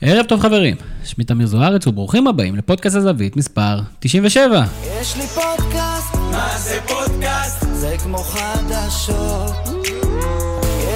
[0.00, 4.64] ערב טוב חברים, שמי תמיר זוארץ וברוכים הבאים לפודקאסט הזווית מספר 97.
[5.00, 7.64] יש לי פודקאסט, מה זה פודקאסט?
[7.72, 9.52] זה כמו חדשות.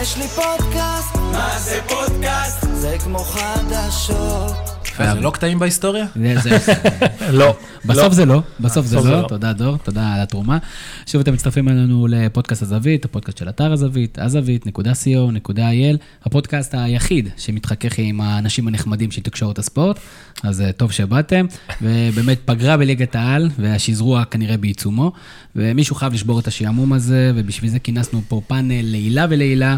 [0.03, 2.67] יש לי פודקאסט, מה זה פודקאסט?
[2.73, 4.70] זה כמו חדשות.
[5.15, 6.07] זה לא קטעים בהיסטוריה?
[7.41, 7.57] לא.
[7.85, 9.29] בסוף זה לא, בסוף זה בסוף זה לא, לא.
[9.29, 10.59] תודה דור, תודה על התרומה.
[11.07, 18.21] שוב אתם מצטרפים אלינו לפודקאסט הזווית, הפודקאסט של אתר הזווית, הזווית.co.il, הפודקאסט היחיד שמתחכך עם
[18.21, 19.99] האנשים הנחמדים של תקשורת הספורט,
[20.43, 21.47] אז אה, טוב שבאתם,
[21.83, 25.13] ובאמת פגרה בליגת העל, והשזרוע כנראה בעיצומו,
[25.57, 29.77] ומישהו חייב לשבור את השעמום הזה, ובשביל זה כינסנו פה פאנל לעילה ולעילה.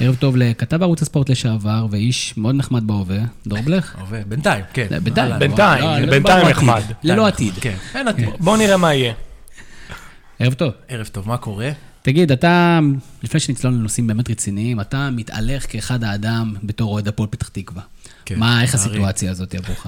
[0.00, 3.96] ערב טוב לכתב ערוץ הספורט לשעבר, ואיש מאוד נחמד בהווה, דור בלך.
[4.00, 4.86] עובד, בינתיים, כן.
[4.90, 5.38] לא, בינתיים.
[5.38, 6.82] בינתיים, לא, לא, בינתיים נחמד.
[7.02, 7.54] ללא עתיד.
[7.60, 8.28] כן, אין עתיד.
[8.38, 9.12] בוא נראה מה יהיה.
[10.38, 10.72] ערב טוב.
[10.88, 11.70] ערב טוב, מה קורה?
[12.02, 12.78] תגיד, אתה,
[13.22, 17.82] לפני שנצלול לנושאים באמת רציניים, אתה מתהלך כאחד האדם בתור אוהד הפועל פתח תקווה.
[18.24, 18.74] כן, מה, איך.
[18.74, 19.86] הסיטואציה הזאת עבורך?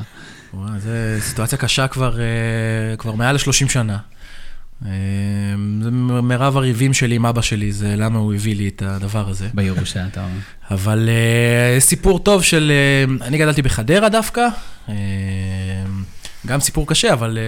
[0.78, 3.98] זו סיטואציה קשה כבר, אה, כבר מעל ל-30 שנה.
[4.86, 4.91] אה,
[5.83, 9.28] זה מ- מירב הריבים שלי עם אבא שלי, זה למה הוא הביא לי את הדבר
[9.28, 9.48] הזה.
[9.55, 10.39] בירושה, אתה אומר.
[10.70, 12.73] אבל אה, סיפור טוב של...
[13.20, 14.47] אה, אני גדלתי בחדרה דווקא.
[14.89, 14.95] אה,
[16.47, 17.39] גם סיפור קשה, אבל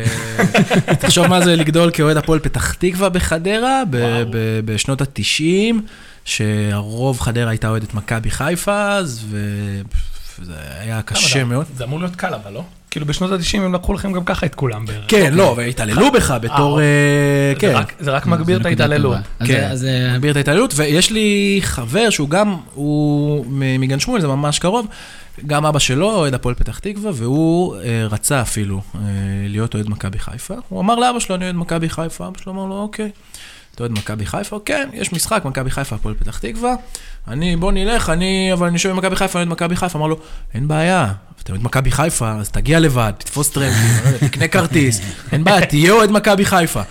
[1.00, 3.96] תחשוב מה זה לגדול כאוהד הפועל פתח תקווה בחדרה, ב-
[4.30, 5.74] ב- בשנות ה-90,
[6.24, 9.24] שהרוב חדרה הייתה אוהדת מכבי חיפה, אז,
[10.38, 11.66] וזה היה קשה מאוד.
[11.76, 12.64] זה אמור להיות קל, אבל לא?
[12.92, 15.04] כאילו בשנות ה-90 הם לקחו לכם גם ככה את כולם בערך.
[15.08, 16.76] כן, לא, והתעללו בך בתור...
[16.78, 16.84] זה
[17.58, 17.72] כן.
[17.74, 19.16] רק- זה רק מגביר את ההתעללות.
[19.40, 23.44] אז- כן, אה, מגביר את ההתעללות, ויש לי חבר שהוא גם, הוא
[23.78, 24.86] מגן שמואל, זה ממש קרוב,
[25.46, 29.00] גם אבא שלו אוהד הפועל פתח תקווה, והוא אה, רצה אפילו אה,
[29.48, 30.54] להיות אוהד מכבי חיפה.
[30.68, 33.10] הוא אמר לאבא שלו, אני אוהד מכבי חיפה, אבא שלו אמר לו, אוקיי.
[33.74, 34.58] אתה אוהד מכבי חיפה?
[34.64, 36.74] כן, יש משחק, מכבי חיפה, הפועל פתח תקווה.
[37.28, 39.98] אני, בוא נלך, אני, אבל אני יושב עם מכבי חיפה, אני אוהד מכבי חיפה.
[39.98, 40.18] אמר לו,
[40.54, 45.00] אין בעיה, אתה אוהד מכבי חיפה, אז תגיע לבד, תתפוס טרמפים, תקנה כרטיס,
[45.32, 46.82] אין בעיה, תהיה אוהד מכבי חיפה.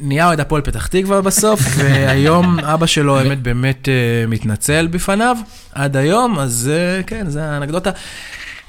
[0.00, 5.36] נהיה אוהד הפועל פתח תקווה בסוף, והיום אבא שלו, האמת, באמת אה, מתנצל בפניו,
[5.72, 7.90] עד היום, אז אה, כן, זה האנקדוטה.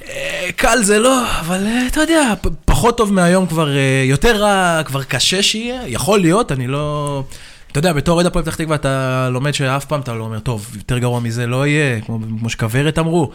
[0.09, 2.33] אה, קל זה לא, אבל אה, אתה יודע,
[2.65, 7.23] פחות טוב מהיום כבר, אה, יותר רע, כבר קשה שיהיה, יכול להיות, אני לא...
[7.71, 10.71] אתה יודע, בתור אוהד הפועל פתח תקווה אתה לומד שאף פעם אתה לא אומר, טוב,
[10.75, 13.31] יותר גרוע מזה לא יהיה, כמו, כמו שכוורת אמרו.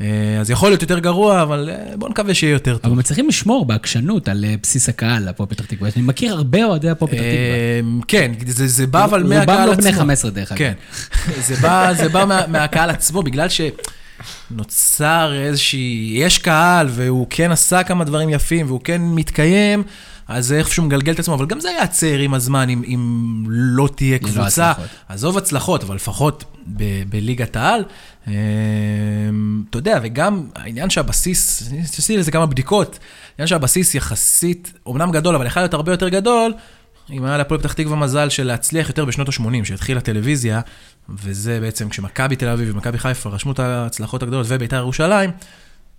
[0.00, 0.06] אה,
[0.40, 2.90] אז יכול להיות יותר גרוע, אבל אה, בוא נקווה שיהיה יותר טוב.
[2.92, 5.90] אבל מצליחים לשמור בעקשנות על אה, בסיס הקהל, הפועל פתח תקווה.
[5.96, 8.02] אני מכיר הרבה אוהדי הפועל פתח תקווה.
[8.08, 9.82] כן, זה, זה בא אבל רובם מהקהל לא עצמו.
[9.82, 10.58] בני 15 דרך אגב.
[10.58, 10.72] כן,
[11.40, 13.46] זה בא, זה בא מה, מהקהל עצמו, בגלל
[14.50, 19.82] שנוצר איזושהי, יש קהל והוא כן עשה כמה דברים יפים והוא כן מתקיים,
[20.28, 23.88] אז זה איכשהו מגלגל את עצמו, אבל גם זה יעצר עם הזמן, אם, אם לא
[23.96, 24.70] תהיה ללא קבוצה.
[24.70, 24.88] הצלחות.
[25.08, 26.44] עזוב הצלחות, אבל לפחות
[26.76, 27.82] ב- בליגת העל.
[28.26, 28.32] אה,
[29.70, 32.98] אתה יודע, וגם העניין שהבסיס, עשיתי לזה כמה בדיקות,
[33.32, 36.52] העניין שהבסיס יחסית, אומנם גדול, אבל יכול להיות הרבה יותר גדול,
[37.10, 40.60] אם היה להפועל פתח תקווה מזל של להצליח יותר בשנות ה-80, שהתחילה הטלוויזיה,
[41.08, 45.30] וזה בעצם כשמכבי תל אביב ומכבי חיפה רשמו את ההצלחות הגדולות ובית"ר ירושלים,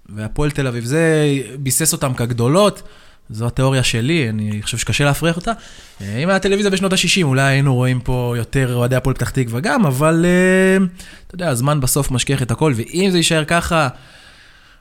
[0.10, 1.26] והפועל תל אביב, זה
[1.60, 2.82] ביסס אותם כגדולות.
[3.30, 5.52] זו התיאוריה שלי, אני חושב שקשה להפריך אותה.
[6.02, 9.60] אה, אם היה טלוויזיה בשנות ה-60, אולי היינו רואים פה יותר אוהדי הפועל פתח תקווה
[9.60, 10.86] גם, אבל אה,
[11.28, 13.88] אתה יודע, הזמן בסוף משכיח את הכל, ואם זה יישאר ככה,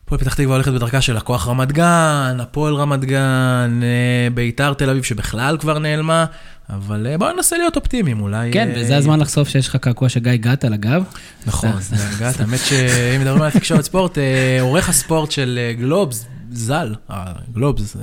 [0.05, 4.91] הפועל פתח תקווה הולכת בדרכה של לקוח רמת גן, הפועל רמת גן, אה, ביתר תל
[4.91, 6.25] אביב שבכלל כבר נעלמה,
[6.71, 8.53] אבל בואו ננסה להיות אופטימיים, אולי...
[8.53, 11.05] כן, וזה הזמן לחשוף שיש לך קעקוע של גיא גת על הגב.
[11.47, 14.19] נכון, זה הגעת, האמת שאם מדברים על תקשורת ספורט,
[14.61, 17.97] עורך הספורט של גלובס, ז"ל, אה, גלובס,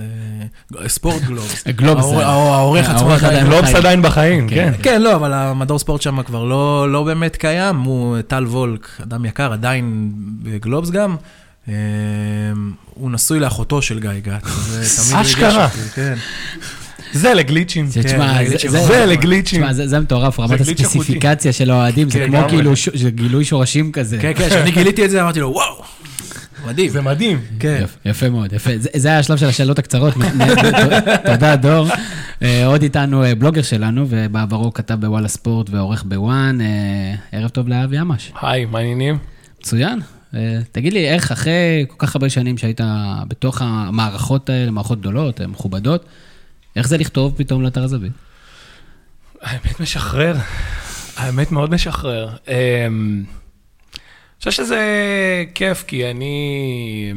[0.79, 1.63] אה, ספורט גלובס.
[1.75, 3.51] גלובס, העורך עצמו העורך עדיין לא...
[3.51, 4.73] גלובס עדיין בחיים, כן.
[4.83, 9.25] כן, לא, אבל המדור ספורט שם כבר לא לא באמת קיים, הוא טל וולק, אדם
[9.25, 10.11] יקר, עדיין
[10.43, 11.15] בגלובס גם.
[11.69, 11.73] אה,
[12.93, 14.47] הוא נשוי לאחותו של גיא גת.
[15.21, 15.67] אשכרה.
[15.95, 16.13] כן.
[17.13, 17.87] זה לגליצ'ים.
[17.87, 19.59] זה, כן, תשמע, זה זה- גליץ' זה- זה לגליצ'ים.
[19.61, 20.61] תשמע, זה זה מטורף, רמת.
[20.61, 22.49] הספציפיקציה של האוהדים, זה כן, כמו.
[22.49, 22.71] כאילו
[23.15, 24.17] גילוי שורשים כזה.
[24.21, 25.83] כן, כן, כשאני גיליתי את זה אמרתי לו, וואו,
[26.67, 26.89] מדהים.
[26.89, 27.41] זה מדהים.
[27.59, 27.83] כן.
[28.05, 28.71] יפה- מאוד, יפה.
[28.77, 30.13] זה- זה היה השלב של השאלות הקצרות.
[31.31, 31.87] תודה, דור.
[32.41, 36.61] אה, עוד איתנו אה, בלוגר שלנו, ובעברו כתב בוואלה ספורט ועורך בוואן.
[36.61, 36.67] אה,
[37.31, 38.31] ערב טוב לאבי עמש.
[38.41, 39.17] היי, מה העניינים?
[39.61, 39.99] מצוין.
[40.71, 42.81] תגיד לי, איך אחרי כל כך הרבה שנים שהיית
[43.27, 46.05] בתוך המערכות האלה, מערכות גדולות, מכובדות,
[46.75, 48.11] איך זה לכתוב פתאום לאתר הזווית?
[49.41, 50.35] האמת משחרר.
[51.17, 52.29] האמת מאוד משחרר.
[54.39, 54.79] חושב שזה
[55.55, 57.13] כיף, כי אני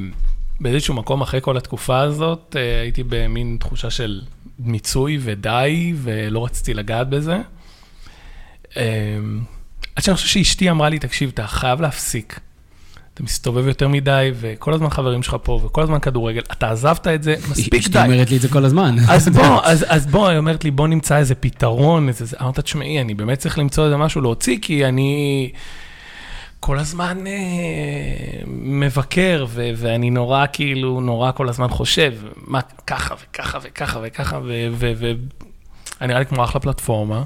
[0.60, 4.20] באיזשהו מקום אחרי כל התקופה הזאת, אה, הייתי במין תחושה של
[4.58, 7.36] מיצוי ודי, ולא רציתי לגעת בזה.
[8.76, 9.40] אמ,
[9.96, 12.40] עד שאני חושב שאשתי אמרה לי, תקשיב, אתה חייב להפסיק.
[13.14, 17.22] אתה מסתובב יותר מדי, וכל הזמן חברים שלך פה, וכל הזמן כדורגל, אתה עזבת את
[17.22, 18.02] זה, מספיק אשתי די.
[18.04, 18.96] אומרת לי את זה כל הזמן.
[19.08, 22.24] אז בוא, אז, אז בוא, היא אומרת לי, בוא נמצא איזה פתרון, איזה...
[22.24, 25.50] זה." אמרת, תשמעי, אני באמת צריך למצוא איזה משהו להוציא, כי אני
[26.60, 27.32] כל הזמן אה,
[28.46, 35.16] מבקר, ו- ואני נורא, כאילו, נורא כל הזמן חושב, מה, ככה וככה וככה וככה, ואני
[36.00, 37.22] נראה לי כמו אחלה פלטפורמה.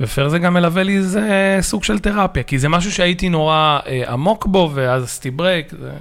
[0.00, 4.12] ופייר זה גם מלווה לי איזה סוג של תרפיה, כי זה משהו שהייתי נורא אה,
[4.12, 5.92] עמוק בו, ואז עשיתי break, זה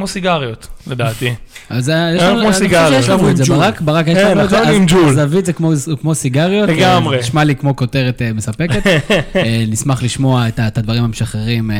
[0.00, 1.34] כמו סיגריות, לדעתי.
[1.70, 2.94] אז יש אה, לנו, כמו אני חושב סיגריות.
[3.02, 3.44] שיש לנו את זה.
[3.44, 5.14] ברק, ברק, יש כן, לנו את זה, נכון, אז.
[5.14, 7.16] זווית זה כמו- כמו סיגריות, לגמרי.
[7.16, 8.82] אה, נשמע לי כמו כותרת אה, מספקת.
[9.68, 11.70] נשמח לשמוע את הדברים המשחררים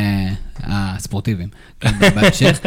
[0.66, 1.48] הספורטיביים,
[1.80, 2.58] כן, בהמשך.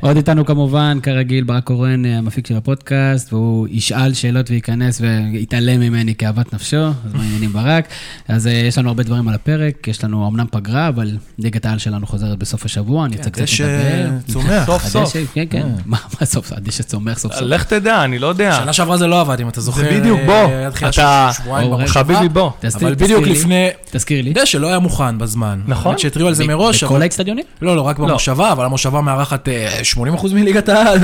[0.00, 5.00] עוד איתנו כמובן, כרגיל, ברק קורן, אה, המפיק של הפודקאסט, והוא ישאל שאלות וייכנס
[5.32, 7.88] ויתעלם ממני כאוות נפשו, אז מה העניינים ברק?
[8.28, 11.78] אז אה, יש לנו הרבה דברים על הפרק, יש לנו אמנם פגרה, אבל ליגת העל
[11.78, 14.32] שלנו חוזרת בסוף השבוע, אני קצת דשא לדבר.
[14.32, 14.66] צומח.
[14.70, 15.02] סוף סוף.
[15.16, 15.66] הדשא, כן, כן.
[15.86, 16.52] מה מה סוף סוף?
[16.58, 17.42] הדשא צומח סוף סוף.
[17.42, 18.58] לך תדע, אני לא יודע.
[18.62, 19.82] שנה שעברה זה לא עבד, אם אתה זוכר.
[20.00, 21.84] בדיוק, אה, בוא, תחילת אתה- ש- שבועיים או, רגע.
[21.84, 22.02] במושבה.
[22.14, 22.50] חביבי, בוא.
[22.74, 23.26] אבל בדיוק.
[23.26, 23.68] לפני...
[23.90, 24.32] תזכיר לי.
[24.32, 25.60] דשא לא היה מוכן בזמן.
[25.66, 25.98] נכון.
[25.98, 27.02] שהתריעו על זה מראש, בכל אבל...
[27.38, 27.44] האצטדיונים?
[27.62, 28.06] לא, לא, רק לא.
[28.06, 29.80] במושבה, אבל המושבה מארחת אה,
[30.20, 30.98] 80% מליגת העל.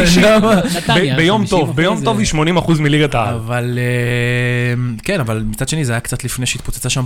[1.16, 2.26] ביום 50%, טוב, ביום טוב היא
[2.58, 3.34] 80% מליגת העל.
[3.34, 7.04] אבל אה, כן, אבל מצד שני זה היה קצת לפני שהתפוצצה שם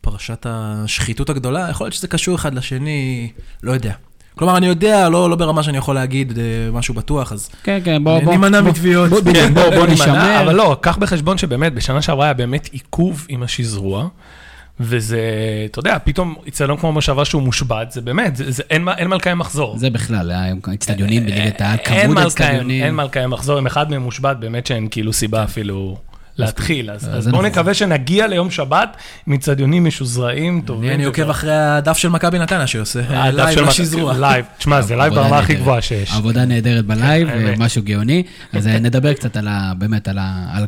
[0.00, 3.30] פרשת השחיתות הגדולה, יכול להיות שזה קשור אחד לשני,
[3.62, 3.92] לא יודע.
[4.38, 8.04] כלומר, אני יודע, לא, לא ברמה שאני יכול להגיד אה, משהו בטוח, אז כן, כן,
[8.04, 8.32] בוא, בוא.
[8.32, 9.10] נימנע בוא- מתביעות.
[9.10, 10.42] בוא- כן, בוא, בוא נשמר.
[10.42, 14.08] אבל לא, קח בחשבון שבאמת, בשנה שעברה היה באמת עיכוב עם השזרוע,
[14.80, 15.20] וזה,
[15.70, 19.16] אתה יודע, פתאום אצטדיון כמו מושבה שהוא מושבת, זה באמת, זה, זה, אין, אין מה
[19.16, 19.78] לקיים מחזור.
[19.78, 20.32] זה בכלל,
[20.66, 22.84] האצטדיונים בליגת העל, אין כמות האצטדיונים.
[22.84, 25.96] אין מה לקיים מחזור, אם אחד מהם מושבת, באמת שאין כאילו סיבה אפילו
[26.38, 26.90] להתחיל.
[26.90, 27.52] אז, אז אז זה בואו נכון.
[27.52, 28.96] נקווה שנגיע ליום שבת
[29.26, 30.92] עם אצטדיונים משוזרעים, טובים.
[30.92, 33.00] אני עוקב אחרי הדף של מכבי נתניה שעושה
[33.30, 34.18] live אה, לשזרוע.
[34.18, 35.54] live, תשמע, זה live ברמה הכי.
[35.54, 36.12] גבוהה שיש.
[36.12, 37.28] עבודה נהדרת ב live.
[37.58, 38.22] משהו גאוני.
[38.52, 39.72] אז אה, נדבר קצת על ה...
[39.78, 40.18] באמת, על,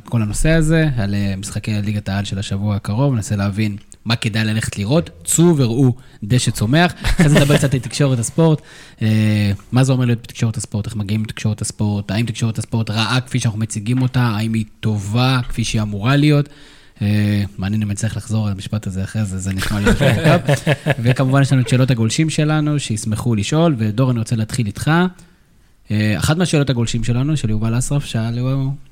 [0.05, 4.45] כל הנושא הזה, על אה, משחקי ליגת העל של השבוע הקרוב, ננסה להבין מה כדאי
[4.45, 5.11] ללכת לראות.
[5.25, 6.95] צאו וראו דשא צומח.
[7.03, 8.63] אחרי זה נדבר קצת על תקשורת הספורט.
[9.03, 13.21] אה, מה זה אומר להיות בתקשורת הספורט, איך מגיעים לתקשורת הספורט, האם תקשורת הספורט רעה
[13.21, 16.49] כפי שאנחנו מציגים אותה, האם היא טובה כפי שהיא אמורה להיות.
[17.03, 20.05] אה, מעניין אם אני צריך לחזור על המשפט הזה אחרי זה, זה נשמע לי יותר
[20.15, 20.39] מורכב.
[21.03, 24.91] וכמובן יש לנו את שאלות הגולשים שלנו, שישמחו לשאול, ודור, אני רוצה להתחיל איתך.
[25.91, 28.39] אה, אחת מהשאלות הגולשים שלנו, של יובל אסרף, שאל,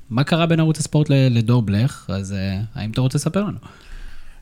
[0.09, 2.05] מה קרה בין ערוץ הספורט לדור בלך?
[2.07, 3.57] אז אה, האם אתה רוצה לספר לנו?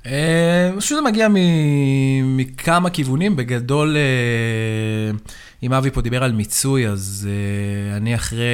[0.06, 3.98] אני חושב שזה מגיע מ- מכמה כיוונים, בגדול,
[5.64, 7.30] אם אבי פה דיבר על מיצוי, אז
[7.98, 8.46] אני אחרי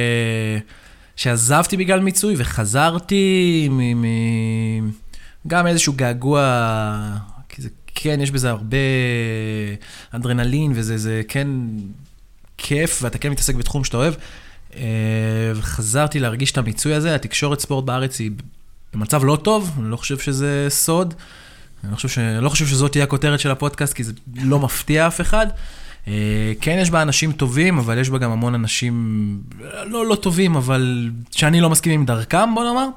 [1.16, 4.90] שעזבתי בגלל מיצוי וחזרתי, מ- מ-
[5.46, 6.40] גם איזשהו געגוע,
[7.48, 8.76] כי זה כן, יש בזה הרבה
[10.10, 11.48] אדרנלין, וזה זה כן
[12.58, 14.14] כיף, ואתה כן מתעסק בתחום שאתה אוהב.
[14.76, 18.30] אה, וחזרתי להרגיש את המיצוי הזה, התקשורת ספורט בארץ היא
[18.94, 21.14] במצב לא טוב, אני לא חושב שזה סוד.
[21.84, 22.18] אני לא חושב, ש...
[22.18, 25.46] לא חושב שזאת תהיה הכותרת של הפודקאסט, כי זה לא מפתיע אף אחד.
[26.08, 29.38] אה, כן, יש בה אנשים טובים, אבל יש בה גם המון אנשים
[29.86, 32.88] לא, לא טובים, אבל שאני לא מסכים עם דרכם, בוא נאמר.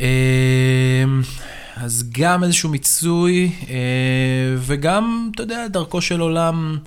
[0.00, 1.04] אה,
[1.76, 3.76] אז גם איזשהו מיצוי, אה,
[4.58, 6.78] וגם, אתה יודע, דרכו של עולם,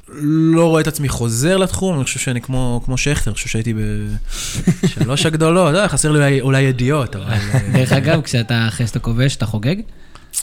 [0.54, 3.74] לא רואה את עצמי חוזר לתחום, אני חושב שאני כמו, כמו שכטר, אני חושב שהייתי
[4.84, 7.26] בשלוש הגדולות, לא, חסר לי אולי, אולי ידיעות, אבל...
[7.26, 9.76] אה, דרך אגב, כשאתה, אחרי שאתה כובש, אתה חוגג?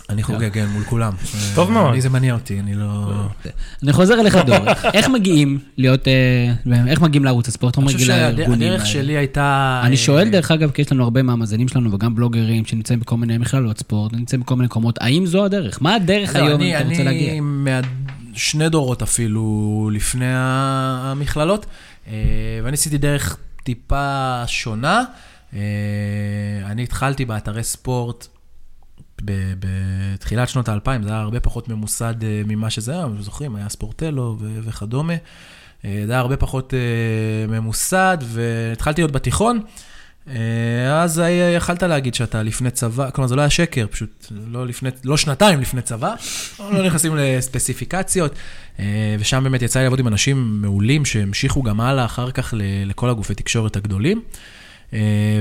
[0.08, 1.12] אני חוגג, כן, מול כולם.
[1.54, 1.92] טוב מאוד.
[1.92, 3.10] אני, זה מניע אותי, אני לא...
[3.82, 4.56] אני חוזר אליך, דור.
[4.94, 6.52] איך מגיעים להיות, אה,
[6.86, 7.78] איך מגיעים לערוץ הספורט?
[7.78, 8.86] אני חושב שהדרך?
[8.86, 9.80] שלי הייתה...
[9.84, 13.16] אני אה, שואל, דרך אגב, כי יש לנו הרבה מהמאזינים שלנו, וגם בלוגרים שנמצאים בכל
[13.16, 15.82] מיני מכללות ספורט, נמצאים בכל מיני מקומות, האם זו הדרך?
[15.82, 17.32] מה הדרך לא, היום, אם אני- אתה רוצה להגיע?
[17.32, 17.40] אני
[18.34, 21.66] שני דורות אפילו לפני המכללות,
[22.08, 22.12] אה,
[22.64, 25.02] ואני עשיתי דרך טיפה שונה.
[25.54, 25.60] אה,
[26.66, 28.26] אני התחלתי באתרי ספורט
[29.24, 34.36] בתחילת שנות האלפיים, זה היה הרבה פחות ממוסד אה, ממה שזה היה, זוכרים, היה ספורטלו
[34.40, 35.14] וכדומה.
[35.84, 39.60] אה, זה היה הרבה פחות אה, ממוסד, והתחלתי להיות בתיכון.
[40.92, 41.22] אז
[41.56, 45.60] יכלת להגיד שאתה לפני צבא, כלומר זה לא היה שקר, פשוט לא, לפני, לא שנתיים
[45.60, 46.14] לפני צבא,
[46.60, 48.34] לא נכנסים לספציפיקציות,
[49.18, 52.54] ושם באמת יצא לי לעבוד עם אנשים מעולים שהמשיכו גם הלאה אחר כך
[52.86, 54.22] לכל הגופי תקשורת הגדולים,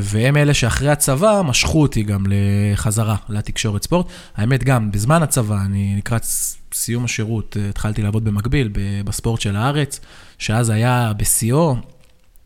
[0.02, 4.06] והם אלה שאחרי הצבא משכו אותי גם לחזרה לתקשורת ספורט.
[4.36, 6.26] האמת גם, בזמן הצבא, אני לקראת
[6.74, 8.70] סיום השירות, אה, התחלתי לעבוד במקביל
[9.06, 10.00] בספורט של הארץ,
[10.38, 11.76] שאז היה בשיאו,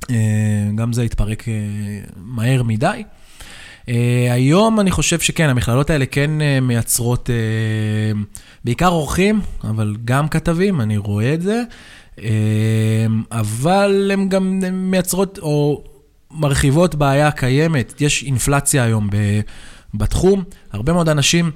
[0.09, 0.15] אה,
[0.75, 1.53] גם זה התפרק אה,
[2.15, 3.03] מהר מדי.
[3.89, 7.35] אה, היום אני חושב שכן, המכללות האלה כן אה, מייצרות אה,
[8.65, 11.63] בעיקר אורחים, אבל גם כתבים, אני רואה את זה.
[13.31, 15.83] אבל הן גם מייצרות או
[16.31, 18.01] מרחיבות בעיה קיימת.
[18.01, 19.09] יש אינפלציה היום
[19.93, 21.51] בתחום, הרבה מאוד אנשים...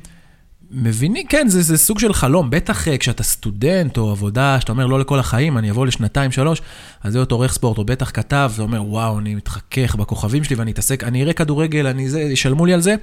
[0.76, 2.50] מבינים, כן, זה, זה סוג של חלום.
[2.50, 6.62] בטח אה, כשאתה סטודנט או עבודה, שאתה אומר לא לכל החיים, אני אבוא לשנתיים, שלוש,
[7.04, 10.72] אז להיות עורך ספורט, או בטח כתב, זה אומר, וואו, אני מתחכך בכוכבים שלי ואני
[10.72, 12.96] אתעסק, אני אראה כדורגל, אני זה, ישלמו לי על זה.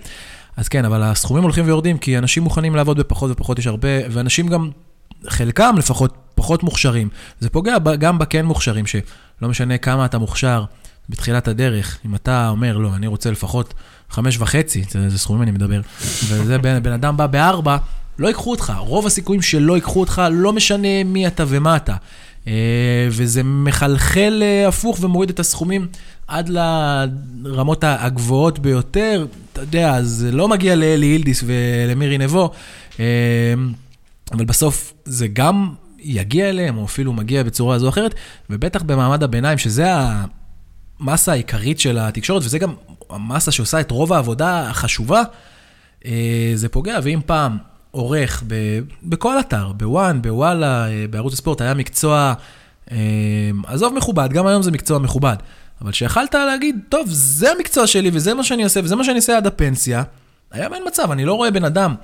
[0.57, 4.49] אז כן, אבל הסכומים הולכים ויורדים, כי אנשים מוכנים לעבוד בפחות ופחות, יש הרבה, ואנשים
[4.49, 4.71] גם,
[5.29, 7.09] חלקם לפחות, פחות מוכשרים.
[7.41, 10.65] זה פוגע גם בכן מוכשרים, שלא משנה כמה אתה מוכשר
[11.11, 13.75] בתחילת הדרך, אם אתה אומר, לא, אני רוצה לפחות
[14.11, 15.81] חמש וחצי, זה, זה סכומים אני מדבר,
[16.29, 17.77] וזה בן, בן אדם בא בארבע,
[18.19, 18.73] לא ייקחו אותך.
[18.79, 21.95] רוב הסיכויים שלא ייקחו אותך, לא משנה מי אתה ומה אתה.
[22.47, 25.87] אה, וזה מחלחל אה, הפוך ומוריד את הסכומים
[26.27, 29.27] עד לרמות הגבוהות ביותר.
[29.53, 32.51] אתה יודע, זה לא מגיע לאלי אילדיס ולמירי נבו,
[33.01, 33.05] אה,
[34.33, 38.15] אבל בסוף זה גם יגיע אליהם, או אפילו מגיע בצורה זו או אחרת,
[38.51, 39.87] ובטח במעמד הביניים, שזה
[41.01, 42.75] המסה העיקרית של התקשורת, וזה גם
[43.11, 45.23] המסה שעושה את רוב העבודה החשובה,
[46.07, 46.99] אה, זה פוגע.
[47.03, 47.59] ואם פעם
[47.91, 48.55] עורך ב,
[49.03, 52.35] בכל אתר, בוואן, בוואלה, אה, בערוץ הספורט, היה מקצוע,
[52.91, 52.97] אה,
[53.67, 55.37] עזוב מכובד, גם היום זה מקצוע מכובד,
[55.81, 59.37] אבל שיכלת להגיד, טוב, זה המקצוע שלי וזה מה שאני עושה וזה מה שאני עושה
[59.37, 60.03] עד הפנסיה,
[60.51, 61.95] היה אין מצב, אני לא רואה בן אדם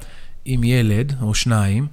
[0.45, 1.87] עם ילד או שניים,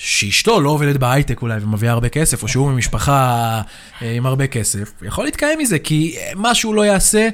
[0.00, 3.60] שאשתו לא עובדת בהייטק אולי ומביאה הרבה כסף, או שהוא ממשפחה
[4.00, 7.28] עם הרבה כסף, יכול להתקיים מזה, כי מה שהוא לא יעשה,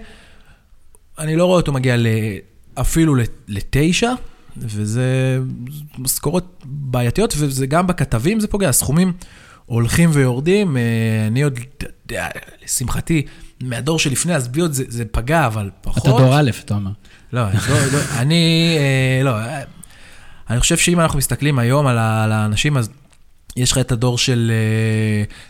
[1.18, 1.96] אני לא רואה אותו מגיע
[2.74, 3.14] אפילו
[3.48, 4.12] לתשע,
[4.56, 5.38] וזה
[5.98, 9.12] משכורות בעייתיות, וזה גם בכתבים זה פוגע, הסכומים
[9.66, 10.76] הולכים ויורדים.
[10.76, 10.82] אה,
[11.26, 11.58] אני עוד,
[12.64, 13.22] לשמחתי,
[13.62, 16.02] מהדור שלפני הסביות זה, זה פגע, אבל פחות.
[16.02, 16.90] אתה דור א', אתה אומר.
[17.32, 17.42] לא,
[18.16, 19.32] אני, אה, לא,
[20.50, 21.98] אני חושב שאם אנחנו מסתכלים היום על
[22.32, 22.88] האנשים, אז
[23.56, 24.52] יש לך את הדור של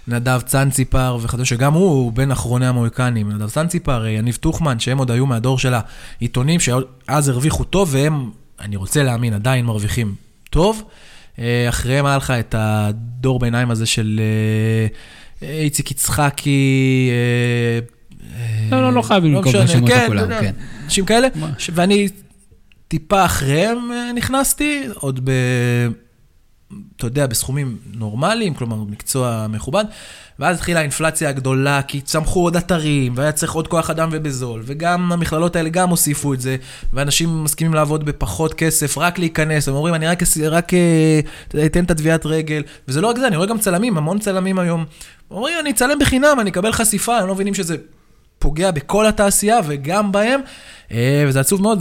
[0.08, 3.32] uh, נדב צאנציפר וכדומה, שגם הוא בין אחרוני המוהיקנים.
[3.32, 5.74] נדב צאנציפר, uh, יניב טוחמן, שהם עוד היו מהדור של
[6.20, 10.14] העיתונים, שאז הרוויחו טוב, והם, אני רוצה להאמין, עדיין מרוויחים
[10.50, 10.82] טוב.
[11.36, 14.20] Uh, אחריהם היה לך את הדור ביניים הזה של
[15.40, 17.10] uh, איציק יצחקי.
[18.70, 20.54] לא, לא, לא חייבים לא לנקוב בשמות כן, לכולם, כן.
[20.84, 21.28] אנשים כאלה,
[21.72, 22.08] ואני
[22.98, 25.30] טיפה אחריהם נכנסתי, עוד ב...
[26.96, 29.84] אתה יודע, בסכומים נורמליים, כלומר, מקצוע מכובד,
[30.38, 35.12] ואז התחילה האינפלציה הגדולה, כי צמחו עוד אתרים, והיה צריך עוד כוח אדם ובזול, וגם
[35.12, 36.56] המכללות האלה גם הוסיפו את זה,
[36.92, 41.90] ואנשים מסכימים לעבוד בפחות כסף, רק להיכנס, הם אומרים, אני רק, רק אה, אתן את
[41.90, 44.84] הטביעת רגל, וזה לא רק זה, אני רואה גם צלמים, המון צלמים היום.
[45.30, 47.76] אומרים, אני אצלם בחינם, אני אקבל חשיפה, הם לא מבינים שזה
[48.38, 50.40] פוגע בכל התעשייה וגם בהם,
[50.92, 51.80] אה, וזה עצוב מאוד,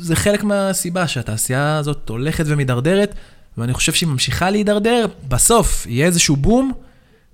[0.00, 3.14] וזה חלק מהסיבה שהתעשייה הזאת הולכת ומידרדרת.
[3.58, 6.72] ואני חושב שהיא ממשיכה להידרדר, בסוף יהיה איזשהו בום,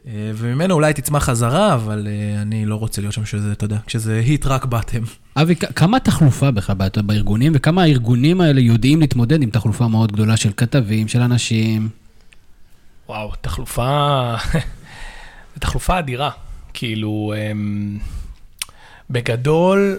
[0.07, 3.77] אה, וממנו אולי תצמח חזרה, אבל אה, אני לא רוצה להיות שם שזה, אתה יודע,
[3.87, 5.03] כשזה היט רק באטם.
[5.37, 10.51] אבי, כמה תחלופה בכלל בארגונים, וכמה הארגונים האלה יודעים להתמודד עם תחלופה מאוד גדולה של
[10.57, 11.89] כתבים, של אנשים?
[13.09, 14.35] וואו, תחלופה...
[15.61, 16.31] תחלופה אדירה.
[16.75, 17.99] כאילו, אמ,
[19.11, 19.99] בגדול,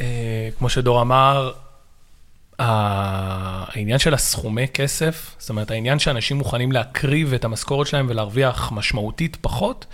[0.00, 1.52] אה, כמו שדור אמר,
[2.60, 9.36] העניין של הסכומי כסף, זאת אומרת, העניין שאנשים מוכנים להקריב את המשכורת שלהם ולהרוויח משמעותית
[9.40, 9.86] פחות,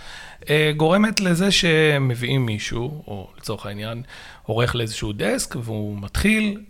[0.49, 4.01] אה, גורמת לזה שמביאים מישהו, או לצורך העניין,
[4.43, 6.61] עורך לאיזשהו דסק, והוא מתחיל,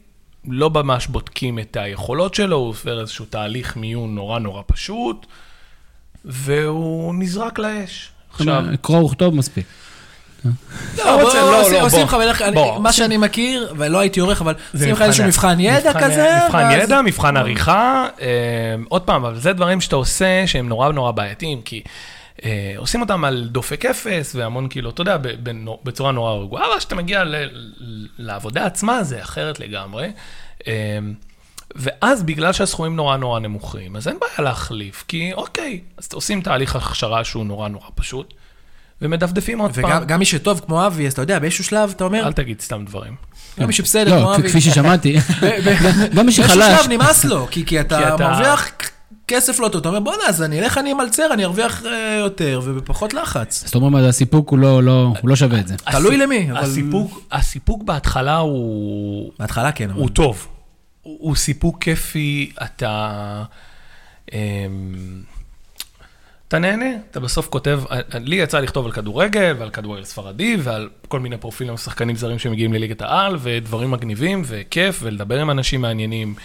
[0.48, 5.26] לא ממש בודקים את היכולות שלו, הוא עובר איזשהו תהליך מיון נורא נורא פשוט,
[6.26, 8.12] והוא נזרק לאש.
[8.30, 8.66] עכשיו...
[8.82, 9.66] קרוא וכתוב מספיק.
[10.98, 12.18] לא, לא, עושים לך,
[12.80, 16.40] מה שאני מכיר, ולא הייתי עורך, אבל עושים לך איזשהו מבחן ידע כזה.
[16.46, 18.08] מבחן ידע, מבחן עריכה.
[18.22, 18.28] אה,
[18.90, 21.82] עוד פעם, אבל זה דברים שאתה עושה שהם נורא נורא בעייתיים, כי
[22.44, 25.18] אה, עושים אותם על דופק אפס והמון כאילו, אתה יודע,
[25.84, 27.24] בצורה נורא רגועה, אבל כשאתה מגיע
[28.18, 30.12] לעבודה עצמה זה אחרת לגמרי.
[30.68, 30.74] אה,
[31.76, 36.76] ואז בגלל שהסכומים נורא נורא נמוכים, אז אין בעיה להחליף, כי אוקיי, אז עושים תהליך
[36.76, 38.34] הכשרה שהוא נורא נורא פשוט.
[39.02, 40.04] ומדפדפים עוד פעם.
[40.04, 42.28] וגם מי שטוב כמו אבי, אז אתה יודע, באיזשהו שלב אתה אומר...
[42.28, 43.16] אל תגיד סתם דברים.
[43.60, 44.44] גם מי שבסדר כמו אבי.
[44.44, 45.18] לא, כפי ששמעתי.
[46.16, 46.58] גם מי שחלש.
[46.58, 48.72] באיזשהו שלב נמאס לו, כי אתה מרוויח
[49.28, 49.80] כסף לא טוב.
[49.80, 53.64] אתה אומר, בואנה, אז אני אלך, אני אמלצר, אני ארוויח אה, יותר ובפחות לחץ.
[53.66, 55.76] זאת אומרת, הסיפוק לא, לא, הוא לא שווה את זה.
[55.78, 56.50] תלוי למי.
[57.32, 59.32] הסיפוק בהתחלה הוא...
[59.40, 59.90] בהתחלה כן.
[59.92, 60.48] הוא טוב.
[61.02, 63.44] הוא סיפוק כיפי, אתה...
[66.48, 67.82] אתה נהנה, אתה בסוף כותב,
[68.14, 72.74] לי יצא לכתוב על כדורגל ועל כדורגל ספרדי ועל כל מיני פרופילים שחקנים זרים שמגיעים
[72.74, 76.36] לליגת העל ודברים מגניבים וכיף ולדבר עם אנשים מעניינים.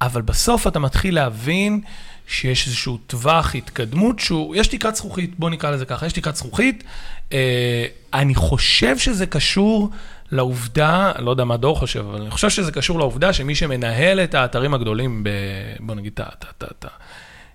[0.00, 1.80] אבל בסוף אתה מתחיל להבין
[2.26, 6.84] שיש איזשהו טווח התקדמות שהוא, יש תקרת זכוכית, בוא נקרא לזה ככה, יש תקרת זכוכית.
[7.32, 9.90] אה, אני חושב שזה קשור
[10.30, 14.34] לעובדה, לא יודע מה דור חושב, אבל אני חושב שזה קשור לעובדה שמי שמנהל את
[14.34, 15.30] האתרים הגדולים, ב,
[15.80, 16.86] בוא נגיד, ת, ת, ת, ת,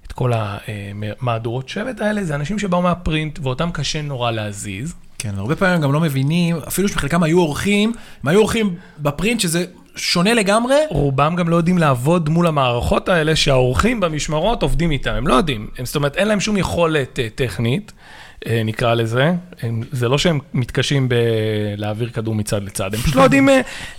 [0.09, 4.93] את כל המהדורות שבט האלה, זה אנשים שבאו מהפרינט, ואותם קשה נורא להזיז.
[5.17, 9.39] כן, הרבה פעמים הם גם לא מבינים, אפילו שחלקם היו אורחים, הם היו אורחים בפרינט,
[9.39, 10.75] שזה שונה לגמרי.
[10.89, 15.67] רובם גם לא יודעים לעבוד מול המערכות האלה שהאורחים במשמרות עובדים איתם, הם לא יודעים.
[15.77, 19.33] הם, זאת אומרת, אין להם שום יכולת uh, טכנית, uh, נקרא לזה.
[19.61, 23.51] הם, זה לא שהם מתקשים בלהעביר כדור מצד לצד, הם פשוט לא יודעים, uh,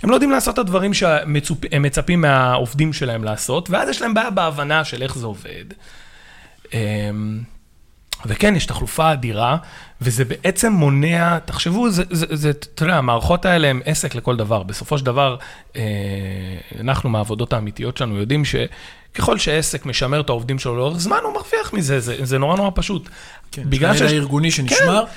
[0.03, 1.35] הם לא יודעים לעשות את הדברים שהם
[1.79, 5.65] מצפים מהעובדים שלהם לעשות, ואז יש להם בעיה בהבנה של איך זה עובד.
[6.71, 6.73] Um,
[8.25, 9.57] וכן, יש תחלופה אדירה,
[10.01, 14.63] וזה בעצם מונע, תחשבו, זה, זה, זה, אתה יודע, המערכות האלה הן עסק לכל דבר.
[14.63, 15.35] בסופו של דבר,
[15.75, 15.81] אה,
[16.79, 21.73] אנחנו מהעבודות האמיתיות שלנו יודעים שככל שעסק משמר את העובדים שלו לאורך זמן, הוא מרוויח
[21.73, 23.09] מזה, זה, זה נורא נורא פשוט.
[23.51, 24.11] כן, בגלל שיש...
[24.11, 25.05] הארגוני שנשמר.
[25.05, 25.11] כן.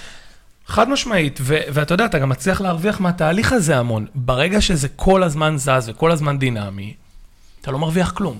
[0.66, 4.06] חד משמעית, ו- ואתה יודע, אתה גם מצליח להרוויח מהתהליך הזה המון.
[4.14, 6.94] ברגע שזה כל הזמן זז וכל הזמן דינמי,
[7.60, 8.38] אתה לא מרוויח כלום.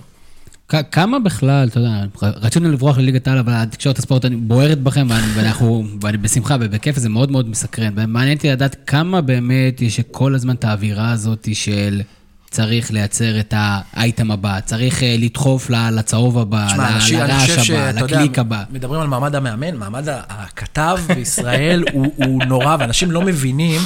[0.69, 6.17] כמה בכלל, אתה יודע, רצינו לברוח לליגת העל, אבל התקשורת הספורט בוערת בכם, ואנחנו, ואני
[6.17, 7.93] בשמחה ובכיף, זה מאוד מאוד מסקרן.
[7.97, 12.03] ומעניין אותי לדעת כמה באמת יש כל הזמן את האווירה הזאת של
[12.51, 16.67] צריך לייצר את האייטם הבא, צריך אה, לדחוף לצהוב הבא,
[17.13, 18.65] לרעש הבא, לקליק הבא.
[18.71, 23.81] מדברים על מעמד המאמן, מעמד הכתב בישראל הוא, הוא נורא, ואנשים לא מבינים.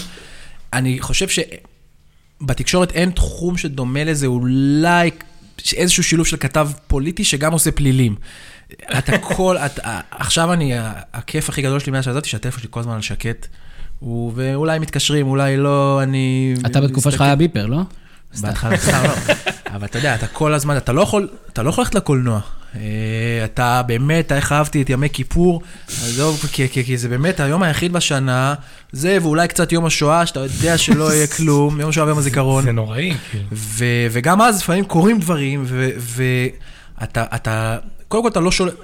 [0.72, 1.26] אני חושב
[2.40, 5.10] שבתקשורת אין תחום שדומה לזה, אולי
[5.76, 8.14] איזשהו שילוב של כתב פוליטי שגם עושה פלילים.
[8.98, 10.72] אתה כל, את, עכשיו אני,
[11.12, 13.46] הכיף הכי גדול שלי מאז שעזבתי, שהטלפון שלי כל הזמן על שקט.
[14.34, 16.54] ואולי מתקשרים, אולי לא, אני...
[16.66, 17.80] אתה בתקופה שלך היה ביפר, לא?
[18.40, 19.14] בהתחלה, לא.
[19.74, 22.40] אבל אתה יודע, אתה כל הזמן, אתה לא יכול, אתה לא יכול ללכת לקולנוע.
[22.74, 22.80] אה,
[23.44, 27.92] אתה באמת, איך אהבתי את ימי כיפור, עזוב, כי, כי, כי זה באמת היום היחיד
[27.92, 28.54] בשנה,
[28.92, 32.64] זה ואולי קצת יום השואה, שאתה יודע שלא יהיה כלום, יום השואה ויום הזיכרון.
[32.64, 33.14] זה נוראי.
[33.30, 33.46] כאילו.
[34.10, 35.64] וגם אז לפעמים קורים דברים,
[36.98, 37.78] ואתה,
[38.08, 38.74] קודם כל אתה לא שולט,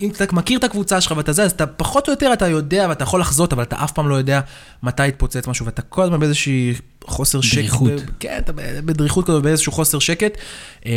[0.00, 2.86] אם אתה מכיר את הקבוצה שלך ואתה זה, אז אתה פחות או יותר אתה יודע
[2.88, 4.40] ואתה יכול לחזות, אבל אתה אף פעם לא יודע
[4.82, 6.74] מתי יתפוצץ משהו, ואתה כל הזמן באיזושהי
[7.06, 7.58] חוסר שקט.
[7.58, 7.92] דריכות.
[8.20, 8.52] כן, אתה
[8.84, 10.38] בדריכות כזאת, באיזשהו חוסר שקט.
[10.80, 10.88] אתה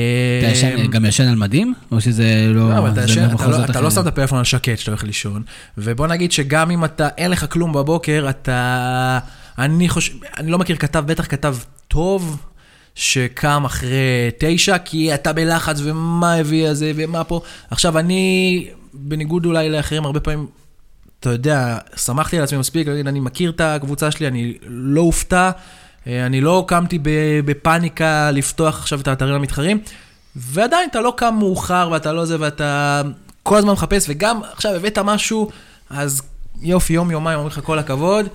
[0.52, 1.74] ישן, גם ישן על מדים?
[1.92, 2.70] או שזה לא...
[2.70, 5.04] לא, אבל אתה ישן, אתה, לא, אתה לא שם את הפלאפון על שקט כשאתה הולך
[5.04, 5.44] לישון,
[5.78, 9.20] ובוא נגיד שגם אם אתה, אין לך כלום בבוקר, אתה...
[9.58, 11.56] אני חושב, אני לא מכיר כתב, בטח כתב
[11.88, 12.38] טוב,
[12.96, 17.42] שקם אחרי תשע, כי אתה בלחץ, ומה הביא הזה, ומה פה.
[17.72, 20.48] עכשיו, אני, בניגוד אולי לאחרים, הרבה פעמים,
[21.20, 25.52] אתה יודע, שמחתי על עצמי מספיק, אני מכיר את הקבוצה שלי, אני לא אופתע, אה,
[26.08, 27.00] אני לא קמתי
[27.46, 29.80] בפאניקה לפתוח עכשיו את האתרים המתחרים,
[30.36, 33.02] ועדיין אתה לא קם מאוחר, ואתה לא זה, ואתה
[33.44, 35.50] כל הזמן מחפש, וגם עכשיו הבאת משהו,
[35.90, 36.22] אז
[36.62, 38.26] יופי, יום-יומיים אומרים לך כל הכבוד.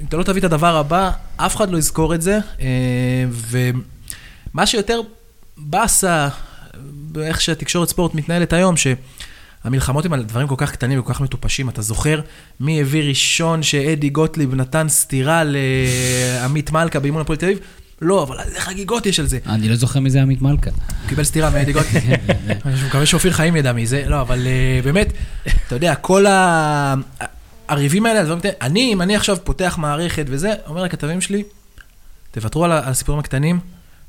[0.00, 2.38] אם אתה לא תביא את הדבר הבא, אף אחד לא יזכור את זה.
[2.60, 2.66] אה,
[3.30, 5.00] ומה שיותר
[5.56, 6.28] באסה,
[6.92, 8.74] באיך שהתקשורת ספורט מתנהלת היום,
[9.62, 11.68] שהמלחמות הן על דברים כל כך קטנים וכל כך מטופשים.
[11.68, 12.20] אתה זוכר
[12.60, 17.58] מי הביא ראשון שאדי גוטליב נתן סטירה לעמית מלכה באימון הפועל תל אביב?
[18.00, 19.38] לא, אבל איזה חגיגות יש על זה.
[19.46, 20.70] אני לא זוכר מי זה עמית מלכה.
[20.70, 22.04] הוא קיבל סטירה מאדי גוטליב.
[22.66, 25.12] אני מקווה שאופיר חיים ידע מי זה, לא, אבל אה, באמת,
[25.66, 26.94] אתה יודע, כל ה...
[27.68, 31.42] הריבים האלה, הדברים אני, אם אני עכשיו פותח מערכת וזה, אומר לכתבים שלי,
[32.30, 33.60] תוותרו על הסיפורים הקטנים,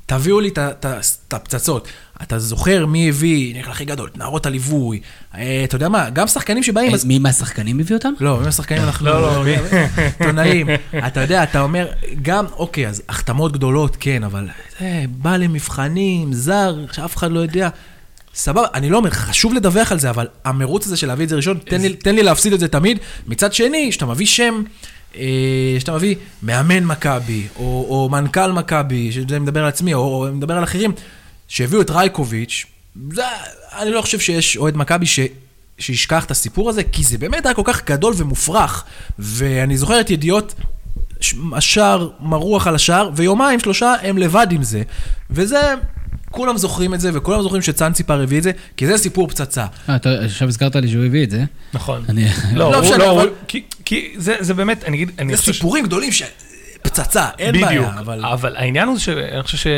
[0.06, 1.88] תביאו לי את הפצצות.
[2.22, 5.00] אתה זוכר מי הביא, נראה הכי גדול, נערות הליווי,
[5.34, 6.92] אה, אתה יודע מה, גם שחקנים שבאים...
[7.04, 8.12] מי מהשחקנים הביא אותם?
[8.20, 9.06] לא, מי מהשחקנים אנחנו...
[9.06, 9.44] לא, לא,
[10.20, 10.66] עיתונאים.
[11.06, 11.86] אתה יודע, אתה אומר,
[12.22, 14.48] גם, אוקיי, אז החתמות גדולות, כן, אבל
[14.80, 17.68] זה בא למבחנים, זר, שאף אחד לא יודע.
[18.34, 21.36] סבבה, אני לא אומר, חשוב לדווח על זה, אבל המרוץ הזה של להביא את זה
[21.36, 22.98] ראשון, תן לי, תן לי להפסיד את זה תמיד.
[23.26, 24.62] מצד שני, כשאתה מביא שם,
[25.16, 30.32] אה, כשאתה מביא מאמן מכבי, או, או מנכ"ל מכבי, שזה מדבר על עצמי, או, או
[30.32, 30.92] מדבר על אחרים,
[31.52, 32.66] שהביאו את רייקוביץ',
[33.12, 33.22] זה,
[33.78, 35.20] אני לא חושב שיש אוהד מכבי ש...
[35.78, 38.84] שישכח את הסיפור הזה, כי זה באמת היה כל כך גדול ומופרך.
[39.18, 40.54] ואני זוכר את ידיעות,
[41.52, 44.82] השער מרוח על השער, ויומיים, שלושה, הם לבד עם זה.
[45.30, 45.74] וזה
[46.30, 49.66] כולם זוכרים את זה, וכולם זוכרים שצאנציפר הביא את זה, כי זה סיפור פצצה.
[49.88, 51.44] אה, עכשיו הזכרת לי שהוא הביא את זה.
[51.74, 52.04] נכון.
[52.08, 52.28] אני...
[52.54, 53.24] לא, לא, לא,
[53.84, 55.10] כי זה באמת, אני אגיד...
[55.36, 56.22] זה סיפורים גדולים ש...
[56.82, 58.24] פצצה, אין בעיה, בדיוק, אבל...
[58.24, 59.70] אבל העניין הוא שאני חושב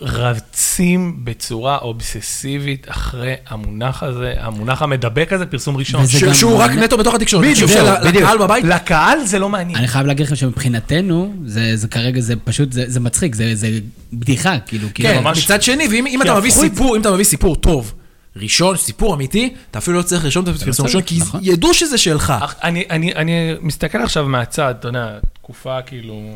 [0.00, 6.06] שרצים בצורה אובססיבית אחרי המונח הזה, המונח המדבק הזה, פרסום ראשון.
[6.32, 7.44] שהוא רק נטו בתוך התקשורת.
[7.44, 7.70] בדיוק,
[8.02, 8.64] לקהל בבית.
[8.64, 9.78] לקהל זה לא מעניין.
[9.78, 13.68] אני חייב להגיד לכם שמבחינתנו, זה כרגע, זה פשוט, זה מצחיק, זה
[14.12, 14.88] בדיחה, כאילו.
[14.94, 17.94] כן, מצד שני, ואם אתה מביא סיפור, אם אתה מביא סיפור טוב,
[18.36, 21.40] ראשון, סיפור אמיתי, אתה אפילו לא צריך לרשום את הפרסום ראשון, כי נכון.
[21.42, 22.34] ידעו שזה שלך.
[22.40, 26.34] אך אני, אני, אני מסתכל עכשיו מהצד, אתה יודע, תקופה כאילו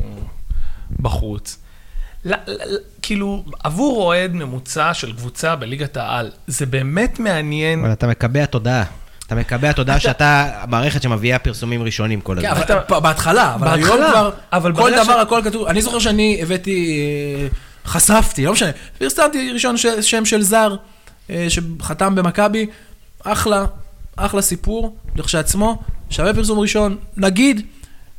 [0.99, 1.57] בחוץ.
[2.25, 7.79] ל, ל, ל, כאילו, עבור אוהד ממוצע של קבוצה בליגת העל, זה באמת מעניין.
[7.79, 8.83] אבל אתה מקבע תודעה.
[9.27, 12.63] אתה מקבע תודעה שאתה המערכת שמביאה פרסומים ראשונים כל כן, הזמן.
[12.63, 15.67] אבל אתה- בהתחלה, אבל בהתחלה, היום כבר, אבל כל דבר, ש- הכל כתוב.
[15.67, 16.99] אני זוכר שאני הבאתי,
[17.43, 17.47] אה,
[17.85, 20.75] חשפתי, לא משנה, פרסמתי ראשון ש- שם של זר,
[21.49, 22.65] שחתם במכבי,
[23.23, 23.65] אחלה,
[24.15, 25.77] אחלה סיפור, לכשעצמו,
[26.09, 27.61] שווה פרסום ראשון, נגיד,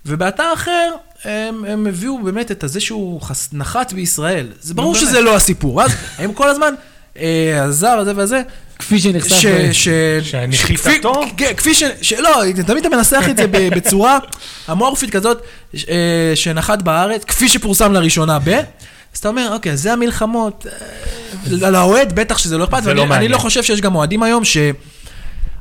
[0.06, 0.90] ובאתר אחר,
[1.24, 4.46] הם, הם הביאו באמת את הזה שהוא חס, נחת בישראל.
[4.60, 5.06] זה ברור באמת.
[5.06, 6.74] שזה לא הסיפור, אז הם כל הזמן,
[7.18, 8.42] אה, הזר הזה והזה,
[8.78, 9.72] כפי שנחשף...
[9.72, 9.84] ש...
[9.84, 9.88] ש...
[10.30, 11.12] שהנחיתתו?
[11.14, 11.82] כפי- כן, כפי ש...
[12.02, 12.12] ש...
[12.12, 14.18] לא, תמיד אתה מנסח את זה ב- בצורה
[14.70, 15.42] אמורפית כזאת,
[15.74, 18.60] ש- אה, שנחת בארץ, כפי שפורסם לראשונה ב...
[19.14, 20.66] אז אתה אומר, אוקיי, זה המלחמות.
[21.62, 23.34] אה, לאוהד בטח שזה לא אכפת, זה ואני לא.
[23.34, 24.56] לא חושב שיש גם אוהדים היום ש...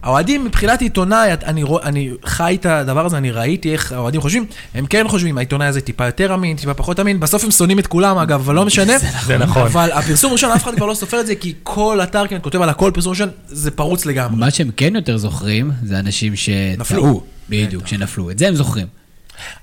[0.04, 4.46] האוהדים מבחינת עיתונאי, אני, רוא- אני חי את הדבר הזה, אני ראיתי איך האוהדים חושבים,
[4.74, 7.88] הם כן חושבים, העיתונאי הזה טיפה יותר אמין, טיפה פחות אמין, בסוף הם שונאים את
[7.88, 8.94] כולם אגב, אבל לא משנה.
[9.26, 9.62] זה נכון.
[9.62, 12.62] אבל הפרסום הראשון, אף אחד כבר לא סופר את זה, כי כל אתר כמעט כותב
[12.62, 14.40] על הכל פרסום ראשון, זה פרוץ לגמרי.
[14.40, 16.34] מה שהם כן יותר זוכרים, זה אנשים
[16.78, 16.86] נפלו.
[17.00, 17.24] שטעו.
[17.50, 18.32] בדיוק, שנפלו.
[18.32, 18.88] את זה הם זוכרים.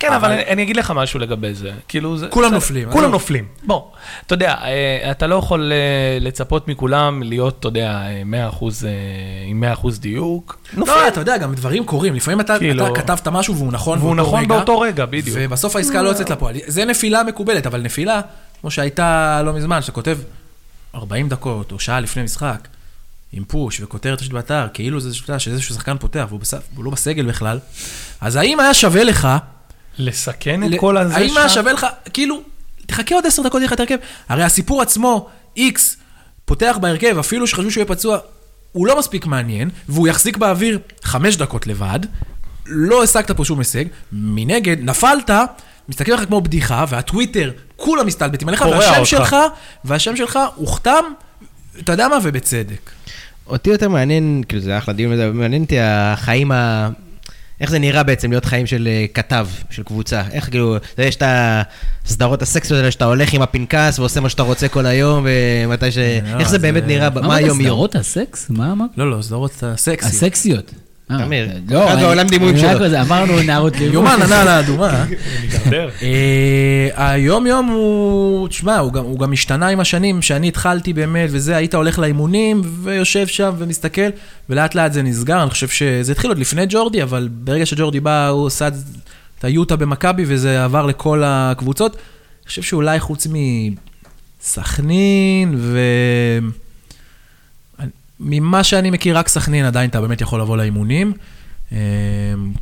[0.00, 1.70] כן, אבל אני, אגיד לך משהו לגבי זה.
[1.88, 2.28] כאילו, זה...
[2.28, 3.10] כולם נופלים, כולם.
[3.10, 3.44] נופלים.
[3.62, 3.82] בוא,
[4.26, 8.90] אתה יודע, אה, אתה לא יכול אה, לצפות מכולם להיות, אתה יודע, אה, 100% אה,
[9.46, 10.58] עם 100% דיוק.
[10.72, 10.96] נופלים.
[10.96, 12.14] לא, אתה יודע, גם דברים קורים.
[12.14, 15.36] לפעמים אתה, כאילו- כתבת משהו והוא נכון והוא באותו נכון רגע, באותו רגע, בדיוק.
[15.40, 16.56] ובסוף העסקה לא יוצאת לפועל.
[16.66, 18.20] זה נפילה מקובלת, אבל נפילה,
[18.60, 20.18] כמו שהייתה לא מזמן, שאתה כותב
[20.94, 22.68] 40 דקות או שעה לפני משחק,
[23.32, 26.40] עם פוש וכותרת ראשית באתר, כאילו זה שאתה שאיזשהו שחקן פותח והוא
[26.74, 27.58] והוא לא בסגל בכלל,
[28.20, 29.28] אז האם היה שווה לך,
[29.98, 31.54] לסכן את ל- כל הזה האם היה שלך?
[31.54, 32.40] שווה לך, כאילו,
[32.86, 33.96] תחכה עוד עשר דקות, יהיה לך את ההרכב.
[34.28, 35.96] הרי הסיפור עצמו, איקס,
[36.44, 38.18] פותח בהרכב, אפילו שחשבו שהוא יהיה פצוע,
[38.72, 42.00] הוא לא מספיק מעניין, והוא יחזיק באוויר חמש דקות לבד,
[42.66, 45.30] לא השגת פה שום הישג, מנגד, נפלת,
[45.88, 49.06] מסתכלים עליך כמו בדיחה, והטוויטר, כולם מסתלבטים עליך, והשם אותך.
[49.06, 49.36] שלך,
[49.84, 51.04] והשם שלך הוכתם,
[51.78, 52.90] אתה יודע מה, ובצדק.
[53.46, 56.88] אותי יותר מעניין, כאילו זה אחלה דיון, מעניין אותי החיים ה...
[57.60, 60.22] איך זה נראה בעצם להיות חיים של אה, כתב, של קבוצה?
[60.32, 61.22] איך כאילו, אתה יודע, יש את
[62.04, 65.26] הסדרות הסקסיות האלה שאתה הולך עם הפנקס ועושה מה שאתה רוצה כל היום,
[65.66, 65.98] ומתי ש...
[65.98, 67.66] לא, איך זה באמת זה- נראה, מה מה אמרת, היום יום?
[67.68, 68.46] סדרות הסקס?
[68.50, 68.90] מה אמרת?
[68.96, 70.12] לא, לא, סדרות הסקסיות.
[70.12, 70.74] הסקסיות.
[71.10, 73.00] אה, תמיר, לא, אחד בעולם דימויים שלו.
[73.00, 73.94] אמרנו נערות לימוד.
[73.94, 75.04] יומן ענה על האדומה.
[76.02, 81.74] אה, היום יום הוא, תשמע, הוא גם השתנה עם השנים, שאני התחלתי באמת, וזה, היית
[81.74, 84.08] הולך לאימונים, ויושב שם ומסתכל,
[84.50, 88.28] ולאט לאט זה נסגר, אני חושב שזה התחיל עוד לפני ג'ורדי, אבל ברגע שג'ורדי בא,
[88.28, 88.68] הוא עשה
[89.38, 91.92] את היוטה במכבי, וזה עבר לכל הקבוצות.
[91.92, 93.26] אני חושב שאולי חוץ
[94.40, 95.78] מסכנין, ו...
[98.20, 101.12] ממה שאני מכיר, רק סכנין עדיין אתה באמת יכול לבוא לאימונים.
[101.72, 101.78] אה,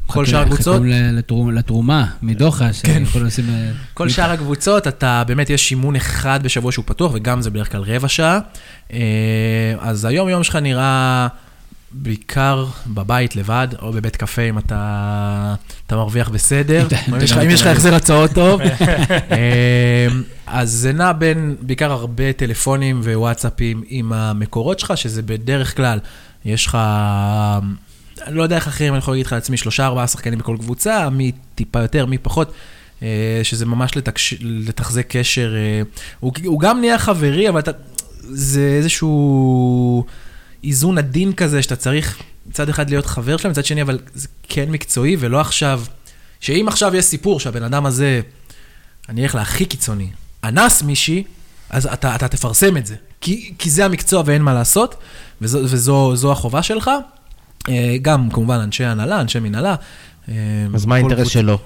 [0.06, 0.82] כל שאר הקבוצות...
[0.82, 3.44] חכים לתרומה מדוחה, שיכולו לשים...
[3.48, 7.72] אה, כל שאר הקבוצות, אתה באמת, יש אימון אחד בשבוע שהוא פתוח, וגם זה בדרך
[7.72, 8.38] כלל רבע שעה.
[8.92, 8.98] אה,
[9.80, 11.28] אז היום יום שלך נראה
[11.96, 15.54] בעיקר בבית לבד, או בבית קפה אם אתה,
[15.86, 16.86] אתה מרוויח בסדר,
[17.42, 18.60] אם יש לך- החזר הצעות טוב.
[19.30, 20.06] אה,
[20.46, 25.98] אז זה נע בין בעיקר הרבה טלפונים ווואטסאפים עם המקורות שלך, שזה בדרך כלל,
[26.44, 26.78] יש לך...
[28.26, 31.10] אני לא יודע איך אחרים, אני יכול להגיד לך לעצמי, שלושה, ארבעה שחקנים בכל קבוצה,
[31.10, 32.52] מי טיפה יותר, מי פחות,
[33.02, 33.08] אה,
[33.42, 34.34] שזה ממש לתקש...
[34.40, 35.54] לתחזק קשר.
[35.56, 35.82] אה,
[36.20, 37.70] הוא, הוא גם נהיה חברי, אבל אתה,
[38.20, 40.04] זה איזשהו
[40.64, 44.70] איזון עדין כזה, שאתה צריך מצד אחד להיות חבר שלהם, מצד שני, אבל זה כן
[44.70, 45.82] מקצועי, ולא עכשיו,
[46.40, 48.20] שאם עכשיו יש סיפור שהבן אדם הזה,
[49.08, 50.10] אני אלך להכי קיצוני,
[50.44, 51.24] אנס מישהי,
[51.70, 52.94] אז אתה, אתה תפרסם את זה.
[53.20, 54.94] כי, כי זה המקצוע ואין מה לעשות,
[55.40, 56.90] וזו, וזו זו החובה שלך.
[57.68, 59.74] אה, גם כמובן אנשי הנהלה, אנשי מנהלה.
[60.28, 60.34] אה,
[60.74, 61.58] אז מה האינטרס שלו?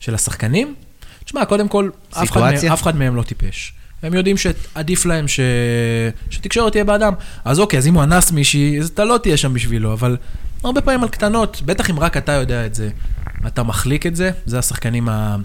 [0.00, 0.74] של השחקנים?
[1.24, 3.72] תשמע, קודם כל, אף אחד, אף אחד מהם לא טיפש.
[4.06, 5.40] הם יודעים שעדיף להם ש...
[6.30, 7.12] שתקשורת תהיה באדם.
[7.44, 10.16] אז אוקיי, אז אם הוא אנס מישהי, אז אתה לא תהיה שם בשבילו, אבל
[10.64, 12.88] הרבה פעמים על קטנות, בטח אם רק אתה יודע את זה,
[13.46, 15.36] אתה מחליק את זה, זה השחקנים ה...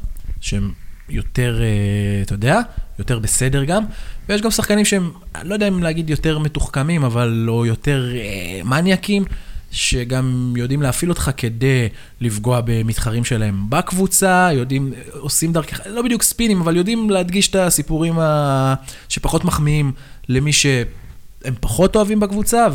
[0.41, 0.71] שהם
[1.10, 2.60] יותר, אה, אתה יודע,
[3.00, 3.84] יותר בסדר גם,
[4.30, 5.12] ויש גם שחקנים שהם,
[5.43, 9.26] לא יודע אם להגיד יותר מתוחכמים, אבל לא יותר אה, מניאקים,
[9.71, 11.89] שגם יודעים להפעיל אותך כדי
[12.21, 18.19] לפגוע במתחרים שלהם בקבוצה, יודעים, עושים דרכך, לא בדיוק ספינים, אבל יודעים להדגיש את הסיפורים
[18.19, 18.73] ה...
[19.10, 19.91] שפחות מחמיאים
[20.29, 22.67] למי שהם פחות אוהבים בקבוצה,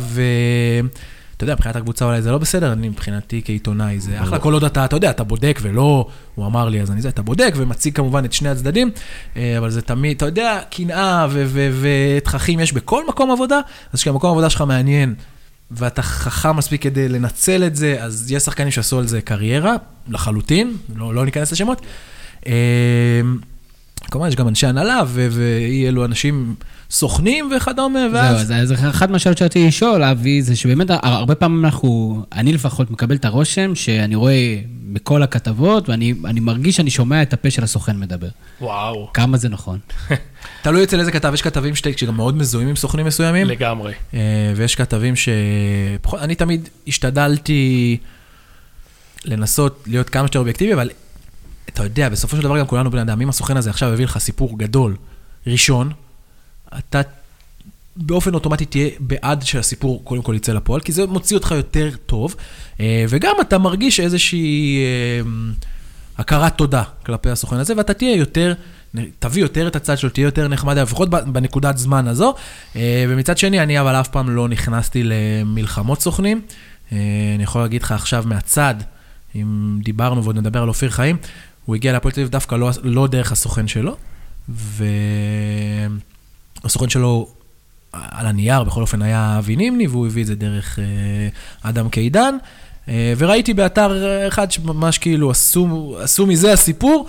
[1.37, 4.63] אתה יודע, מבחינת הקבוצה אולי זה לא בסדר, אני מבחינתי כעיתונאי, זה אחלה, כל עוד
[4.63, 7.95] אתה, אתה יודע, אתה בודק ולא, הוא אמר לי, אז אני זה, אתה בודק ומציג
[7.95, 8.91] כמובן את שני הצדדים,
[9.35, 13.59] אה, אבל זה תמיד, אתה יודע, קנאה ו- ו- ותככים יש בכל מקום עבודה,
[13.93, 15.15] אז כשהמקום העבודה שלך מעניין,
[15.71, 19.75] ואתה חכם מספיק כדי לנצל את זה, אז יש שחקנים שעשו על זה קריירה,
[20.07, 21.81] לחלוטין, לא, לא ניכנס לשמות.
[22.47, 22.53] אה,
[24.11, 26.55] כמובן, יש גם אנשי הנהלה, ואי אלו אנשים
[26.91, 28.47] סוכנים וכדומה, ואז...
[28.47, 32.91] זהו, אז אחת מהשאלות שרציתי לשאול, אבי, זה שבאמת הר- הרבה פעמים אנחנו, אני לפחות
[32.91, 34.59] מקבל את הרושם שאני רואה
[34.93, 38.27] בכל הכתבות, ואני אני מרגיש שאני שומע את הפה של הסוכן מדבר.
[38.61, 39.79] וואו, כמה זה נכון.
[40.63, 43.93] תלוי אצל איזה כתב, יש כתבים שגם מאוד מזוהים עם סוכנים מסוימים, לגמרי.
[44.13, 44.19] אה,
[44.55, 45.29] ויש כתבים ש...
[46.19, 47.97] אני תמיד השתדלתי
[49.25, 50.89] לנסות להיות כמה שיותר אובייקטיבי, אבל
[51.69, 54.17] אתה יודע, בסופו של דבר גם כולנו בני אדם, אם הסוכן הזה עכשיו הביא לך
[54.17, 54.95] סיפור גדול,
[55.47, 55.91] ראשון,
[56.77, 57.01] אתה
[57.97, 62.35] באופן אוטומטי תהיה בעד שהסיפור קודם כל יצא לפועל, כי זה מוציא אותך יותר טוב,
[62.79, 65.29] אה, וגם אתה מרגיש איזושהי אה,
[66.17, 68.53] הכרת תודה כלפי הסוכן הזה, ואתה תהיה יותר,
[69.19, 72.33] תביא יותר את הצד שלו, תהיה יותר נחמד, לפחות בנקודת זמן הזו.
[72.75, 76.41] אה, ומצד שני, אני אבל אף פעם לא נכנסתי למלחמות סוכנים.
[76.91, 78.75] אני יכול להגיד לך עכשיו מהצד,
[79.35, 81.17] אם דיברנו ועוד נדבר על אופיר חיים,
[81.65, 83.97] הוא הגיע להפועל תל אביב דווקא לא, לא דרך הסוכן שלו,
[86.63, 87.27] והסוכן שלו
[87.93, 90.83] על הנייר בכל אופן היה אבי נימני, והוא הביא את זה דרך אה,
[91.69, 92.35] אדם קידן.
[92.89, 93.95] אה, וראיתי באתר
[94.27, 97.07] אחד שממש כאילו עשו, עשו מזה הסיפור,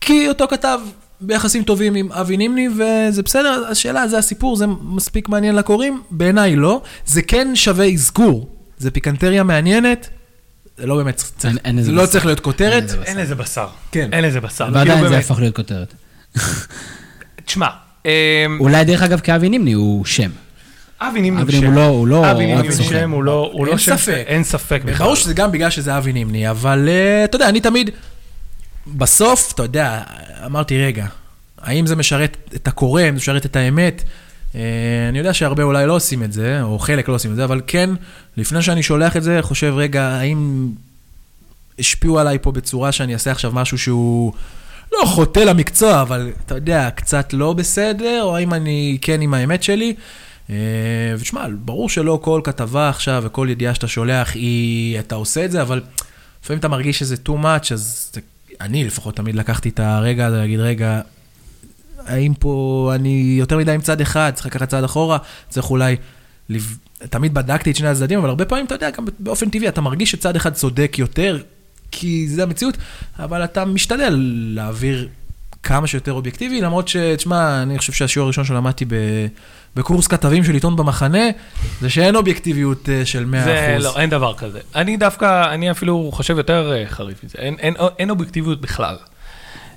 [0.00, 0.80] כי אותו כתב
[1.20, 6.02] ביחסים טובים עם אבי נימני, וזה בסדר, השאלה, זה הסיפור, זה מספיק מעניין לקוראים?
[6.10, 6.82] בעיניי לא.
[7.06, 10.08] זה כן שווה אזכור, זה פיקנטריה מעניינת,
[10.78, 12.12] זה לא באמת צריך, אין- אין זה לא בשר.
[12.12, 12.84] צריך להיות כותרת.
[13.04, 13.66] אין לזה בשר.
[13.92, 14.08] כן.
[14.12, 14.64] אין לזה בשר.
[14.72, 15.94] ועדיין כאילו זה באמת- הפך להיות כותרת.
[17.44, 17.66] תשמע,
[18.60, 20.30] אולי דרך אגב כאבי נימני הוא שם.
[21.00, 22.76] אבי נימני אבי נימני הוא לא- הוא לא אבי נימני הוא.
[22.76, 24.24] שם, הוא לא הוא לא אין שם, ספק.
[24.26, 25.06] אין ספק בכלל.
[25.06, 27.90] ברור שזה גם בגלל שזה אבי נימני, אבל אה, אתה יודע, אני תמיד,
[28.86, 30.02] בסוף, אתה יודע,
[30.46, 31.06] אמרתי, רגע,
[31.62, 34.02] האם זה משרת את הקורא, אם זה משרת את האמת?
[34.54, 34.60] אה,
[35.08, 37.60] אני יודע שהרבה אולי לא עושים את זה, או חלק לא עושים את זה, אבל
[37.66, 37.90] כן,
[38.36, 40.68] לפני שאני שולח את זה, חושב, רגע, האם
[41.78, 44.32] השפיעו עליי פה בצורה שאני אעשה עכשיו משהו שהוא
[44.92, 49.62] לא חוטא למקצוע, אבל אתה יודע, קצת לא בסדר, או האם אני כן עם האמת
[49.62, 49.94] שלי?
[50.50, 50.56] אה,
[51.18, 55.62] ותשמע, ברור שלא כל כתבה עכשיו וכל ידיעה שאתה שולח היא, אתה עושה את זה,
[55.62, 55.80] אבל
[56.42, 58.12] לפעמים אתה מרגיש שזה too much, אז
[58.60, 61.00] אני לפחות תמיד לקחתי את הרגע הזה להגיד, רגע,
[62.06, 65.96] האם פה אני יותר מדי עם צד אחד, צריך לקחת צעד אחורה, צריך אולי...
[67.10, 70.10] תמיד בדקתי את שני הצדדים, אבל הרבה פעמים, אתה יודע, גם באופן טבעי, אתה מרגיש
[70.10, 71.42] שצד אחד צודק יותר,
[71.90, 72.76] כי זה המציאות,
[73.18, 74.14] אבל אתה משתדל
[74.54, 75.08] להעביר
[75.62, 76.96] כמה שיותר אובייקטיבי, למרות ש...
[76.96, 78.94] תשמע, אני חושב שהשיעור הראשון שלמדתי ב...
[79.76, 81.24] בקורס כתבים של עיתון במחנה,
[81.80, 83.44] זה שאין אובייקטיביות אה, של 100%.
[83.44, 84.60] זה לא, אין דבר כזה.
[84.74, 87.38] אני דווקא, אני אפילו חושב יותר אה, חריף מזה.
[87.38, 88.96] אין, אין, אין אובייקטיביות בכלל.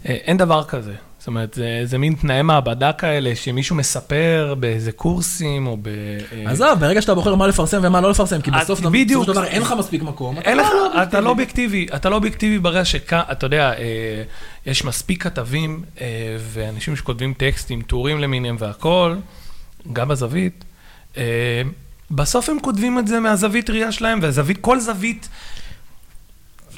[0.06, 0.94] אה, אין דבר כזה.
[1.24, 5.88] זאת אומרת, זה, זה מין תנאי מעבדה כאלה, שמישהו מספר באיזה קורסים או ב...
[5.88, 9.26] אה, עזוב, ברגע שאתה בוחר מה לפרסם ומה לא לפרסם, כי אז בסוף בדיוק.
[9.26, 10.40] דבר אין לך מספיק מקום.
[10.40, 11.04] אתה לא לך, אובייקטיבי.
[11.04, 14.24] אתה לא אובייקטיבי, אתה לא אובייקטיבי ברגע שכאן, אתה יודע, אה,
[14.66, 16.08] יש מספיק כתבים אה,
[16.40, 19.18] ואנשים שכותבים טקסטים, טורים למיניהם והכול,
[19.94, 20.64] גם בזווית.
[21.18, 21.24] אה,
[22.12, 25.30] בסוף הם כותבים את זה מהזווית ראייה שלהם, והזווית, כל זווית,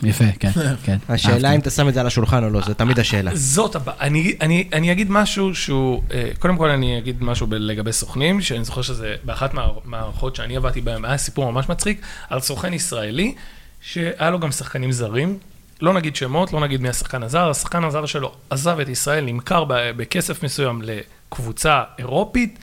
[0.03, 0.51] יפה, כן,
[0.85, 0.97] כן.
[1.09, 1.55] השאלה.
[1.55, 3.31] אם אתה שם את זה על השולחן או לא, זו תמיד השאלה.
[3.33, 3.97] זאת הבעיה.
[4.01, 8.63] אני, אני, אני אגיד משהו שהוא, אה, קודם כל אני אגיד משהו לגבי סוכנים, שאני
[8.63, 13.35] זוכר שזה באחת מהמערכות שאני עבדתי בהן, היה סיפור ממש מצחיק, על סוכן ישראלי,
[13.81, 15.37] שהיה לו גם שחקנים זרים.
[15.81, 19.63] לא נגיד שמות, לא נגיד מי השחקן הזר, השחקן הזר שלו עזב את ישראל, נמכר
[19.63, 22.59] ב- בכסף מסוים לקבוצה אירופית,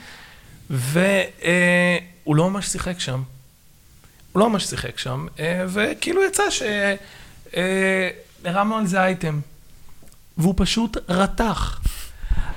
[0.71, 3.23] והוא לא ממש שיחק שם.
[4.33, 6.97] הוא לא ממש שיחק שם, אה, וכאילו יצא שהרמנו
[7.55, 9.41] על זה אייטם.
[10.39, 11.81] והוא פשוט רתח.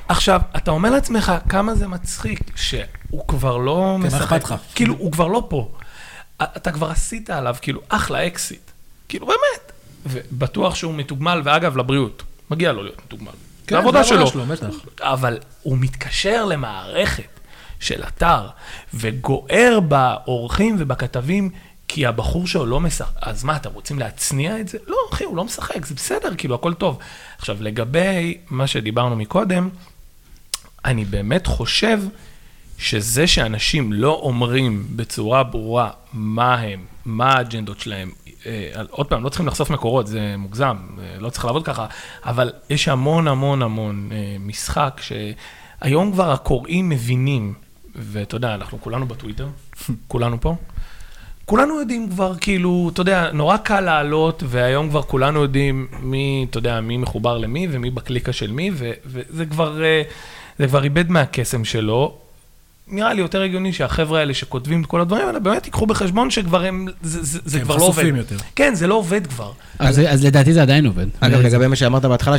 [0.08, 4.22] עכשיו, אתה אומר לעצמך כמה זה מצחיק שהוא כבר לא כן, מה משחק.
[4.22, 4.56] אכפת לך?
[4.76, 5.72] כאילו, הוא כבר לא פה.
[6.42, 8.72] אתה כבר עשית עליו, כאילו, אחלה אקזיט.
[9.10, 9.72] כאילו, באמת.
[10.06, 12.24] ובטוח שהוא מתוגמל, ואגב, לבריאות.
[12.52, 13.32] מגיע לו להיות מתוגמל.
[13.68, 14.28] כן, העבודה שלו.
[14.28, 14.68] שלו, בטח.
[15.02, 17.40] אבל הוא מתקשר למערכת
[17.80, 18.48] של אתר,
[18.94, 21.50] וגוער באורחים ובכתבים,
[21.88, 23.14] כי הבחור שלו לא משחק.
[23.22, 24.78] אז מה, אתם רוצים להצניע את זה?
[24.88, 27.00] לא, אחי, הוא לא משחק, זה בסדר, כאילו, הכל טוב.
[27.38, 29.70] עכשיו, לגבי מה שדיברנו מקודם,
[30.86, 32.00] אני באמת חושב
[32.78, 38.12] שזה שאנשים לא אומרים בצורה ברורה מה הם, מה האג'נדות שלהם,
[38.46, 41.86] אה, עוד פעם, לא צריכים לחשוף מקורות, זה מוגזם, אה, לא צריך לעבוד ככה,
[42.26, 47.54] אבל יש המון המון המון אה, משחק שהיום כבר הקוראים מבינים,
[47.96, 49.48] ואתה יודע, אנחנו כולנו בטוויטר,
[50.08, 50.56] כולנו פה,
[51.46, 56.58] כולנו יודעים כבר, כאילו, אתה יודע, נורא קל לעלות, והיום כבר כולנו יודעים מי, אתה
[56.58, 60.02] יודע, מי מחובר למי ומי בקליקה של מי, ו- וזה כבר, אה,
[60.60, 62.14] זה כבר איבד מהקסם שלו.
[62.88, 66.64] נראה לי יותר הגיוני שהחבר'ה האלה שכותבים את כל הדברים האלה, באמת ייקחו בחשבון שכבר
[66.66, 67.94] הם, זה, זה, זה הם כבר לא עובד.
[67.94, 68.36] חשופים יותר.
[68.56, 69.52] כן, זה לא עובד כבר.
[69.80, 71.06] אז אז לדעתי זה עדיין עובד.
[71.20, 72.36] אגב, זה- לגבי מה שאמרת בהתחלה,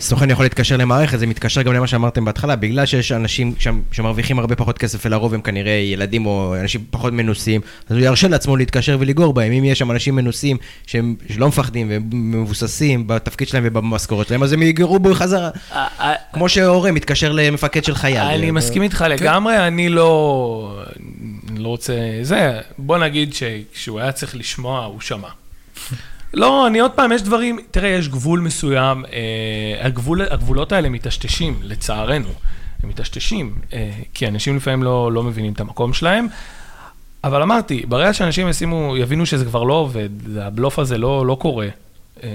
[0.00, 4.38] שסוכן יכול להתקשר למערכת, זה מתקשר גם למה שאמרתם בהתחלה, בגלל שיש אנשים שם שמרוויחים
[4.38, 8.56] הרבה פחות כסף, ולרוב הם כנראה ילדים או אנשים פחות מנוסים, אז הוא ירשה לעצמו
[8.56, 9.52] להתקשר ולגור בהם.
[9.52, 14.52] אם יש שם אנשים מנוסים שהם שלא מפחדים והם מבוססים בתפקיד שלהם ובמשכורת שלהם, אז
[14.52, 15.50] הם יגרו בו חזרה.
[16.32, 18.18] כמו שהורה מתקשר למפקד של חייל.
[18.18, 20.82] אני מסכים איתך לגמרי, אני לא...
[21.50, 21.94] אני לא רוצה...
[22.22, 25.28] זה, בוא נגיד שכשהוא היה צריך לשמוע, הוא שמע.
[26.34, 31.58] לא, אני עוד פעם, יש דברים, תראה, יש גבול מסוים, אה, הגבול, הגבולות האלה מטשטשים,
[31.62, 32.28] לצערנו.
[32.82, 36.26] הם מטשטשים, אה, כי אנשים לפעמים לא, לא מבינים את המקום שלהם.
[37.24, 41.68] אבל אמרתי, ברגע שאנשים ישימו, יבינו שזה כבר לא עובד, הבלוף הזה לא, לא קורה,
[42.22, 42.28] אה,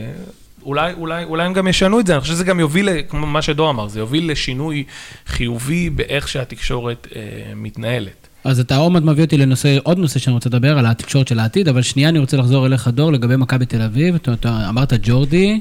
[0.64, 3.42] אולי, אולי, אולי הם גם ישנו את זה, אני חושב שזה גם יוביל, כמו מה
[3.42, 4.84] שדור אמר, זה יוביל לשינוי
[5.28, 7.22] חיובי באיך שהתקשורת אה,
[7.56, 8.19] מתנהלת.
[8.44, 11.68] אז אתה עומד מביא אותי לנושא, עוד נושא שאני רוצה לדבר, על התקשורת של העתיד,
[11.68, 14.16] אבל שנייה אני רוצה לחזור אליך, דור, לגבי מכבי תל אביב.
[14.16, 15.60] אתה, אתה אמרת ג'ורדי,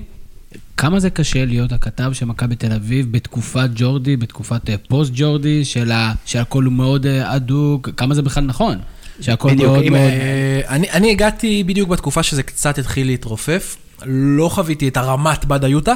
[0.76, 5.64] כמה זה קשה להיות הכתב של מכבי תל אביב בתקופת ג'ורדי, בתקופת אה, פוסט ג'ורדי,
[5.64, 8.78] של ה- שהכל הוא מאוד אה, הדוק, כמה זה בכלל נכון?
[9.20, 10.02] שהכל בדיוק, מאוד אם, מאוד...
[10.02, 15.94] אה, אני, אני הגעתי בדיוק בתקופה שזה קצת התחיל להתרופף, לא חוויתי את הרמת בדאיוטה.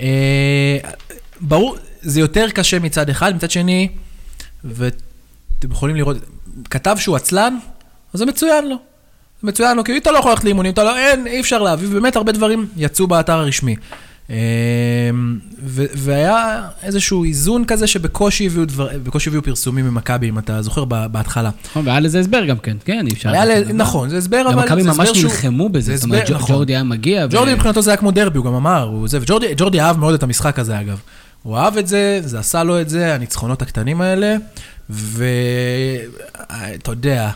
[0.00, 0.78] אה,
[1.40, 3.88] ברור, זה יותר קשה מצד אחד, מצד שני,
[5.58, 6.16] ואתם יכולים לראות,
[6.70, 7.58] כתב שהוא עצלן,
[8.14, 8.76] אז זה מצוין לו.
[9.42, 11.88] זה מצוין לו, כי אתה לא יכול ללכת לאימונים, אתה לא, אין, אי אפשר להביא,
[11.88, 13.76] באמת הרבה דברים יצאו באתר הרשמי.
[14.30, 14.36] אה,
[15.64, 20.84] ו- והיה איזשהו איזון כזה שבקושי הביאו, דבר, בקושי הביאו פרסומים ממכבי, אם אתה זוכר,
[20.84, 21.50] בהתחלה.
[21.70, 23.32] נכון, והיה לזה הסבר גם כן, כן, אי אפשר...
[23.32, 23.72] ל...
[23.72, 24.62] נכון, זה הסבר, אבל...
[24.62, 26.56] ומכבי זה ממש נלחמו בזה, זה זאת אומרת, נכון.
[26.56, 29.18] ג'ורדי היה מגיע, ו- ג'ורדי מבחינתו זה היה כמו דרבי, הוא גם אמר, הוא זה,
[29.20, 31.00] וג'ורדי ג'ורדי אהב מאוד את המשחק הזה אגב.
[31.42, 34.36] הוא אהב את זה, זה עשה לו את זה, הניצחונות הקטנים האלה,
[34.90, 37.30] ואתה יודע,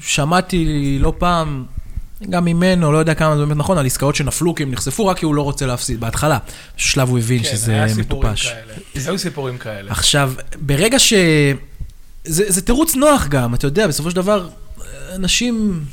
[0.00, 1.64] שמעתי לא פעם,
[2.30, 5.18] גם ממנו, לא יודע כמה זה באמת נכון, על עסקאות שנפלו כי הם נחשפו רק
[5.18, 6.38] כי הוא לא רוצה להפסיד, בהתחלה.
[6.76, 8.48] בשלב הוא הבין כן, שזה מטופש.
[8.48, 9.08] כאלה.
[9.08, 9.90] היו סיפורים כאלה.
[9.90, 11.12] עכשיו, ברגע ש...
[12.24, 14.48] זה, זה תירוץ נוח גם, אתה יודע, בסופו של דבר,
[15.14, 15.84] אנשים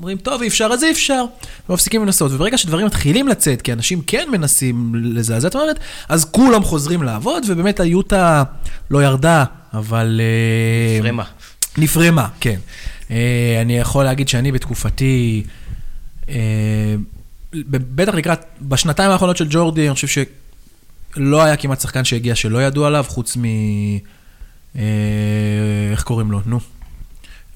[0.00, 1.24] אומרים, טוב, אי אפשר, אז אי אפשר,
[1.68, 2.32] ומפסיקים לנסות.
[2.32, 7.42] וברגע שדברים מתחילים לצאת, כי אנשים כן מנסים לזעזע את המערכת, אז כולם חוזרים לעבוד,
[7.48, 8.42] ובאמת היוטה
[8.90, 10.20] לא ירדה, אבל...
[10.20, 11.24] אה, פרמה.
[11.78, 12.58] נפרמה, כן.
[13.10, 15.42] אה, אני יכול להגיד שאני בתקופתי,
[16.28, 16.94] אה,
[17.70, 20.24] בטח לקראת, בשנתיים האחרונות של ג'ורדי, אני חושב
[21.16, 23.44] שלא היה כמעט שחקן שהגיע שלא ידעו עליו, חוץ מ...
[25.92, 26.40] איך קוראים לו?
[26.46, 26.60] נו.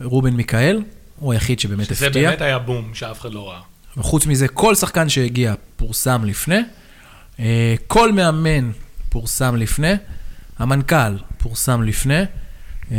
[0.00, 0.82] רובן מיכאל,
[1.18, 2.28] הוא היחיד שבאמת שזה הפתיע.
[2.28, 3.60] באמת היה בום שאף אחד לא ראה.
[3.96, 6.58] וחוץ מזה, כל שחקן שהגיע פורסם לפני,
[7.40, 8.70] אה, כל מאמן
[9.08, 9.92] פורסם לפני,
[10.58, 12.22] המנכ"ל פורסם לפני,
[12.92, 12.96] אה,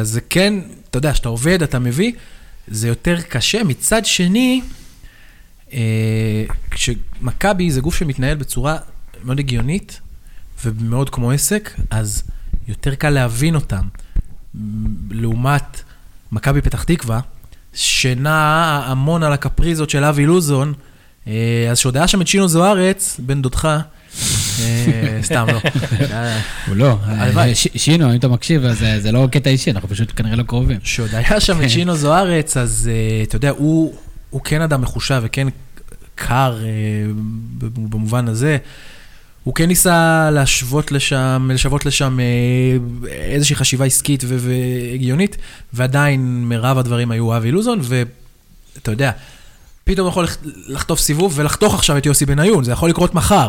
[0.00, 0.54] אז זה כן,
[0.90, 2.12] אתה יודע, כשאתה עובד, אתה מביא,
[2.68, 3.64] זה יותר קשה.
[3.64, 4.62] מצד שני,
[5.72, 8.76] אה, כשמכבי זה גוף שמתנהל בצורה
[9.24, 10.00] מאוד הגיונית
[10.64, 12.22] ומאוד כמו עסק, אז
[12.68, 13.82] יותר קל להבין אותם.
[15.10, 15.82] לעומת
[16.32, 17.20] מכבי פתח תקווה,
[17.74, 20.72] שנעה המון על הקפריזות של אבי לוזון,
[21.26, 25.60] אה, אז שעוד היה שם את שינו זוארץ, בן דודך, אה, סתם לא.
[26.66, 26.98] הוא לא.
[27.08, 30.78] אה, שינו, אם אתה מקשיב, אז זה לא קטע אישי, אנחנו פשוט כנראה לא קרובים.
[30.84, 32.90] שעוד היה שם את שינו זוארץ, אז
[33.22, 33.94] אתה יודע, הוא,
[34.44, 35.48] כן אדם מחושב וכן
[36.14, 36.58] קר
[37.58, 38.58] במובן הזה.
[39.44, 45.36] הוא כן ניסה להשוות לשם, לשוות לשם uh, איזושהי חשיבה עסקית והגיונית,
[45.72, 49.10] ועדיין מרב הדברים היו אבי לוזון, ואתה יודע,
[49.84, 53.48] פתאום יכול לח- לחטוף סיבוב ולחתוך עכשיו את יוסי בניון, זה יכול לקרות מחר.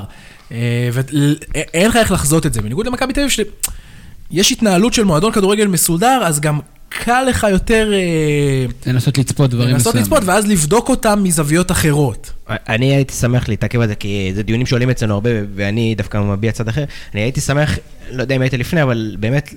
[0.51, 5.31] אה, ואין לך איך לחזות את זה, בניגוד למכבי תל אביב, שיש התנהלות של מועדון
[5.31, 6.59] כדורגל מסודר, אז גם
[6.99, 10.13] קל לך יותר אה, לנסות לצפות דברים לנסות מסוימים.
[10.13, 12.31] לצפות, ואז לבדוק אותם מזוויות אחרות.
[12.49, 16.51] אני הייתי שמח להתעכב על זה, כי זה דיונים שעולים אצלנו הרבה, ואני דווקא מביע
[16.51, 16.83] צד אחר.
[17.13, 17.77] אני הייתי שמח,
[18.11, 19.53] לא יודע אם היית לפני, אבל באמת,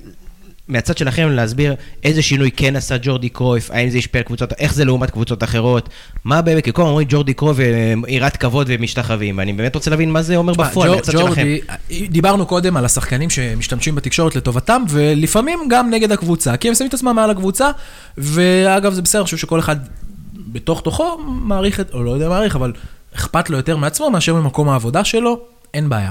[0.69, 1.75] מהצד שלכם להסביר
[2.05, 5.43] איזה שינוי כן עשה ג'ורדי קרויף, האם זה השפיע על קבוצות, איך זה לעומת קבוצות
[5.43, 5.89] אחרות,
[6.25, 9.91] מה באמת, כי כל הזמן אומרים ג'ורדי קרויף אה, יראת כבוד ומשתחווים, ואני באמת רוצה
[9.91, 11.47] להבין מה זה אומר תשמע, בפועל, מהצד שלכם.
[12.09, 16.95] דיברנו קודם על השחקנים שמשתמשים בתקשורת לטובתם, ולפעמים גם נגד הקבוצה, כי הם שמים את
[16.95, 17.71] עצמם מעל הקבוצה,
[18.19, 19.77] ואגב, זה בסדר, אני חושב שכל אחד
[20.53, 22.73] בתוך תוכו מעריך או לא יודע מעריך, אבל
[23.17, 25.41] אכפת לו יותר מעצמו מאשר ממקום העבודה שלו,
[25.75, 26.11] אין בעיה.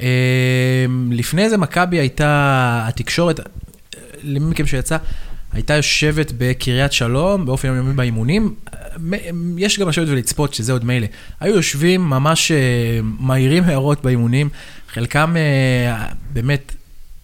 [0.00, 3.40] אה, לפני זה מכבי הייתה, התקשורת,
[4.22, 4.96] למי מכם שיצא,
[5.52, 8.54] הייתה יושבת בקריית שלום באופן יומיומי באימונים.
[9.58, 11.06] יש גם לשבת ולצפות, שזה עוד מילא.
[11.40, 12.56] היו יושבים ממש אה,
[13.02, 14.48] מעירים הערות באימונים,
[14.92, 16.72] חלקם אה, באמת,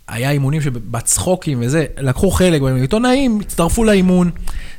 [0.09, 4.30] היה אימונים שבצחוקים וזה, לקחו חלק, עיתונאים הצטרפו לאימון,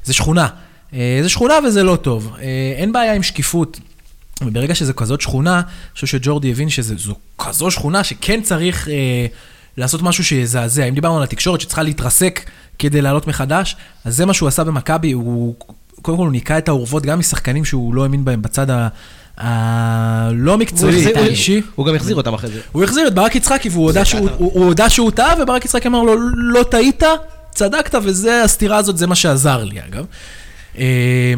[0.03, 0.47] זה שכונה.
[0.93, 2.36] אה, זה שכונה וזה לא טוב.
[2.76, 3.80] אין בעיה עם שקיפות.
[4.41, 8.88] וברגע שזו כזאת שכונה, אני חושב שג'ורדי הבין שזו כזו שכונה שכן צריך
[9.80, 10.84] לעשות משהו שיזעזע.
[10.84, 12.50] אם דיברנו על התקשורת שצריכה להתרסק
[12.80, 13.76] כדי לעלות מחדש,
[14.06, 15.56] אז זה מה שהוא עשה במכבי, הוא
[16.02, 18.88] קודם כל הוא ניקה את האורוות גם משחקנים שהוא לא האמין בהם בצד ה...
[19.38, 21.62] הלא הוא מקצועי, האישי.
[21.76, 22.60] הוא גם החזיר אותם אחרי זה.
[22.72, 26.64] הוא החזיר את ברק יצחקי והוא שהוא- הודה שהוא טעה, וברק יצחקי אמר לו, לא
[26.64, 27.04] טעית,
[27.56, 30.06] צדקת, וזה, הסתירה הזאת, זה מה שעזר לי, אגב.
[30.78, 31.34] אה,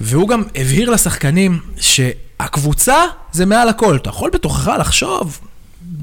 [0.00, 2.96] והוא גם הבהיר לשחקנים שהקבוצה
[3.32, 3.96] זה מעל הכל.
[3.96, 5.40] אתה יכול בתוכך לחשוב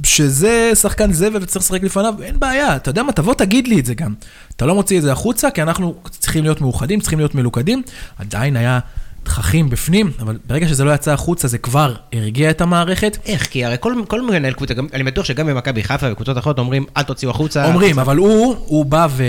[0.03, 3.86] שזה שחקן זבל וצריך לשחק לפניו, אין בעיה, אתה יודע מה, תבוא תגיד לי את
[3.86, 4.13] זה גם.
[4.55, 7.81] אתה לא מוציא את זה החוצה, כי אנחנו צריכים להיות מאוחדים, צריכים להיות מלוכדים.
[8.17, 8.79] עדיין היה
[9.23, 13.17] תככים בפנים, אבל ברגע שזה לא יצא החוצה, זה כבר הרגיע את המערכת.
[13.25, 13.47] איך?
[13.47, 16.86] כי הרי כל, כל מנהל קבוצה, גם, אני בטוח שגם במכבי חיפה וקבוצות אחרות אומרים,
[16.97, 17.65] אל תוציאו החוצה.
[17.65, 19.23] אומרים, אבל הוא, הוא בא ו...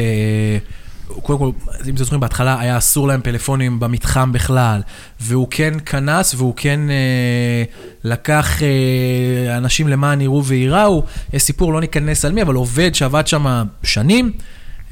[1.09, 1.51] קודם כל,
[1.89, 4.81] אם אתם זוכרים, בהתחלה היה אסור להם פלאפונים במתחם בכלל,
[5.21, 7.65] והוא כן כנס והוא כן אה,
[8.05, 11.05] לקח אה, אנשים למען יראו וייראו.
[11.33, 14.33] יש סיפור, לא ניכנס על מי, אבל עובד שעבד שם שנים,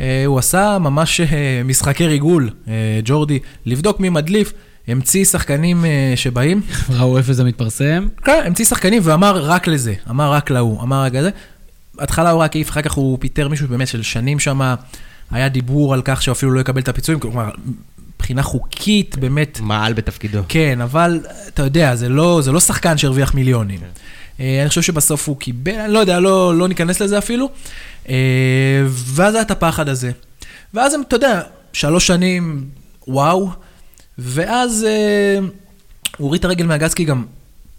[0.00, 1.26] אה, הוא עשה ממש אה,
[1.64, 4.52] משחקי ריגול, אה, ג'ורדי, לבדוק מי מדליף,
[4.88, 6.60] המציא שחקנים אה, שבאים.
[6.90, 8.08] ראו איפה זה מתפרסם.
[8.24, 11.30] כן, המציא שחקנים ואמר רק לזה, אמר רק להוא, אמר רק לזה.
[11.94, 14.74] בהתחלה הוא רק העיף, אחר כך הוא פיטר מישהו באמת של שנים שם,
[15.32, 17.50] היה דיבור על כך שאפילו לא יקבל את הפיצויים, כלומר,
[18.16, 20.42] מבחינה חוקית, באמת, מעל בתפקידו.
[20.48, 23.80] כן, אבל אתה יודע, זה לא, זה לא שחקן שהרוויח מיליונים.
[24.40, 27.50] אה, אני חושב שבסוף הוא קיבל, אני לא יודע, לא, לא ניכנס לזה אפילו.
[28.08, 28.14] אה,
[28.88, 30.10] ואז היה את הפחד הזה.
[30.74, 31.40] ואז הם, אתה יודע,
[31.72, 32.64] שלוש שנים,
[33.08, 33.50] וואו,
[34.18, 35.48] ואז אה, הוא
[36.18, 37.24] הוריד את הרגל מהגז כי גם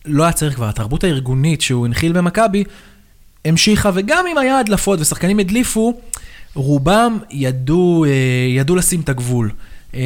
[0.06, 2.64] לא היה צריך כבר, התרבות הארגונית שהוא הנחיל במכבי,
[3.46, 6.00] המשיכה, וגם אם היה הדלפות ושחקנים הדליפו,
[6.56, 8.10] רובם ידעו, אה,
[8.50, 9.52] ידעו לשים את הגבול.
[9.96, 10.00] אה,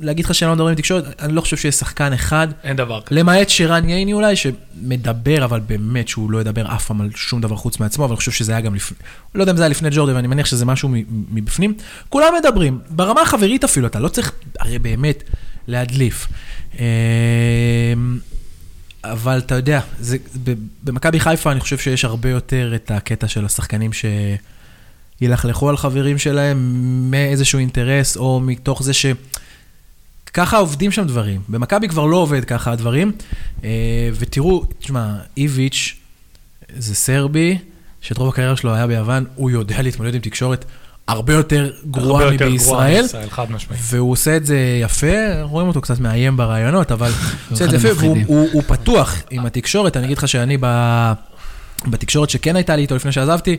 [0.00, 3.00] להגיד לך שאני לא מדבר עם תקשורת, אני לא חושב שיש שחקן אחד, אין דבר
[3.00, 3.20] כזה.
[3.20, 7.56] למעט שרן ייני אולי, שמדבר, אבל באמת שהוא לא ידבר אף פעם על שום דבר
[7.56, 8.96] חוץ מעצמו, אבל אני חושב שזה היה גם לפני,
[9.34, 10.88] לא יודע אם זה היה לפני ג'ורדי, ואני מניח שזה משהו
[11.30, 11.74] מבפנים.
[12.08, 15.22] כולם מדברים, ברמה החברית אפילו, אתה לא צריך, הרי באמת,
[15.66, 16.26] להדליף.
[16.78, 16.84] אה,
[19.04, 19.80] אבל אתה יודע,
[20.84, 23.92] במכבי חיפה אני חושב שיש הרבה יותר את הקטע של השחקנים
[25.18, 26.58] שילכלכו על חברים שלהם
[27.10, 29.06] מאיזשהו אינטרס, או מתוך זה ש...
[30.34, 31.40] ככה עובדים שם דברים.
[31.48, 33.12] במכבי כבר לא עובד ככה הדברים.
[33.64, 33.68] אה,
[34.14, 35.96] ותראו, תשמע, איביץ'
[36.76, 37.58] זה סרבי,
[38.00, 40.64] שאת רוב הקריירה שלו היה ביוון, הוא יודע להתמודד עם תקשורת
[41.08, 43.02] הרבה יותר גרועה הרבה יותר גרועה מבישראל.
[43.02, 43.82] מישראל, חד משמעית.
[43.84, 47.76] והוא עושה את זה יפה, רואים אותו קצת מאיים ברעיונות, אבל הוא עושה את זה
[47.76, 48.18] יפה, והוא.
[48.26, 49.96] הוא, הוא פתוח עם התקשורת.
[49.96, 50.66] אני אגיד לך שאני ב,
[51.86, 53.56] בתקשורת שכן הייתה לי איתו לפני שעזבתי,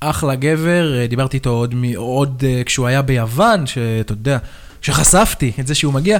[0.00, 4.38] אחלה גבר, אה, דיברתי איתו עוד, מ- עוד אה, כשהוא היה ביוון, שאתה יודע,
[4.82, 6.18] כשחשפתי את זה שהוא מגיע,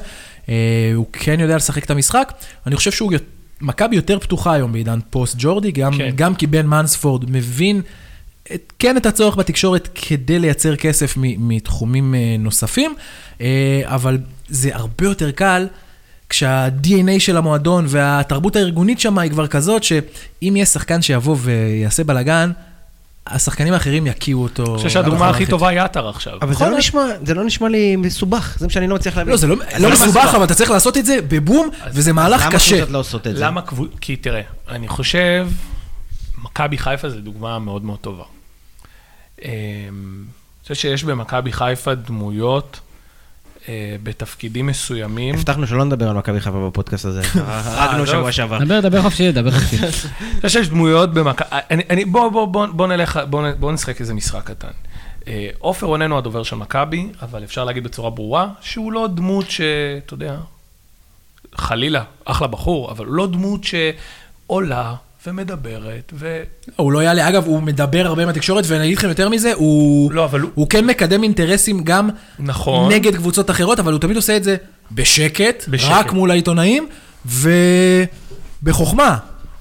[0.49, 0.55] אה,
[0.95, 2.33] הוא כן יודע לשחק את המשחק.
[2.67, 3.13] אני חושב שהוא,
[3.61, 6.11] מכבי יותר פתוחה היום בעידן פוסט ג'ורדי, גם, כן.
[6.15, 7.81] גם כי בן מנספורד מבין
[8.55, 12.95] את, כן את הצורך בתקשורת כדי לייצר כסף מ- מתחומים נוספים,
[13.85, 14.19] אבל
[14.49, 15.67] זה הרבה יותר קל.
[16.29, 22.51] כשה-DNA של המועדון והתרבות הארגונית שם היא כבר כזאת, שאם יהיה שחקן שיבוא ויעשה בלאגן,
[23.27, 24.65] השחקנים האחרים יקיעו אותו.
[24.67, 25.47] אני חושב שהדוגמה הכי.
[25.47, 26.39] טובה היא עטר עכשיו.
[26.43, 26.79] אבל זה יכול לא, להיות.
[26.85, 29.31] נשמע, זה לא נשמע לי מסובך, זה מה שאני לא מצליח להבין.
[29.31, 30.35] לא, זה לא, לא למה מסובך, מסובך?
[30.35, 32.77] אבל אתה צריך לעשות את זה בבום, וזה מהלך למה קשה.
[32.77, 33.45] קבוצות לא עושות את זה?
[33.45, 33.97] למה קבוצה?
[34.01, 35.49] כי תראה, אני חושב,
[36.45, 38.25] מכבי חיפה זה דוגמה מאוד מאוד טובה.
[39.43, 42.90] אמ, אני חושב שיש במכבי חיפה דמויות אה,
[44.03, 45.35] בתפקידים מסוימים.
[45.35, 47.23] הבטחנו שלא נדבר על מכבי חיפה בפודקאסט הזה.
[47.45, 48.07] הרגנו לא.
[48.07, 48.59] שבוע שעבר.
[48.65, 49.77] דבר, דבר חופשי, דבר חופשי.
[49.83, 49.91] אני
[50.37, 51.49] חושב שיש דמויות במכבי...
[51.71, 54.69] אני- אני- בוא, בוא, בוא, בוא נלך, בוא, נ- בוא נשחק איזה משחק קטן.
[55.29, 59.51] אה, עופר רונן הוא הדובר של מכבי, אבל אפשר להגיד בצורה ברורה שהוא לא דמות
[59.51, 60.37] שאתה יודע,
[61.55, 64.95] חלילה, אחלה בחור, אבל הוא לא דמות שעולה
[65.27, 66.43] ומדברת, ו...
[66.77, 70.13] הוא לא יעלה, אגב, הוא מדבר הרבה עם התקשורת, ואני אגיד לכם יותר מזה, הוא,
[70.13, 70.51] לא, אבל הוא...
[70.55, 72.93] הוא כן מקדם אינטרסים גם נכון.
[72.93, 74.57] נגד קבוצות אחרות, אבל הוא תמיד עושה את זה
[74.93, 75.91] בשקט, בשקט.
[75.91, 76.89] רק מול העיתונאים,
[78.63, 79.17] ובחוכמה.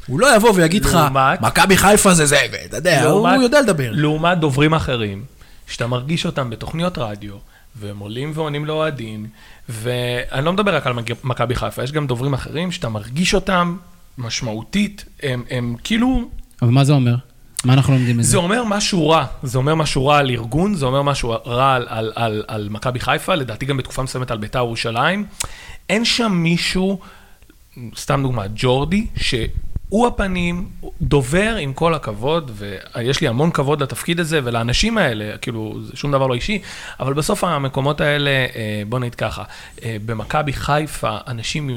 [0.07, 3.61] הוא לא יבוא ויגיד לך, לעומת- מכבי חיפה זה זה, ואתה יודע, הוא לעומת- יודע
[3.61, 3.89] לדבר.
[3.91, 5.23] לעומת דוברים אחרים,
[5.67, 7.33] שאתה מרגיש אותם בתוכניות רדיו,
[7.75, 9.25] והם עולים ועונים לאוהדים,
[9.69, 10.93] ואני לא מדבר רק על
[11.23, 13.77] מכבי חיפה, יש גם דוברים אחרים שאתה מרגיש אותם
[14.19, 16.29] משמעותית, הם, הם כאילו,
[16.61, 17.15] אבל מה זה אומר?
[17.65, 18.31] מה אנחנו לומדים מזה?
[18.31, 21.85] זה אומר משהו רע, זה אומר משהו רע על ארגון, זה אומר משהו רע על,
[21.89, 25.25] על, על, על מכבי חיפה, לדעתי גם בתקופה מסוימת על בית"ר ירושלים.
[25.89, 26.99] אין שם מישהו,
[27.95, 29.07] סתם דוגמא, ג'ורדי,
[29.89, 30.69] שהוא הפנים,
[31.01, 36.11] דובר עם כל הכבוד, ויש לי המון כבוד לתפקיד הזה ולאנשים האלה, כאילו, זה שום
[36.11, 36.61] דבר לא אישי,
[36.99, 39.43] אבל בסוף המקומות האלה, אה, בוא נגיד ככה,
[39.83, 41.75] אה, במכבי חיפה, אנשים, אה,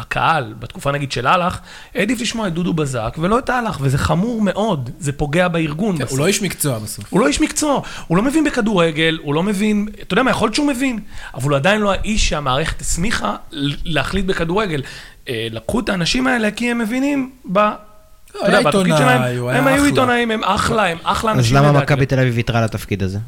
[0.00, 1.58] הקהל, בתקופה נגיד של אהלך,
[1.94, 5.98] העדיף לשמוע את דודו בזק ולא את אהלך, וזה חמור מאוד, זה פוגע בארגון.
[5.98, 6.10] בסוף.
[6.10, 7.04] הוא לא איש מקצוע בסוף.
[7.10, 10.46] הוא לא איש מקצוע, הוא לא מבין בכדורגל, הוא לא מבין, אתה יודע מה, יכול
[10.46, 11.00] להיות שהוא מבין,
[11.34, 13.36] אבל הוא עדיין לא האיש שהמערכת הסמיכה
[13.84, 14.82] להחליט בכדורגל.
[15.28, 17.58] אה, לקחו את האנשים האלה כי הם מבינים ב...
[17.58, 19.84] אתה יודע, היה בתפקיד עיתונאי, שלהם, הוא היה הם היו.
[19.84, 21.56] עיתונאים, הם אחלה, הם אחלה אז אנשים.
[21.56, 21.84] למה לדעתי.
[21.84, 23.18] מכבי תל אביב ויתרה לתפקיד הזה?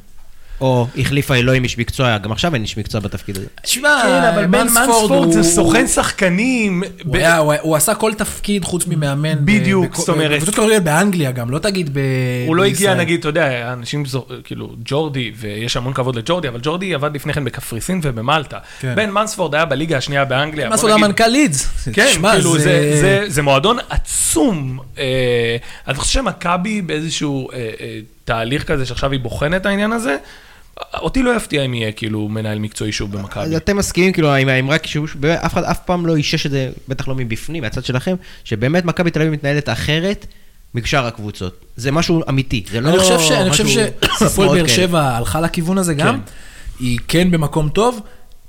[0.60, 3.46] או החליפה עם איש מקצוע, גם עכשיו אין איש מקצוע בתפקיד הזה.
[3.62, 6.82] תשמע, כן, אבל בן מנספורד זה סוכן שחקנים.
[7.04, 9.34] הוא, ב- היה, הוא, היה- הוא עשה כל תפקיד חוץ ממאמן.
[9.34, 11.98] ב- בדיוק, זאת אומרת- בקבוצות כדורגל באנגליה גם, לא תגיד ב...
[12.46, 12.94] הוא לא הגיע.
[12.94, 17.32] נגיד, אתה יודע, אנשים, זו- כאילו, ג'ורדי, ויש המון כבוד לג'ורדי, אבל ג'ורדי עבד לפני
[17.32, 18.58] כן בקפריסין ובמלטה.
[18.80, 18.92] כן.
[18.96, 20.68] בן מנספורד היה בליגה השנייה באנגליה.
[20.68, 21.88] לעשות, נגיד- המנכ"ל לידס.
[21.92, 24.78] כן, תשמע, כאילו, זה, זה, זה מועדון עצום.
[24.98, 25.56] אה,
[25.88, 30.16] אני חושב שמכבי באיזשהו אה, אה, תהליך כזה שעכשיו היא בוחנת את העניין הזה,
[30.94, 33.56] אותי לא יפתיע אם יהיה כאילו מנהל מקצועי שוב אז במכבי.
[33.56, 36.70] אתם מסכימים, כאילו, עם האמרה, שהוא- באמת, אף אחד אף פעם לא אישש את זה,
[36.88, 38.14] בטח לא מבפנים, מהצד שלכם,
[38.44, 40.26] שבאמת מכבי תל אביב מתנהלת אחרת
[40.74, 41.64] משאר הקבוצות.
[41.76, 43.86] זה משהו אמיתי, זה לא אני חושב ש- אני משהו חושב
[44.18, 44.66] שהפועל באר.
[44.66, 46.20] שבע הלכה לכיוון הזה גם.
[46.80, 48.00] היא כן במקום טוב.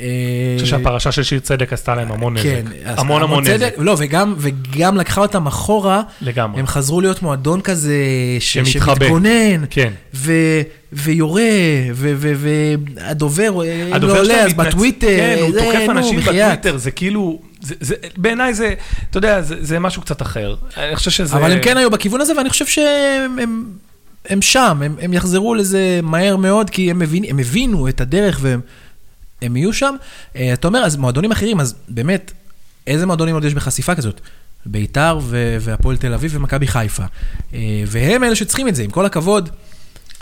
[0.02, 0.06] אה,
[0.54, 2.44] אני חושב שהפרשה של שיר צדק עשתה להם המון נזק.
[2.44, 3.74] כן, המון המון נזק.
[3.78, 6.60] לא, וגם, וגם לקחה אותם אחורה, לגמרי.
[6.60, 7.96] הם חזרו להיות מועדון כזה
[8.40, 8.96] ש- שמתחבא.
[8.96, 9.92] שמתגונן, כן.
[10.94, 11.42] ויורה,
[11.96, 16.20] והדובר, אם הדובר לא עולה, אז בטוויטר, כן, הוא זה, תוקף אנשים.
[16.20, 17.42] בטוויטר, זה כאילו,
[18.18, 18.74] בעיניי זה,
[19.10, 20.56] אתה יודע, זה משהו קצת אחר.
[20.78, 21.36] אני חושב שזה...
[21.36, 23.66] אבל הם כן היו בכיוון הזה, ואני חושב שהם הם,
[24.30, 28.40] הם שם, הם, הם יחזרו לזה מהר מאוד, כי הם, מבין, הם הבינו את הדרך
[28.42, 28.62] והם
[29.42, 29.96] הם יהיו שם.
[30.36, 32.32] אה, אתה אומר, אז מועדונים אחרים, אז באמת,
[32.88, 34.22] איזה מועדונים עוד יש בחשיפה כזאת?
[34.66, 35.20] ביתר
[35.60, 37.04] והפועל תל אביב ומכבי חיפה.
[37.54, 39.50] אה, והם אלה שצריכים את זה, עם כל הכבוד.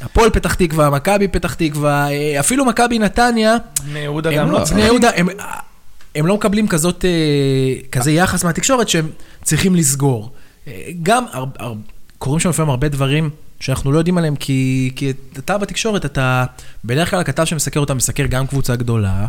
[0.01, 4.65] הפועל פתח תקווה, מכבי פתח תקווה, אה, אפילו מכבי נתניה, בני יהודה גם לא, לא.
[4.65, 5.27] בני יהודה, הם,
[6.15, 9.09] הם לא מקבלים כזאת, אה, כזה יחס מהתקשורת שהם
[9.43, 10.31] צריכים לסגור.
[10.67, 11.73] אה, גם הר, הר,
[12.17, 13.29] קורים שם לפעמים הרבה דברים
[13.59, 16.45] שאנחנו לא יודעים עליהם, כי, כי אתה בתקשורת, אתה,
[16.85, 19.25] בדרך כלל הכתב שמסקר אותם מסקר גם קבוצה גדולה.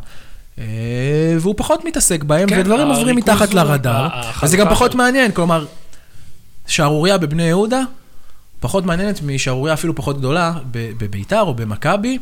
[1.39, 5.67] והוא פחות מתעסק בהם, כן, ודברים עוברים מתחת לרדאר, החלוקה וזה גם פחות מעניין, כלומר,
[6.67, 7.83] שערורייה בבני יהודה,
[8.61, 12.19] פחות מעניינת משערורייה אפילו פחות גדולה בביתר או במכבי.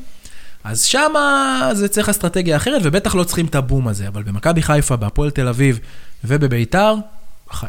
[0.65, 4.09] אז שמה זה צריך אסטרטגיה אחרת, ובטח לא צריכים את הבום הזה.
[4.09, 5.79] אבל במכבי חיפה, בהפועל תל אביב
[6.25, 6.95] ובביתר,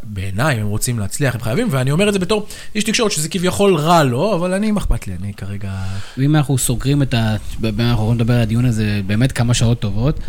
[0.03, 3.30] בעיניי, אם הם רוצים להצליח, הם חייבים, ואני אומר את זה בתור איש תקשורת, שזה
[3.30, 5.72] כביכול רע לו, אבל אני, מה אכפת לי, אני כרגע...
[6.18, 7.36] ואם אנחנו סוגרים את ה...
[7.59, 10.20] באמת אנחנו לדבר על הדיון הזה באמת כמה שעות טובות.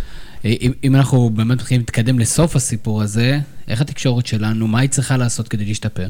[0.45, 4.91] אה, אם, אם אנחנו באמת מתחילים להתקדם לסוף הסיפור הזה, איך התקשורת שלנו, מה היא
[4.91, 6.09] צריכה לעשות כדי להשתפר?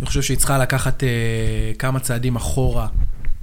[0.00, 1.08] אני חושב שהיא צריכה לקחת אה,
[1.78, 2.86] כמה צעדים אחורה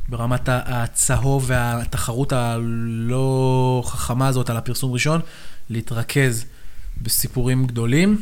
[0.09, 5.21] ברמת הצהוב והתחרות הלא חכמה הזאת על הפרסום ראשון,
[5.69, 6.45] להתרכז
[7.01, 8.21] בסיפורים גדולים.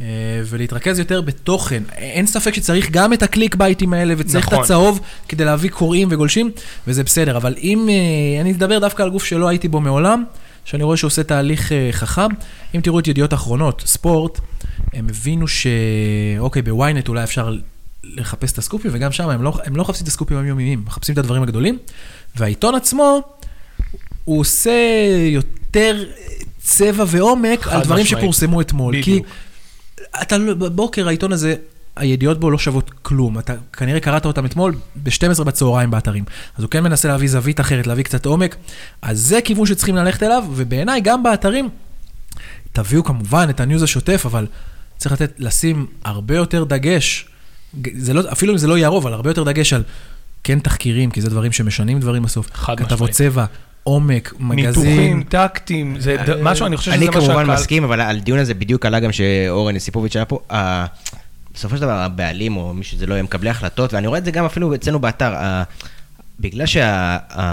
[0.00, 0.06] אה,
[0.44, 1.82] ולהתרכז יותר בתוכן.
[1.92, 4.58] אין ספק שצריך גם את הקליק בייטים האלה, וצריך נכון.
[4.58, 6.50] את הצהוב כדי להביא קוראים וגולשים,
[6.86, 7.36] וזה בסדר.
[7.36, 10.24] אבל אם, אה, אני אדבר דווקא על גוף שלא הייתי בו מעולם,
[10.64, 12.28] שאני רואה שעושה תהליך אה, חכם.
[12.74, 14.40] אם תראו את ידיעות אחרונות, ספורט,
[14.92, 15.66] הם הבינו ש...
[16.38, 17.56] אוקיי, בוויינט אולי אפשר
[18.04, 21.18] לחפש את הסקופים, וגם שם הם לא, הם לא מחפשים את הסקופים היומיומיים, מחפשים את
[21.18, 21.78] הדברים הגדולים.
[22.36, 23.20] והעיתון עצמו,
[24.24, 24.72] הוא עושה
[25.28, 26.04] יותר
[26.60, 28.22] צבע ועומק על דברים משמעית.
[28.22, 28.94] שפורסמו אתמול.
[29.02, 29.26] כי בדיוק.
[30.22, 31.54] אתה, לא- בבוקר העיתון הזה,
[31.96, 33.38] הידיעות בו לא שוות כלום.
[33.38, 36.24] אתה כנראה קראת אותם אתמול ב-12 בצהריים באתרים.
[36.56, 38.56] אז הוא כן מנסה להביא זווית אחרת, להביא קצת עומק.
[39.02, 41.68] אז זה כיוון שצריכים ללכת אליו, ובעיניי גם באתרים,
[42.72, 44.46] תביאו כמובן את הניוז השוטף, אבל
[44.96, 47.28] צריך לתת, לשים הרבה יותר דגש.
[47.96, 49.82] זה לא, אפילו אם זה לא יהיה הרוב, אבל הרבה יותר דגש על
[50.44, 52.50] כן תחקירים, כי זה דברים שמשנים דברים בסוף.
[52.54, 53.12] חד כתבות משמעית.
[53.32, 53.44] צבע,
[53.82, 54.66] עומק, מגזין.
[54.66, 57.46] ניתוחים, טקטים, זה ד- משהו, אני חושב שזה אני מה כמובן שהקהל...
[57.46, 60.38] מסכים, אבל על הדיון הזה בדיוק עלה גם שאורן יסיפוביץ' היה פה.
[61.54, 64.30] בסופו של דבר הבעלים, או מי שזה לא יהיה, מקבלי החלטות, ואני רואה את זה
[64.30, 65.34] גם אפילו אצלנו באתר,
[66.40, 67.50] בגלל שהפער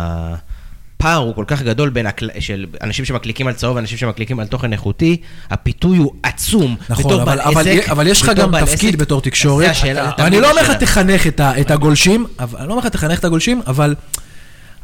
[1.18, 2.30] הוא כל כך גדול בין הקל...
[2.39, 5.18] של אנשים שמקליקים על צהוב ואנשים שמקליקים על תוכן איכותי,
[5.49, 6.76] הפיתוי הוא עצום.
[6.89, 9.70] נכון, בתור אבל, אבל, עסק, אבל יש לך גם תפקיד עסק, בתור תקשורת.
[9.70, 10.72] השאלה, זה ואני תמיד לא אומר לך.
[10.72, 13.95] תחנך את, ה, את הגולשים, אבל, אני לא אומר לך תחנך את הגולשים, אבל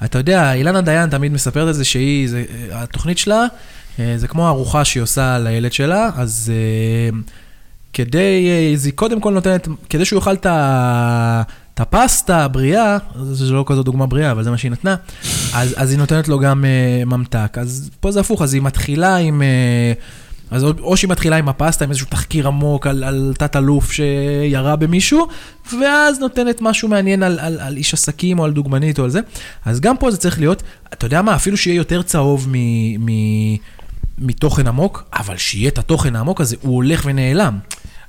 [0.05, 3.45] אתה יודע, אילנה דיין תמיד מספרת את זה שהיא, זה, התוכנית שלה,
[3.99, 7.19] אה, זה כמו ארוחה שהיא עושה לילד שלה, אז אה,
[7.93, 12.97] כדי, אה, אז היא קודם כל נותנת, כדי שהוא יאכל את הפסטה הבריאה,
[13.31, 14.95] זה לא כזו דוגמה בריאה, אבל זה מה שהיא נתנה,
[15.53, 17.57] אז, אז היא נותנת לו גם uh, ממתק.
[17.61, 19.41] אז פה זה הפוך, אז היא מתחילה עם...
[19.41, 24.75] Uh, אז או שהיא מתחילה עם הפסטה, עם איזשהו תחקיר עמוק על, על תת-אלוף שירה
[24.75, 25.27] במישהו,
[25.81, 29.19] ואז נותנת משהו מעניין על, על, על איש עסקים או על דוגמנית או על זה.
[29.65, 30.63] אז גם פה זה צריך להיות,
[30.93, 32.55] אתה יודע מה, אפילו שיהיה יותר צהוב מ,
[33.05, 33.09] מ,
[34.17, 37.59] מתוכן עמוק, אבל שיהיה את התוכן העמוק הזה, הוא הולך ונעלם.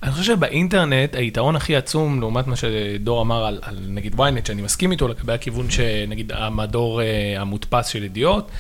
[0.03, 4.63] אני חושב שבאינטרנט היתרון הכי עצום, לעומת מה שדור אמר על, על נגיד ynet, שאני
[4.63, 8.51] מסכים איתו לגבי הכיוון שנגיד המדור אה, המודפס של ידיעות,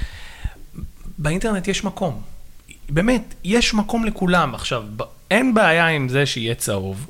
[1.19, 2.23] באינטרנט יש מקום.
[2.89, 4.55] באמת, יש מקום לכולם.
[4.55, 4.83] עכשיו,
[5.31, 7.07] אין בעיה עם זה שיהיה צהוב,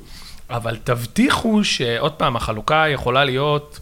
[0.49, 3.79] אבל תבטיחו שעוד פעם, החלוקה יכולה להיות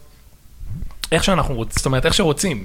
[1.12, 2.64] איך שאנחנו רוצים, זאת אומרת, איך שרוצים.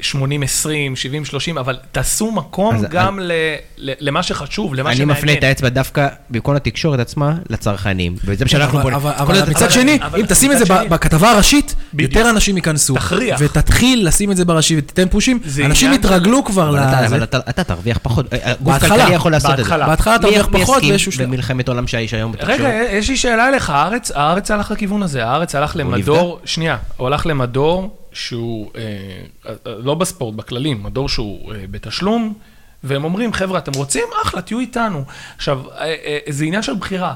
[0.00, 3.32] 80-20, 70-30, אבל תעשו מקום גם אני, ל,
[3.78, 5.18] ל, למה שחשוב, למה אני שמעניין.
[5.18, 8.94] מפנה את האצבע דווקא בכל התקשורת עצמה לצרכנים, וזה מה שאנחנו בונים.
[8.96, 12.12] אבל, אבל, אבל מצד שני, אבל, אם תשים את זה שני, בכתבה הראשית, בדיוק.
[12.12, 12.94] יותר אנשים ייכנסו.
[12.94, 13.40] תכריח.
[13.42, 17.06] ותתחיל לשים את זה בראשי ותיתן פושים, אנשים יתרגלו כבר לזה.
[17.06, 19.76] אבל אתה, אתה תרוויח פחות, אה, גוף כלכלי יכול לעשות את זה.
[19.76, 21.26] בהתחלה תרוויח פחות באיזשהו שלב.
[21.26, 22.60] במלחמת עולם שיש היום בתקשורת.
[22.60, 23.70] רגע, יש לי שאלה אליך,
[24.14, 28.82] הארץ הלך לכיוון הזה, הארץ הלך למדור, שנייה, הוא הלך למדור שהוא, אה,
[29.46, 32.34] אה, לא בספורט, בכללים, מדור שהוא אה, בתשלום,
[32.84, 34.04] והם אומרים, חבר'ה, אתם רוצים?
[34.22, 35.04] אחלה, תהיו איתנו.
[35.36, 35.62] עכשיו,
[36.28, 37.14] זה עניין של בחירה.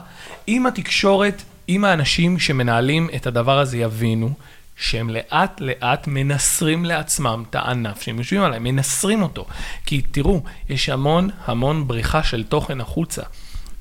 [0.49, 4.33] אם התקשורת, אם האנשים שמנהלים את הדבר הזה יבינו,
[4.77, 9.47] שהם לאט לאט מנסרים לעצמם את הענף שהם יושבים עליהם, מנסרים אותו.
[9.87, 13.23] כי תראו, יש המון המון בריחה של תוכן החוצה.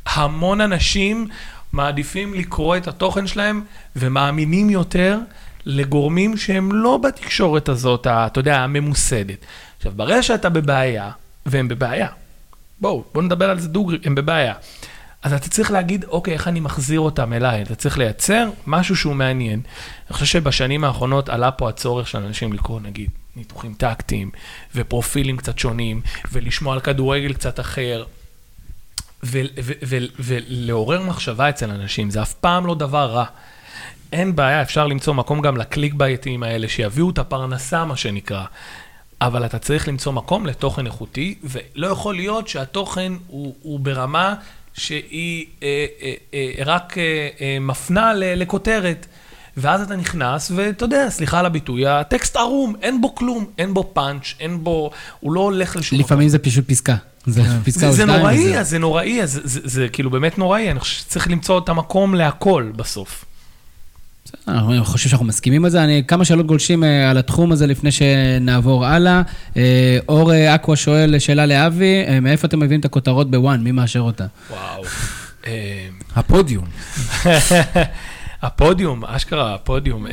[0.05, 1.27] המון אנשים
[1.73, 3.61] מעדיפים לקרוא את התוכן שלהם
[3.95, 5.19] ומאמינים יותר
[5.69, 9.45] לגורמים שהם לא בתקשורת הזאת, אתה יודע, הממוסדת.
[9.77, 11.11] עכשיו, ברגע שאתה בבעיה,
[11.45, 12.07] והם בבעיה,
[12.81, 14.53] בואו, בואו נדבר על זה דוגרי, הם בבעיה.
[15.23, 17.61] אז אתה צריך להגיד, אוקיי, איך אני מחזיר אותם אליי?
[17.61, 19.61] אתה צריך לייצר משהו שהוא מעניין.
[20.07, 24.31] אני חושב שבשנים האחרונות עלה פה הצורך של אנשים לקרוא, נגיד, ניתוחים טקטיים,
[24.75, 26.01] ופרופילים קצת שונים,
[26.31, 28.03] ולשמוע על כדורגל קצת אחר,
[30.19, 33.25] ולעורר מחשבה אצל אנשים, זה אף פעם לא דבר רע.
[34.13, 38.43] אין בעיה, אפשר למצוא מקום גם לקליק בייטים האלה, שיביאו את הפרנסה, מה שנקרא.
[39.21, 44.35] אבל אתה צריך למצוא מקום לתוכן איכותי, ולא יכול להיות שהתוכן הוא, הוא ברמה
[44.73, 49.05] שהיא אה, אה, אה, רק אה, אה, מפנה ל, לכותרת.
[49.57, 53.91] ואז אתה נכנס, ואתה יודע, סליחה על הביטוי, הטקסט ערום, אין בו כלום, אין בו
[53.93, 56.05] פאנץ', אין בו, הוא לא הולך לשום מקום.
[56.05, 56.95] לפעמים זה פשוט פסקה.
[57.25, 57.63] זה כן.
[57.63, 58.07] פסקה או שתיים.
[58.07, 62.71] זה נוראי, זה נוראי, זה כאילו באמת נוראי, אני חושב שצריך למצוא את המקום להכל
[62.75, 63.25] בסוף.
[64.47, 65.83] אני חושב שאנחנו מסכימים על זה.
[65.83, 69.21] אני, כמה שאלות גולשים אה, על התחום הזה לפני שנעבור הלאה.
[69.57, 73.63] אה, אור אה, אקווה שואל שאלה לאבי, מאיפה אתם מביאים את הכותרות בוואן?
[73.63, 74.25] מי מאשר אותה?
[74.49, 74.83] וואו.
[76.15, 76.65] הפודיום.
[78.41, 80.05] הפודיום, אשכרה, הפודיום.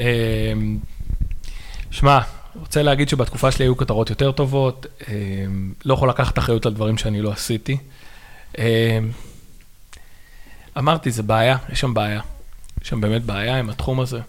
[1.90, 2.18] שמע,
[2.54, 4.86] רוצה להגיד שבתקופה שלי היו כותרות יותר טובות,
[5.84, 7.76] לא יכול לקחת אחריות על דברים שאני לא עשיתי.
[10.78, 12.20] אמרתי, זה בעיה, יש שם בעיה.
[12.86, 14.20] יש שם באמת בעיה עם התחום הזה.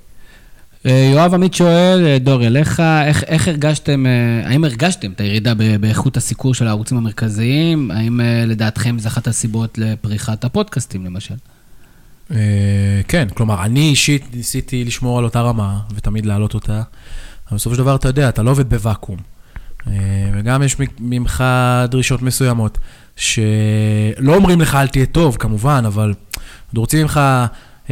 [0.86, 5.54] אה, יואב עמית שואל, אה, דור, אליך, איך, איך הרגשתם, אה, האם הרגשתם את הירידה
[5.80, 7.92] באיכות הסיקור של הערוצים המרכזיים?
[7.92, 11.36] האם לדעתכם זו אחת הסיבות לפריחת הפודקאסטים, למשל?
[13.08, 16.82] כן, כלומר, אני אישית ניסיתי לשמור על אותה רמה, ותמיד להעלות אותה,
[17.50, 19.18] אבל בסופו של דבר, אתה יודע, אתה לא עובד בוואקום.
[20.34, 21.44] וגם יש ממך
[21.90, 22.78] דרישות מסוימות,
[23.16, 26.14] שלא אומרים לך אל תהיה טוב, כמובן, אבל
[26.76, 27.20] רוצים ממך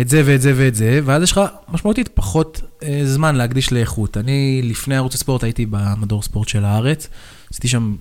[0.02, 4.18] את זה ואת זה ואת זה, ואז יש לך משמעותית פחות אה, זמן להקדיש לאיכות.
[4.18, 7.08] אני לפני ערוץ הספורט הייתי במדור ספורט של הארץ,
[7.52, 7.96] עשיתי שם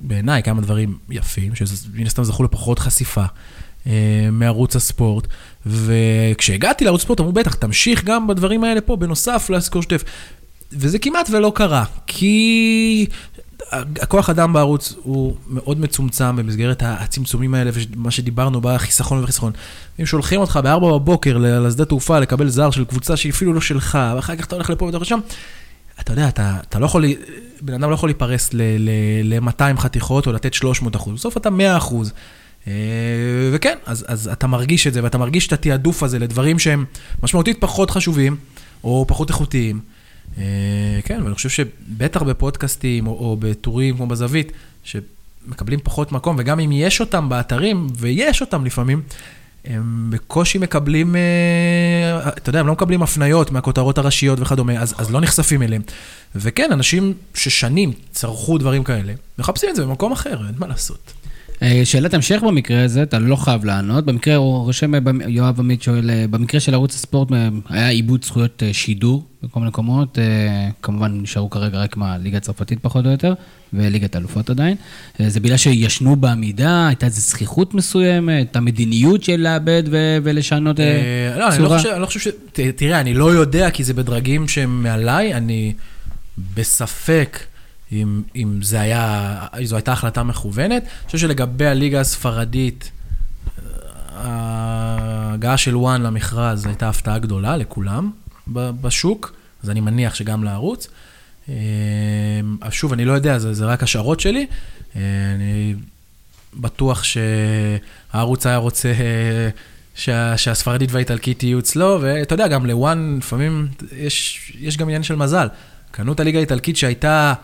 [0.00, 3.24] בעיניי כמה דברים יפים, שמן הסתם זכו לפחות חשיפה
[3.86, 5.26] אה, מערוץ הספורט,
[5.66, 10.04] וכשהגעתי לערוץ הספורט אמרו, בטח, תמשיך גם בדברים האלה פה, בנוסף לסקור שוטף.
[10.72, 13.06] וזה כמעט ולא קרה, כי
[13.72, 19.52] הכוח אדם בערוץ הוא מאוד מצומצם במסגרת הצמצומים האלה, ומה שדיברנו בחיסכון וחיסכון.
[20.00, 23.98] אם שולחים אותך ב-4 בבוקר לשדה תעופה לקבל זר של קבוצה שהיא אפילו לא שלך,
[24.16, 25.18] ואחר כך אתה הולך לפה ואתה הולך לשם,
[26.00, 27.04] אתה יודע, אתה, אתה לא יכול,
[27.60, 32.12] בן אדם לא יכול להיפרס ל-200 חתיכות או לתת 300 אחוז, בסוף אתה 100 אחוז.
[32.66, 32.72] אה,
[33.52, 36.84] וכן, אז, אז אתה מרגיש את זה, ואתה מרגיש את התעדוף הזה לדברים שהם
[37.22, 38.36] משמעותית פחות חשובים,
[38.84, 39.80] או פחות איכותיים.
[40.38, 40.44] אה,
[41.04, 44.52] כן, ואני חושב שבטח בפודקאסטים או, או בטורים כמו בזווית,
[44.84, 49.02] שמקבלים פחות מקום, וגם אם יש אותם באתרים, ויש אותם לפעמים,
[49.64, 55.10] הם בקושי מקבלים, אה, אתה יודע, הם לא מקבלים הפניות מהכותרות הראשיות וכדומה, אז, אז
[55.10, 55.82] לא נחשפים אליהם.
[56.34, 61.12] וכן, אנשים ששנים צרכו דברים כאלה, מחפשים את זה במקום אחר, אין מה לעשות.
[61.62, 64.04] אה, שאלת המשך במקרה הזה, אתה לא חייב לענות.
[64.04, 67.28] במקרה, הוא רושם, אה, יואב עמית שואל, אה, במקרה של ערוץ הספורט
[67.68, 70.18] היה עיבוד זכויות שידור בכל מיני מקומות,
[70.82, 73.34] כמובן נשארו כרגע רק מהליגה הצרפתית פחות או יותר,
[73.72, 74.76] וליגת האלופות עדיין.
[75.26, 81.62] זה בגלל שישנו בעמידה, הייתה איזו זכיחות מסוימת, המדיניות של לאבד ו- ולשנות לא, אני
[81.62, 81.78] לא צורה.
[81.78, 82.28] חושב, אני לא חושב ש...
[82.76, 85.72] תראה, אני לא יודע, כי זה בדרגים שהם מעליי, אני
[86.54, 87.38] בספק
[87.92, 90.82] אם, אם זה היה, זו הייתה החלטה מכוונת.
[90.82, 92.90] אני חושב שלגבי הליגה הספרדית,
[94.16, 98.10] ההגעה של וואן למכרז הייתה הפתעה גדולה לכולם
[98.48, 100.88] בשוק, אז אני מניח שגם לערוץ.
[101.48, 101.54] אה,
[102.70, 104.46] שוב, אני לא יודע, זה, זה רק השערות שלי.
[104.96, 105.00] אה,
[105.34, 105.74] אני
[106.54, 109.48] בטוח שהערוץ היה רוצה אה,
[109.94, 115.16] שה, שהספרדית והאיטלקית יהיו אצלו, ואתה יודע, גם לוואן לפעמים יש, יש גם עניין של
[115.16, 115.48] מזל.
[115.90, 117.34] קנו את הליגה האיטלקית שהייתה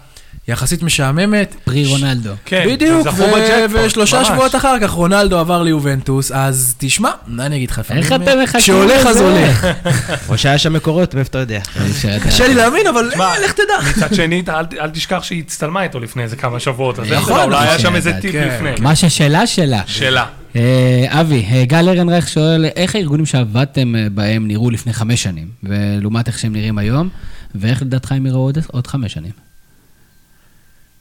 [0.49, 1.55] יחסית משעממת.
[1.65, 2.31] פרי רונלדו.
[2.45, 3.07] כן, בדיוק,
[3.73, 4.29] ושלושה ממש.
[4.29, 8.61] שבועות אחר כך רונלדו עבר ליובנטוס, אז תשמע, מה אני אגיד לך, איך אתם מחכים
[8.61, 9.21] כשהולך אז?
[9.21, 9.67] הולך.
[10.29, 11.61] או שהיה שם מקורות, מאיפה אתה יודע?
[12.27, 13.91] קשה לי להאמין, אבל אה, לך תדע.
[13.91, 17.21] מצד שני, אתה אל, אל תשכח שהיא הצטלמה איתו לפני איזה כמה שבועות, אז איך
[17.21, 17.79] נכון, אולי היה נכון.
[17.79, 18.35] שם איזה כן, טיפ.
[18.35, 18.71] לפני.
[18.81, 19.81] מה שהשאלה שלה.
[19.87, 20.25] שאלה.
[20.57, 26.29] אה, אבי, אה, גל ארנרייך שואל, איך הארגונים שעבדתם בהם נראו לפני חמש שנים, ולעומת
[26.29, 27.09] איך שהם נראים היום,
[27.55, 29.42] ואיך לדעתך הם יראו עוד- עוד חמש שנים?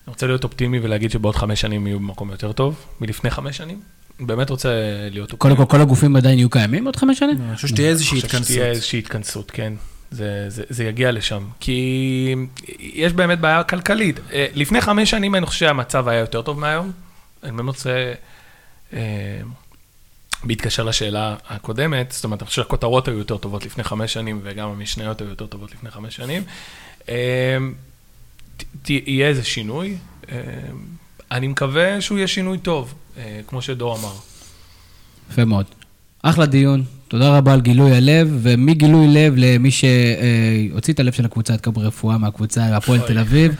[0.07, 3.79] אני רוצה להיות אופטימי ולהגיד שבעוד חמש שנים יהיו במקום יותר טוב מלפני חמש שנים.
[4.19, 4.69] באמת רוצה
[5.11, 5.55] להיות אופטימי.
[5.55, 7.37] קודם כל, כל הגופים עדיין יהיו קיימים עוד חמש שנים?
[7.41, 8.53] אני חושב שתהיה איזושהי אני חושב התכנסות.
[8.53, 9.73] שתהיה איזושהי התכנסות, כן.
[10.11, 11.43] זה, זה, זה יגיע לשם.
[11.59, 12.35] כי
[12.79, 14.19] יש באמת בעיה כלכלית.
[14.33, 16.91] אה, לפני חמש שנים אני חושב שהמצב היה יותר טוב מהיום.
[17.43, 18.13] אני באמת רוצה,
[18.93, 19.41] אה,
[20.43, 24.69] בהתקשר לשאלה הקודמת, זאת אומרת, אני חושב שהכותרות היו יותר טובות לפני חמש שנים, וגם
[24.69, 26.43] המשניות היו יותר טובות לפני חמש שנים.
[27.09, 27.57] אה,
[28.89, 29.95] יהיה איזה שינוי.
[30.31, 30.37] אה,
[31.31, 34.13] אני מקווה שהוא יהיה שינוי טוב, אה, כמו שדור אמר.
[35.31, 35.65] יפה מאוד.
[36.23, 41.53] אחלה דיון, תודה רבה על גילוי הלב, ומגילוי לב למי שהוציא את הלב של הקבוצה,
[41.53, 43.55] את קוברי רפואה מהקבוצה, הפועל תל אביב.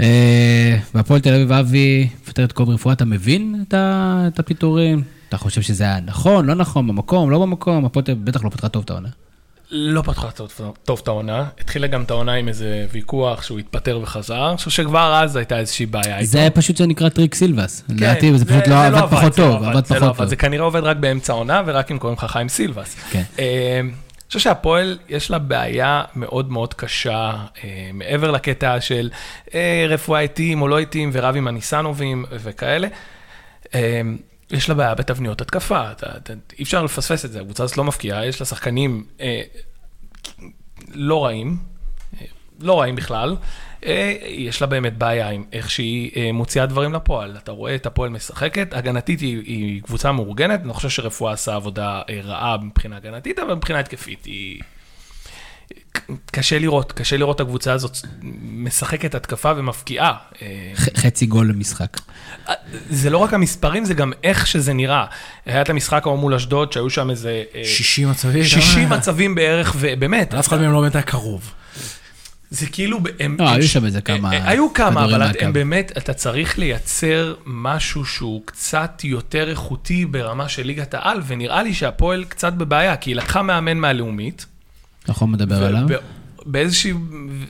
[0.00, 5.02] אה, והפועל תל אביב, אבי, מפטר את קובי רפואה, אתה מבין את הפיטורים?
[5.28, 7.84] אתה חושב שזה היה נכון, לא נכון, במקום, לא במקום?
[7.84, 9.08] הפועל בטח לא פתחה טוב את העונה.
[9.74, 10.30] לא פתחה
[10.84, 14.70] טוב, את העונה, התחילה גם את העונה עם איזה ויכוח שהוא התפטר וחזר, אני חושב
[14.70, 16.24] שכבר אז הייתה איזושהי בעיה.
[16.24, 17.84] זה היה פשוט שנקרא טריק סילבס.
[17.88, 20.26] כן, לדעתי, זה פשוט לא עבד פחות לא טוב, עבד לא פחות טוב.
[20.26, 22.96] זה כנראה עובד רק באמצע העונה ורק אם קוראים לך חיים סילבס.
[23.10, 23.22] כן.
[23.38, 27.32] אה, אני חושב שהפועל, יש לה בעיה מאוד מאוד קשה,
[27.64, 29.10] אה, מעבר לקטע של
[29.54, 32.88] אה, רפואה איטיים או לא איטיים ורב עם הניסנובים וכאלה.
[33.74, 34.00] אה,
[34.52, 37.84] יש לה בעיה בתבניות התקפה, אתה, אתה, אי אפשר לפספס את זה, הקבוצה הזאת לא
[37.84, 39.42] מפקיעה, יש לה שחקנים אה,
[40.94, 41.56] לא רעים,
[42.20, 42.26] אה,
[42.60, 43.36] לא רעים בכלל.
[43.86, 47.36] אה, יש לה באמת בעיה עם איך שהיא אה, מוציאה דברים לפועל.
[47.36, 51.54] אתה רואה את הפועל משחקת, הגנתית היא, היא קבוצה מאורגנת, אני לא חושב שרפואה עשה
[51.54, 54.60] עבודה אה, רעה מבחינה הגנתית, אבל מבחינה התקפית היא...
[56.30, 57.96] קשה לראות, קשה לראות את הקבוצה הזאת
[58.42, 60.12] משחקת התקפה ומפקיעה.
[60.42, 62.00] אה, חצי גול למשחק.
[62.90, 65.04] זה לא רק המספרים, זה גם איך שזה נראה.
[65.46, 67.42] היה את המשחק ההוא מול אשדוד, שהיו שם איזה...
[67.54, 68.44] אה, 60 מצבים.
[68.44, 71.52] 60 מצבים בערך, ובאמת, אף אחד מהם לא באמת היה קרוב.
[72.50, 73.36] זה כאילו, הם...
[73.38, 75.22] לא, הם היו שם איזה כמה אה, היו כמה, אבל.
[75.40, 81.62] הם באמת, אתה צריך לייצר משהו שהוא קצת יותר איכותי ברמה של ליגת העל, ונראה
[81.62, 84.46] לי שהפועל קצת בבעיה, כי היא לקחה מאמן מהלאומית.
[85.08, 85.86] נכון מדבר עליו?
[86.46, 86.92] באיזושהי,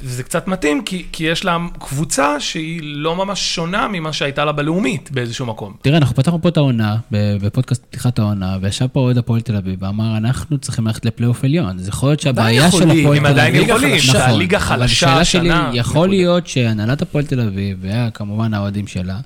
[0.02, 4.52] זה קצת מתאים, כי, כי יש לה קבוצה שהיא לא ממש שונה ממה שהייתה לה
[4.52, 5.74] בלאומית באיזשהו מקום.
[5.82, 9.82] תראה, אנחנו פתחנו פה את העונה, בפודקאסט פתיחת העונה, וישב פה אוהד הפועל תל אביב,
[9.82, 11.78] ואמר, אנחנו צריכים ללכת לפלייאוף עליון.
[11.78, 13.26] אז יכול להיות שהבעיה של הפועל הם תל אביב...
[13.26, 16.08] עדיין יכולים, נכון, שהליגה אבל חלשה השאלה שלי, השנה, יכול.
[16.08, 19.18] להיות שהנהלת הפועל תל אביב, וכמובן האוהדים שלה,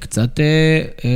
[0.00, 0.44] קצת, אה,
[1.04, 1.10] אה,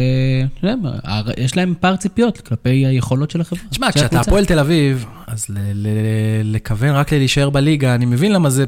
[0.59, 3.63] אתה יודע הר- יש להם פער ציפיות כלפי היכולות של החברה.
[3.71, 4.21] תשמע, כשאתה.
[4.21, 8.65] הפועל תל אביב, אז ל- ל- לכוון רק ללהישאר בליגה, אני מבין למה זה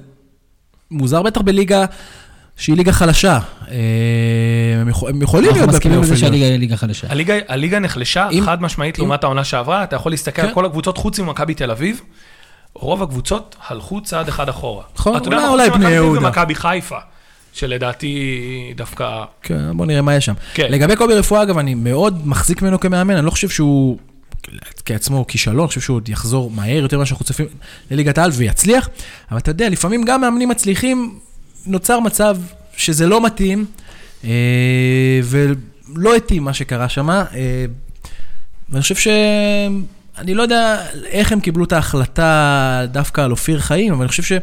[0.90, 1.84] מוזר בטח בליגה
[2.56, 3.38] שהיא ליגה חלשה.
[3.70, 3.76] אה,
[4.80, 6.26] הם יכול- הם יכולים אנחנו להיות מסכימים בפלייאוף לזה.
[6.26, 7.06] שהליגה היא ליגה חלשה.
[7.48, 10.54] הליגה, נחלשה חד משמעית לעומת העונה שעברה, אתה יכול להסתכל על כן.
[10.54, 12.00] כל הקבוצות חוץ ממכבי תל אביב,
[12.74, 14.84] רוב הקבוצות הלכו צעד אחד אחורה.
[14.96, 16.26] נכון, אתה יודע אולי- חוץ ממכבי בני תל אביב יהודה.
[16.26, 16.96] ומכבי חיפה,
[17.52, 19.24] שלדעתי דווקא...
[19.42, 20.34] כן, בוא נראה מה יש שם.
[20.54, 20.66] כן.
[20.70, 23.98] לגבי קובי רפואה, אגב, אני מאוד מחזיק ממנו כמאמן, אני לא חושב שהוא
[24.84, 27.46] כעצמו כישלון, אני חושב שהוא עוד יחזור מהר יותר ממה שאנחנו צופים
[27.90, 28.88] לליגת העל ויצליח,
[29.30, 31.18] אבל אתה יודע, לפעמים גם מאמנים מצליחים,
[31.66, 32.36] נוצר מצב
[32.76, 33.64] שזה לא מתאים,
[34.24, 34.30] אה,
[35.24, 37.24] ולא התאים מה שקרה שם, אה,
[38.68, 39.08] ואני חושב ש...
[40.18, 42.42] אני לא יודע איך הם קיבלו את ההחלטה
[42.92, 44.38] דווקא על אופיר חיים, אבל אני חושב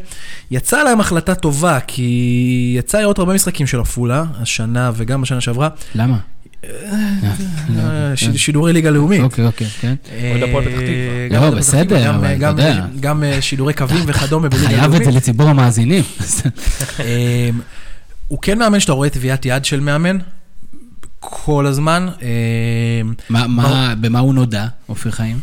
[0.50, 5.68] שיצאה להם החלטה טובה, כי יצא לראות הרבה משחקים של עפולה, השנה וגם בשנה שעברה.
[5.94, 6.16] למה?
[6.64, 9.20] אה, שידורי ליגה לאומית.
[9.20, 9.94] אוקיי, אוקיי, כן.
[10.32, 11.38] אוהד הפועל פתח תקווה.
[11.40, 12.86] אה, לא, בסדר, אבל אתה יודע.
[13.00, 15.00] גם אה, שידורי קווים וכדומה בליגה חייב לאומית.
[15.00, 16.04] את זה לציבור המאזינים.
[18.28, 20.18] הוא כן מאמן שאתה רואה טביעת יד של מאמן,
[21.20, 22.08] כל הזמן.
[23.28, 25.38] מה- מה- במה הוא נודע, אופיר חיים?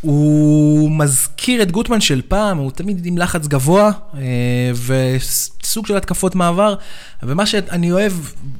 [0.00, 4.20] הוא מזכיר את גוטמן של פעם, הוא תמיד עם לחץ גבוה, אה,
[4.86, 6.74] וסוג של התקפות מעבר.
[7.22, 8.12] ומה שאני אוהב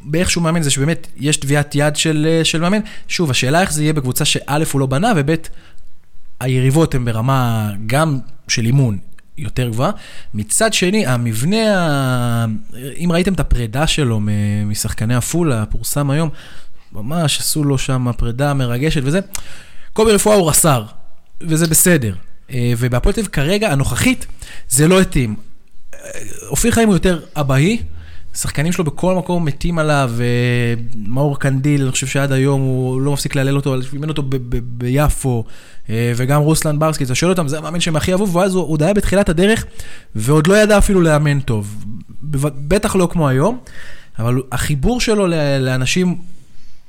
[0.05, 2.81] באיך שהוא מאמן זה שבאמת יש טביעת יד של, אה, של מאמן.
[3.09, 5.35] שוב, השאלה איך זה יהיה בקבוצה שא' הוא לא בנה, וב'
[6.41, 8.19] היריבות הן ברמה גם
[8.49, 8.99] של אימון
[9.39, 9.91] יותר גבוהה.
[10.35, 12.47] מצד שני, המבנה, ה...
[12.99, 14.21] אם ראיתם את הפרידה שלו
[14.67, 16.29] משחקני עפולה, פורסם היום,
[16.93, 19.21] ממש עשו לו שם פרידה מרגשת וזה.
[19.93, 20.85] קובי רפואה הוא רס"ר,
[21.41, 22.15] וזה בסדר.
[22.51, 24.27] אה, ובהפועל תל אביב כרגע, הנוכחית,
[24.69, 25.35] זה לא התאים.
[25.95, 26.11] אה,
[26.49, 27.83] אופיר חיים הוא יותר אבהי,
[28.35, 30.25] שחקנים שלו בכל מקום מתים עליו, אה,
[31.07, 34.23] מאור קנדיל, אני חושב שעד היום הוא לא מפסיק להלל אותו, אימן אותו
[34.63, 35.45] ביפו,
[35.89, 38.95] וגם רוסלן ברסקי, אתה שואל אותם, זה המאמן שהם הכי אהבו, ואז הוא עוד היה
[38.95, 39.65] בתחילת הדרך,
[40.15, 41.85] ועוד לא ידע אפילו לאמן טוב.
[42.69, 43.59] בטח לא כמו היום,
[44.19, 45.27] אבל החיבור שלו
[45.61, 46.19] לאנשים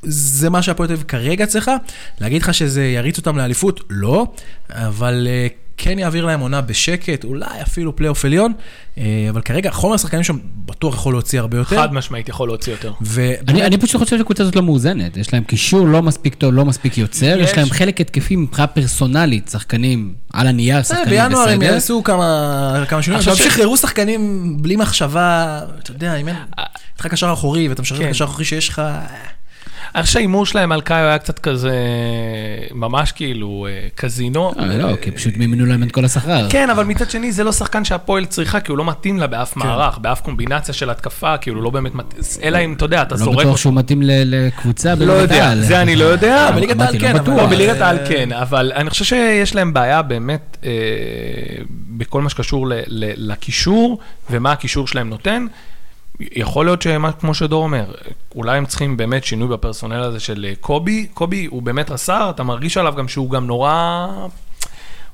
[0.04, 1.76] זה מה שהפועל תל אביב כרגע צריכה.
[2.22, 3.82] להגיד לך שזה יריץ אותם לאליפות?
[3.90, 4.28] לא,
[4.70, 5.48] אבל אה,
[5.78, 8.54] כן יעביר להם עונה בשקט, אולי אפילו פלייאוף עליון,
[8.98, 11.76] אה, אבל כרגע חומר השחקנים שם בטוח יכול להוציא הרבה יותר.
[11.76, 12.94] חד משמעית יכול להוציא יותר.
[13.02, 15.18] ו- אני, אני פשוט חושב שהקבוצה הזאת לא מאוזנת.
[15.18, 17.58] יש להם קישור לא מספיק טוב, לא מספיק יוצר, יש, יש.
[17.58, 21.74] להם חלק התקפי מבחינה פרסונלית, שחקנים על הנייר, אה, שחקנים בינואר הם בסדר.
[21.74, 26.36] יעשו כמה כמה שינויים, עכשיו שחררו שחקנים בלי מחשבה, אתה יודע, אם אין,
[27.00, 28.10] לך קשר אחורי ואתה משחרר את כן.
[28.10, 28.82] הקשר האחורי שיש לך,
[29.96, 31.76] אני חושב שההימור שלהם על קאיו היה קצת כזה,
[32.74, 34.52] ממש כאילו אה, קזינו.
[34.60, 36.48] אה, לא, כי פשוט מימנו להם את כל השכר.
[36.50, 39.56] כן, אבל מצד שני זה לא שחקן שהפועל צריכה, כי הוא לא מתאים לה באף
[39.56, 43.16] מערך, באף קומבינציה של התקפה, כאילו הוא לא באמת מתאים, אלא אם, אתה יודע, אתה
[43.16, 43.58] לא זורק בטוח אותו.
[43.58, 45.62] שהוא מתאים לקבוצה לא יודע, העל.
[45.62, 46.36] זה אני לא יודע.
[46.46, 47.38] אה, בליגת העל לא כן, אבל- בטוח.
[47.38, 50.70] לא, בליגת העל כן, אבל אני חושב שיש להם בעיה באמת אה,
[51.98, 52.66] בכל מה שקשור
[53.18, 55.46] לקישור, ומה הקישור שלהם נותן.
[56.20, 57.94] יכול להיות שמה, כמו שדור אומר,
[58.36, 61.08] אולי הם צריכים באמת שינוי בפרסונל הזה של אה, קובי.
[61.14, 64.08] קובי הוא באמת רס"ר, אתה מרגיש עליו גם שהוא גם נורא...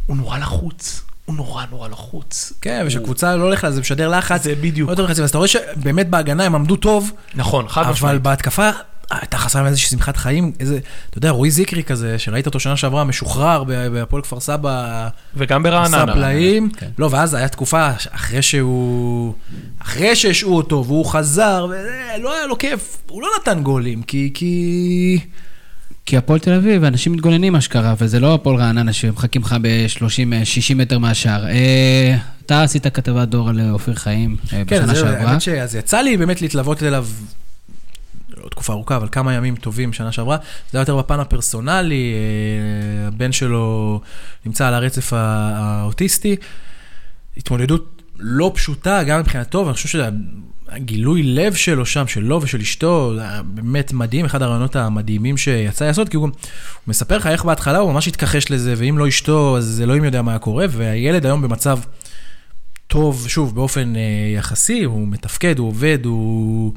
[0.06, 1.04] הוא נורא לחוץ.
[1.26, 2.54] הוא נורא נורא לחוץ.
[2.62, 4.44] כן, ושקבוצה לא הולכת זה משדר לחץ.
[4.44, 4.88] זה בדיוק.
[4.88, 8.22] לא יותר לחצים, אז אתה רואה שבאמת בהגנה הם עמדו טוב, נכון, חד אבל משמעית.
[8.22, 8.70] בהתקפה
[9.12, 10.80] הייתה חסרה להם איזושהי שמחת חיים, איזה,
[11.10, 15.66] אתה יודע, רועי זיקרי כזה, שראית אותו שנה שעברה, משוחרר ב- בהפועל כפר סבא, וגם
[15.66, 16.14] עשה ברעננה.
[16.14, 16.70] פלאים.
[16.70, 16.90] כן.
[16.98, 19.34] לא, ואז היה תקופה, אחרי שהוא,
[19.80, 25.20] אחרי שהשעו אותו, והוא חזר, ולא היה לו כיף, הוא לא נתן גולים, כי, כי...
[26.06, 31.00] כי הפועל תל אביב, אנשים מתגוננים אשכרה, וזה לא הפועל רעננה שמחכים לך ב-30-60 מטר
[31.00, 31.48] מהשער.
[31.48, 35.30] אה, אתה עשית כתבת דור על אופיר חיים אה, כן, בשנה שעברה.
[35.30, 35.50] האמת ש...
[35.50, 37.08] אז יצא לי באמת להתלוות אליו,
[38.46, 40.38] לא תקופה ארוכה, אבל כמה ימים טובים שנה שעברה.
[40.72, 44.02] זה היה יותר בפן הפרסונלי, אה, הבן שלו
[44.46, 46.36] נמצא על הרצף הא- האוטיסטי.
[47.38, 49.90] התמודדות לא פשוטה, גם מבחינתו, ואני חושב
[50.70, 53.14] שהגילוי לב שלו שם, שלו ושל אשתו,
[53.46, 56.32] באמת מדהים, אחד הרעיונות המדהימים שיצא לעשות, כי הוא, הוא
[56.88, 60.40] מספר לך איך בהתחלה הוא ממש התכחש לזה, ואם לא אשתו, אז אלוהים יודע מה
[60.40, 61.80] קורה, והילד היום במצב
[62.88, 64.02] טוב, שוב, באופן אה,
[64.38, 66.74] יחסי, הוא מתפקד, הוא עובד, הוא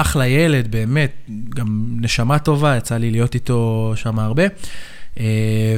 [0.00, 1.12] אחלה ילד, באמת,
[1.48, 1.66] גם
[2.00, 4.42] נשמה טובה, יצא לי להיות איתו שם הרבה.
[5.20, 5.24] אה,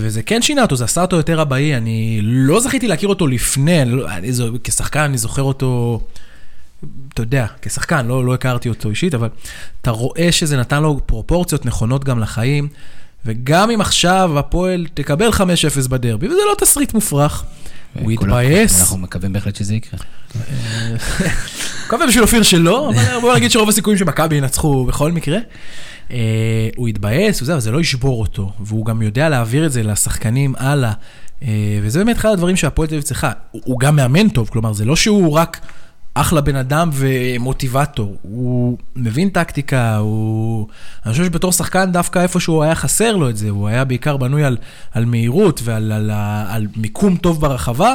[0.00, 3.82] וזה כן שינה אותו, זה עשה אותו יותר אבאי, אני לא זכיתי להכיר אותו לפני,
[3.82, 6.00] אני לא, אני, זו- כשחקן אני זוכר אותו,
[7.14, 9.28] אתה יודע, כשחקן, לא, לא הכרתי אותו אישית, אבל
[9.82, 12.68] אתה רואה שזה נתן לו פרופורציות נכונות גם לחיים,
[13.26, 15.40] וגם אם עכשיו הפועל תקבל 5-0
[15.88, 17.44] בדרבי, וזה לא תסריט מופרך,
[17.94, 18.80] הוא כולם- יתבאס.
[18.80, 20.00] אנחנו מקווים בהחלט שזה יקרה.
[21.86, 25.38] מקווה בשביל אופיר שלא, אבל בוא נגיד שרוב הסיכויים שמכבי ינצחו בכל מקרה.
[26.10, 26.16] אה,
[26.76, 30.54] הוא יתבאס, וזה, אבל זה לא ישבור אותו, והוא גם יודע להעביר את זה לשחקנים
[30.58, 30.92] הלאה.
[31.42, 33.32] אה, וזה באמת אחד הדברים שהפועל תל אביב צריכה.
[33.50, 35.60] הוא הוא גם מאמן טוב, כלומר, זה לא שהוא רק
[36.14, 40.66] אחלה בן אדם ומוטיבטור, הוא מבין טקטיקה, הוא...
[41.06, 44.44] אני חושב שבתור שחקן דווקא איפשהו היה חסר לו את זה, הוא היה בעיקר בנוי
[44.44, 44.56] על,
[44.92, 47.94] על מהירות ועל על, על, על מיקום טוב ברחבה.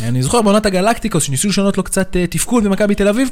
[0.00, 3.28] אני זוכר בעונת הגלקטיקוס, שניסו לשנות לו קצת אה, תפקוד במכבי תל אביב,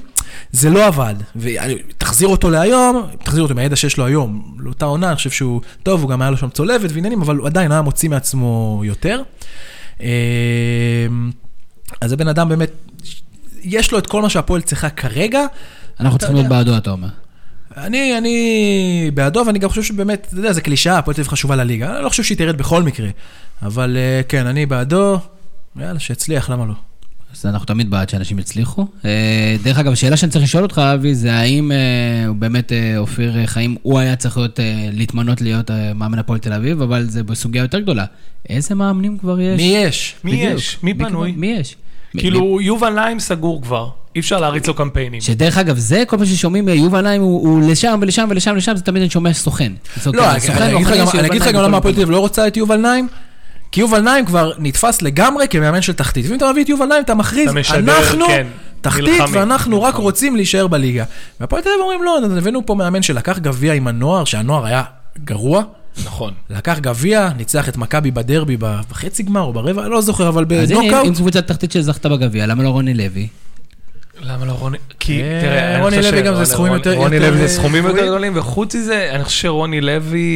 [0.53, 1.15] זה לא עבד.
[1.37, 6.03] ותחזיר אותו להיום, תחזיר אותו מהידע שיש לו היום, לאותה עונה, אני חושב שהוא, טוב,
[6.03, 9.23] הוא גם היה לו שם צולבת ועניינים, אבל הוא עדיין היה מוציא מעצמו יותר.
[10.01, 10.09] אה,
[12.01, 12.71] אז זה בן אדם באמת,
[13.65, 15.41] יש לו את כל מה שהפועל צריכה כרגע.
[16.01, 16.49] אנחנו צריכים להיות.
[16.49, 17.09] בעדו, אתה אומר.
[17.77, 21.57] אני, אני בעדו, ואני גם חושב שבאמת, אתה יודע, זה קלישאה, הפועל תל אביב חשובה
[21.57, 21.97] לליגה.
[21.97, 23.09] אני לא חושב שהיא תרד בכל מקרה,
[23.63, 25.19] אבל אה, כן, אני בעדו,
[25.81, 26.73] יאללה, שיצליח, למה לא?
[27.33, 28.87] אז אנחנו תמיד בעד שאנשים יצליחו.
[29.05, 33.77] אה, דרך אגב, השאלה שאני צריך לשאול אותך, אבי, זה האם אה, באמת, אופיר חיים,
[33.83, 34.61] הוא היה צריך להיות,
[34.93, 38.05] להתמנות להיות מאמן הפועל תל אביב, אבל זה בסוגיה יותר גדולה.
[38.49, 39.57] איזה מאמנים כבר יש?
[39.61, 40.15] מי יש?
[40.25, 40.59] מי בדיוק.
[40.59, 40.79] יש?
[40.83, 41.33] מי פנוי?
[41.37, 41.77] מי יש?
[42.19, 45.21] כאילו, יובל נעים סגור כבר, אי אפשר להריץ לו קמפיינים.
[45.21, 49.03] שדרך אגב, זה כל פעם ששומעים, יובל נעים הוא, לשם ולשם ולשם ולשם, זה תמיד
[49.03, 49.73] אני שומע סוכן.
[50.07, 50.77] לא, אני
[51.27, 53.09] אגיד לך גם- למה אביב לא רוצה את יובל נעים.
[53.73, 56.27] כי יובל נעים כבר נתפס לגמרי כמאמן של תחתית.
[56.29, 58.47] ואם אתה מביא את יובל נעים, אתה מכריז, אתה משדר, אנחנו כן,
[58.81, 60.05] תחתית נלחמים, ואנחנו רק נלחמים.
[60.05, 61.05] רוצים להישאר בליגה.
[61.41, 64.83] והפועל תל אביב אומרים, לא, הבאנו פה מאמן שלקח גביע עם הנוער, שהנוער היה
[65.25, 65.63] גרוע.
[66.05, 66.35] נכון.
[66.51, 70.81] לקח גביע, ניצח את מכבי בדרבי בחצי גמר או ברבע, לא זוכר, אבל אז הנה,
[70.81, 71.07] בנוקאוט.
[71.07, 73.29] אם קבוצת תחתית שזכתה בגביע, למה לא רוני לוי?
[74.21, 74.79] למה לא רוני?
[75.01, 78.07] כי, אה, תראה, רוני לוי גם זה סכומים יותר- רוני לוי זה סכומים יותר.
[78.07, 80.29] גדולים, וחוץ מזה, אני חושב שרוני לוי...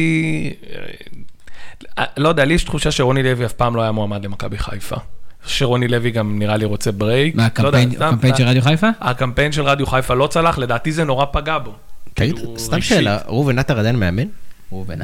[1.99, 4.95] אה, לא יודע, לי יש תחושה שרוני לוי אף פעם לא היה מועמד למכבי חיפה.
[5.45, 7.35] שרוני לוי גם נראה לי רוצה break.
[7.35, 8.87] מה, לא יודע, הקמפיין של רדיו חיפה?
[9.01, 11.71] הקמפיין של רדיו חיפה לא צלח, לדעתי זה נורא פגע בו.
[12.13, 12.81] תגיד, כאילו, סתם.
[12.81, 14.23] שאלה, ראובן עטר עדיין מאמן?
[14.69, 14.85] הוא.
[14.87, 15.01] ב-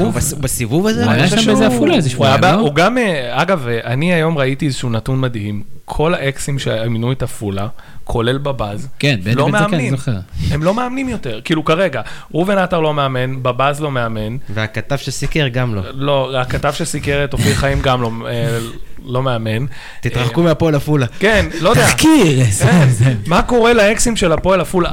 [0.00, 1.04] הוא בס- בסיבוב הזה?
[1.04, 2.68] הוא היה אני שם חושב באיזה שהוא- עפולה איזה הוא היה שבועיים, בא- לא?
[2.68, 2.96] הוא גם,
[3.30, 7.66] אגב, אני היום ראיתי איזשהו נתון מדהים, כל האקסים שמינו את עפולה,
[8.04, 9.90] כולל בבאז, כן, בני לא בן זקן, אני מאמנים.
[9.90, 10.16] זוכר.
[10.50, 12.00] הם לא מאמנים יותר, כאילו כרגע,
[12.34, 15.82] ראובן עטר לא מאמן, בבאז לא מאמן, והכתב שסיקר גם לא.
[15.94, 18.58] לא, הכתב שסיקר את אופיר חיים גם לא, אה,
[19.04, 19.66] לא מאמן.
[20.00, 21.06] תתרחקו אה, מהפועל עפולה.
[21.18, 21.86] כן, לא יודע.
[21.86, 23.14] תחקיר, כן.
[23.26, 24.90] מה קורה לאקסים של הפועל עפולה?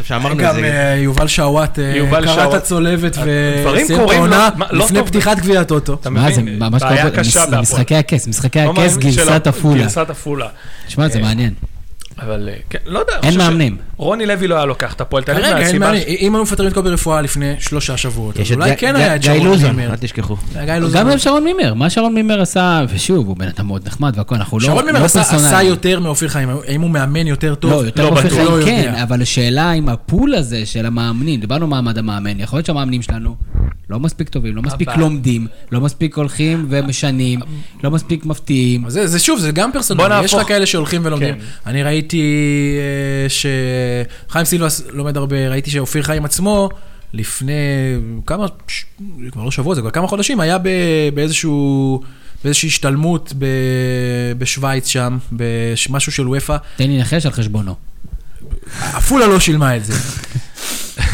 [0.00, 2.54] עכשיו שאמרנו את גם זה, אה, יובל שעואט אה, יובל קרא את שעואט.
[2.54, 5.04] הצולבת דברים וסיים את העונה לא- לפני.
[5.06, 5.98] פתיחת גביע הטוטו.
[6.10, 6.42] מה זה?
[6.42, 7.60] ממש בעיה קשה בהפועל.
[7.60, 9.82] משחקי הכס, משחקי לא הכס, גרסת עפולה.
[9.82, 10.48] גרסת עפולה.
[10.86, 11.52] תשמע, זה אה, מעניין.
[12.22, 13.12] אבל אה, כן, לא יודע.
[13.22, 13.76] אין מאמנים.
[13.96, 16.68] רוני לוי לא היה לוקח את הפועל תל אביב כרגע אין ש- אם היו מפטרים
[16.68, 19.90] את קובי רפואה לפני שלושה שבועות, אז אולי כן היה את גיא שרון לוזון, מימר.
[19.90, 20.36] אל תשכחו.
[20.80, 21.00] לוזון.
[21.10, 24.58] גם שרון מימר, מה שרון מימר עשה, ושוב, הוא בן אדם מאוד נחמד והכל, אנחנו
[24.58, 25.68] לא שרון מימר לא עשה- פרסונליים.
[25.68, 27.70] יותר מאופיר חיים, האם הוא מאמן יותר טוב?
[27.70, 28.32] לא, יותר לא בטוח.
[28.32, 28.94] חיים לא כן.
[29.02, 33.36] אבל השאלה אם הפול הזה של המאמנים, דיברנו מעמד המאמן, יכול להיות שהמאמנים שלנו
[33.90, 37.40] לא מספיק טובים, לא מספיק אבל- לומדים, לא מספיק הולכים ומשנים,
[37.84, 38.90] לא מספיק מפתיעים.
[38.90, 41.34] זה, זה שוב, זה גם בוא פרסונלי, יש לך כאלה שהולכים ולומדים.
[41.34, 41.40] כן.
[41.66, 42.22] אני ראיתי
[42.78, 43.28] אה,
[44.28, 46.68] שחיים סילבס לומד הרבה, ראיתי שאופיר חיים עצמו,
[47.12, 47.52] לפני
[48.26, 48.84] כמה, ש-
[49.32, 50.68] כבר לא שבוע, זה כבר כמה חודשים, היה ב,
[51.14, 52.00] באיזשהו,
[52.44, 53.46] באיזושהי השתלמות ב,
[54.38, 57.74] בשוויץ שם, במשהו של וופא, תן לי לנחש על חשבונו.
[58.80, 59.92] עפולה לא שילמה את זה.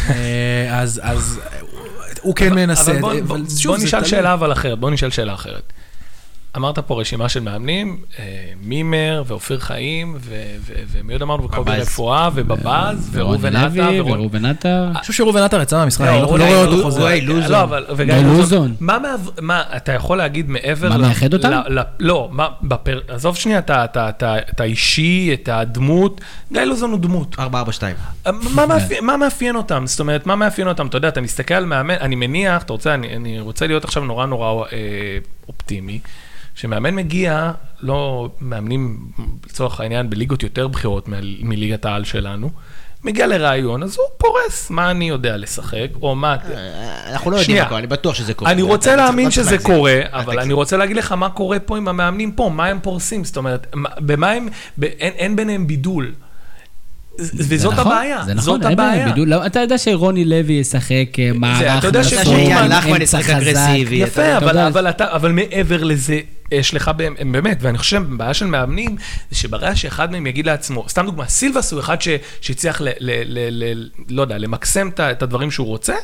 [0.09, 1.39] אה, אז, אז
[2.23, 2.91] הוא כן מנסה.
[2.91, 3.41] אבל בוא, אבל
[3.77, 4.03] נשאל.
[4.03, 5.73] שאלה אבל אחרת, בוא נשאל שאלה אחרת.
[6.57, 8.25] אמרת פה רשימה של מאמנים, אה,
[8.63, 10.17] מימר ואופיר חיים,
[10.91, 11.43] ומי עוד אמרנו?
[11.43, 11.71] וקובי.
[11.71, 14.85] רפואה, ובבאז, וראובן עטה, לוי ורון- וראובן עטר.
[14.91, 17.01] אני חושב שראובן עטר יצא מהמשחק, לא, אני לא רואה אותו חוזר.
[17.01, 17.51] אולי לוזון.
[17.89, 18.75] לא, גיא לוזון.
[19.41, 20.89] מה אתה יכול להגיד מעבר...
[20.89, 21.51] מה מייחד אותם?
[21.99, 22.29] לא.
[23.07, 24.09] עזוב שנייה את ה-
[24.49, 26.21] את האישי, הדמות.
[26.51, 27.35] גיא לוזון הוא דמות.
[27.39, 27.95] 442.
[28.25, 29.83] מה מאפיין, מה מאפיין אותם?
[29.87, 30.87] זאת אומרת, מה מאפיין אותם?
[30.87, 34.25] אתה יודע, אתה מסתכל על מאמן, אני מניח, אתה רוצה, אני, רוצה להיות עכשיו נורא
[34.25, 34.77] נורא אה,
[35.47, 35.99] אופטימי,
[36.55, 37.51] שמאמן מגיע,
[37.81, 38.97] לא מאמנים
[39.49, 41.05] לצורך העניין בליגות יותר בכירות
[41.41, 42.49] מליגת העל שלנו,
[43.03, 46.35] מגיע לראיון, אז הוא פורס מה אני יודע לשחק, או מה...
[47.07, 47.61] אנחנו לא יודעים.
[47.61, 48.51] הכל, אני בטוח שזה קורה.
[48.51, 49.57] אני רוצה להאמין שזה.
[49.57, 50.39] קורה, אבל.
[50.39, 53.67] אני רוצה להגיד לך מה קורה פה עם המאמנים פה, מה הם פורסים, זאת אומרת,
[53.75, 54.47] מה- במה הם,
[54.99, 56.13] אין ביניהם בידול.
[57.19, 58.71] וזאת נכון, הבעיה, זה נכון, זאת.
[58.71, 59.13] הבעיה.
[59.15, 62.01] לא, אתה יודע שרוני לוי ישחק אה, מערך, אתה יודע
[62.67, 63.29] נחמן אמצע ישחק.
[63.29, 63.95] אגרסיבי.
[63.95, 64.37] יפה,
[65.01, 66.19] אבל, מעבר לזה,
[66.51, 68.95] יש לך באמת, ואני חושב, בעיה של מאמנים,
[69.31, 71.97] זה שברגע שאחד מהם יגיד לעצמו, סתם דוגמה, סילבס הוא אחד
[72.41, 72.81] שהצליח,
[74.09, 75.95] לא יודע, למקסם את הדברים שהוא רוצה,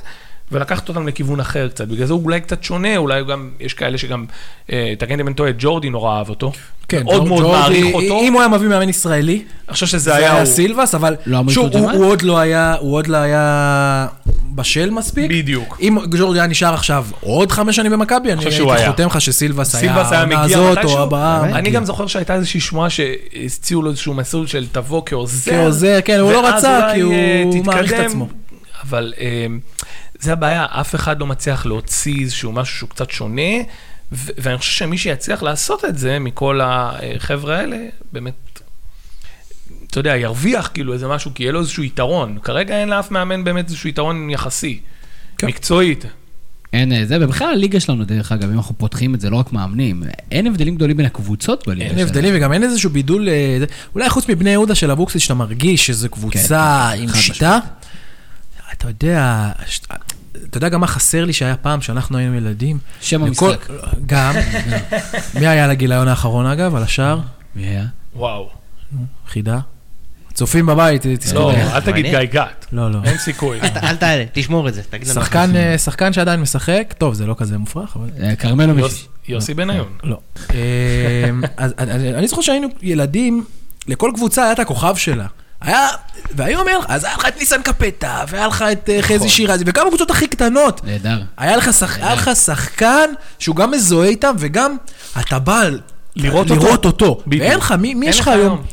[0.52, 1.88] ולקחת אותם לכיוון אחר קצת.
[1.88, 4.26] בגלל זה הוא אולי קצת שונה, אולי גם, יש כאלה שגם,
[4.98, 6.52] תקן לי אם אני טועה, ג'ורדי נורא אהב אותו.
[6.90, 8.20] כן, מאוד מאוד מעריך אותו.
[8.22, 10.46] אם הוא היה מביא מאמן ישראלי, אני חושב שזה זה היה הוא.
[10.46, 14.08] סילבס, אבל לא שוב, הוא עוד לא היה, הוא עוד לא היה
[14.56, 15.32] בשל מספיק.
[15.32, 15.78] בדיוק.
[15.82, 18.88] אם ג'ורדי היה נשאר עכשיו עוד חמש שנים במכבי, אני הייתי.
[18.88, 20.98] חותם לך שסילבס היה סילבס היה העונה מגיע הזאת מתישהו.
[20.98, 21.44] או הבאה.
[21.44, 25.52] אני גם זוכר שהייתה איזושהי שמועה שהציעו לו איזשהו מסלול של תבוא כעוזר.
[25.52, 28.00] כעוזר, כן, הוא לא רצה, כי הוא אה, מעריך את.
[28.00, 28.28] עצמו.
[28.84, 29.46] אבל אה,
[30.20, 33.52] זה הבעיה, אף אחד לא מצליח להוציא איזשהו משהו שהוא קצת שונה,
[34.12, 37.78] ואני חושב שמי שיצליח לעשות את זה מכל החבר'ה האלה,
[38.12, 38.34] באמת,
[39.88, 42.38] אתה יודע, ירוויח כאילו איזה משהו, כי יהיה לו איזשהו יתרון.
[42.44, 44.80] כרגע אין לאף מאמן באמת איזשהו יתרון יחסי,
[45.38, 45.48] כן.
[45.48, 46.06] מקצועית.
[46.74, 49.54] אין אה, זה, ובכלל הליגה שלנו, דרך אגב, אם אנחנו פותחים את זה, לא רק
[49.54, 52.08] מאמנים, אין הבדלים גדולים בין הקבוצות בליגה אין שלנו.
[52.08, 53.58] הבדלים וגם אין איזשהו בידול, אה,
[53.96, 57.60] אולי חוץ מבני יהודה של אבוקסיס, שאתה מרגיש שזו קבוצה כן, עם שיטה.
[58.72, 59.52] אתה יודע,
[60.50, 62.78] אתה יודע גם מה חסר לי שהיה פעם, שאנחנו היינו ילדים?
[63.02, 63.72] שם לכל- המשחק.
[64.06, 64.34] גם.
[65.40, 67.20] מי היה על הגיליון האחרון אגב, על השער?
[67.56, 67.86] מי היה?
[68.16, 68.50] וואו.
[69.28, 69.60] חידה.
[70.34, 71.40] צופים בבית, תזכרו.
[71.40, 72.06] לא, אה, אל תגיד.
[72.06, 72.66] גיא גת.
[72.72, 73.00] לא, לא.
[73.04, 73.60] אין סיכוי.
[73.62, 74.82] אל תעלה, תשמור את זה.
[75.14, 78.10] שחקן, אה, שחקן שעדיין משחק, טוב, זה לא כזה מופרך, אבל...
[78.24, 79.08] אה, כרמלו מישהו.
[79.28, 79.88] יוסי בניון.
[80.04, 80.20] לא.
[80.54, 80.58] אה,
[81.58, 83.44] אז אני אני זוכר שהיינו ילדים,
[83.88, 85.26] לכל קבוצה היה את הכוכב שלה.
[85.62, 85.88] היה,
[86.36, 89.64] והיום היה לך, אז היה לך את ניסן קפטה, והיה לך את אה, חזי שירזי,
[89.68, 90.82] וכמה קבוצות הכי קטנות.
[90.84, 91.22] נהדר.
[91.38, 94.76] היה לך, שחקן שהוא גם מזוהה איתם, וגם
[95.20, 95.64] אתה בא
[96.16, 97.22] לראות אותו.
[97.28, 98.64] ואין לך, מי, יש לך היום?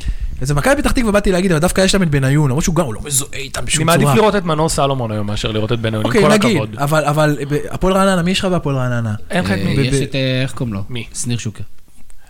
[0.41, 2.85] איזה מכבי פתח תקווה באתי להגיד, אבל דווקא יש להם את בניון, למרות שהוא גם,
[2.85, 4.17] הוא לא מזוהה איתם אני בשום מעדיף צורה.
[4.17, 6.77] לראות את מנור סלומון היום מאשר לראות את בניון, עם אוקיי, כל נגיד, הכבוד.
[6.79, 9.15] אבל, אבל אה, הפועל רעננה, מי יש לך בהפועל רעננה?
[9.31, 9.73] אין לך את אה, מי.
[9.73, 10.83] יש את, אה, איך קוראים לו?
[10.89, 11.07] מי?
[11.15, 11.63] שניר שוקר.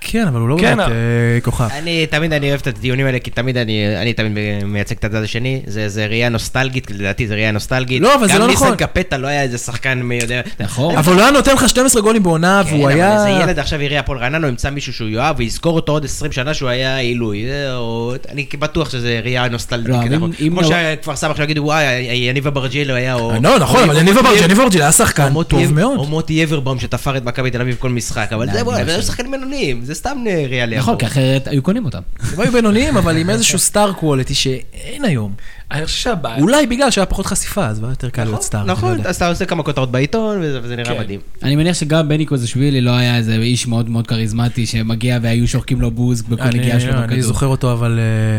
[0.08, 1.68] כן, אבל הוא לא כן, באמת אבל- אה, כוכב.
[1.78, 4.32] אני תמיד אני אוהב את הדיונים האלה, כי תמיד אני, אני תמיד
[4.64, 8.02] מייצג את הצד השני, זה, זה ראייה נוסטלגית, לדעתי זה ראייה נוסטלגית.
[8.02, 8.66] לא, אבל זה לא נכון.
[8.66, 10.40] גם ניסן קפטה לא היה איזה שחקן מי יודע.
[10.60, 10.96] נכון.
[10.96, 13.14] אבל הוא היה נותן לך 12 גולים בעונה, כן, והוא אבל היה...
[13.16, 16.32] איזה ילד עכשיו יראה הפועל רעננה, הוא ימצא מישהו שהוא יאהב, ויזכור אותו עוד 20
[16.32, 17.44] שנה שהוא היה עילוי.
[17.74, 18.14] או...
[18.32, 19.88] אני בטוח שזה ראייה נוסטלגית.
[19.88, 20.32] לא, אבל נכון.
[20.32, 23.32] כמו לא- שכפר סבא עכשיו יגידו, וואי, יניב אברג'ילו היה, או...
[23.42, 25.98] לא, נכון, אבל יניב אברג'יל, אברג'יל היה שחקן או מוטי טוב אב- מאוד.
[25.98, 28.62] או מוטי אברבום שתפר את מכבי תל אביב כל משחק, אבל זה
[28.96, 29.02] לא.
[29.02, 30.76] שחקנים בינוניים, זה סתם לידו.
[30.76, 32.00] נכון, כי אחרת היו קונים אותם.
[32.32, 35.32] הם היו בינוניים, אבל עם איזשהו סטאר קוולטי שאין היום.
[35.70, 36.42] אני חושב שהבעיה...
[36.42, 38.60] אולי בגלל שהיה פחות חשיפה, אז היה יותר קל להיות סטאר.
[38.60, 39.08] אני לא נכון, יודע.
[39.10, 41.00] אז אתה עושה כמה כותרות בעיתון, וזה וזה נראה כן.
[41.00, 41.20] מדהים.
[41.42, 45.80] אני מניח שגם בני קוזשווילי לא היה איזה איש מאוד מאוד כריזמטי שמגיע והיו שורקים
[45.80, 47.22] לו בוז בכל אני- נגיעה שלו אני בכדור.
[47.22, 48.38] זוכר אותו, אבל אה,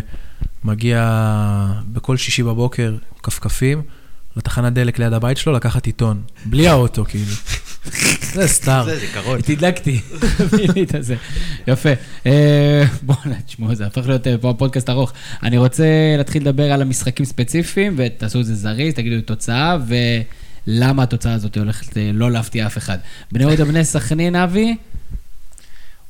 [0.63, 1.09] מגיע
[1.91, 3.81] בכל שישי בבוקר, כפכפים,
[4.37, 6.21] לתחנת דלק ליד הבית שלו, לקחת עיתון.
[6.45, 7.25] בלי האוטו, כאילו.
[8.33, 8.85] זה סטאר.
[8.85, 9.41] זה זיכרון.
[9.41, 10.01] תדלקתי.
[11.67, 11.89] יפה.
[12.25, 15.13] אה, בוא'נה, תשמעו, זה הפך להיות אה, פה פודקאסט ארוך.
[15.43, 15.85] אני רוצה
[16.17, 19.77] להתחיל לדבר על המשחקים ספציפיים, ותעשו את זה זריז, תגידו לי תוצאה,
[20.67, 22.97] ולמה התוצאה הזאת הולכת אה, לא להפתיע אף אחד.
[23.31, 24.75] בני יהודה, בני סכנין, אבי,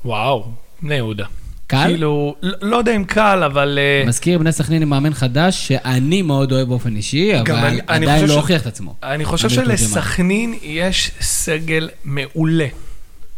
[0.06, 0.52] וואו,
[0.82, 1.26] בני יהודה.
[1.68, 1.84] קל?
[1.88, 3.80] כאילו, לא לא יודע אם קל, אבל...
[3.82, 8.34] אה, מזכיר בני סכנין עם מאמן חדש, שאני מאוד אוהב באופן אישי, אבל עדיין לא
[8.34, 8.96] הוכיח את עצמו.
[9.04, 9.50] אני חושב.
[9.50, 12.68] שלסכנין יש סגל מעולה.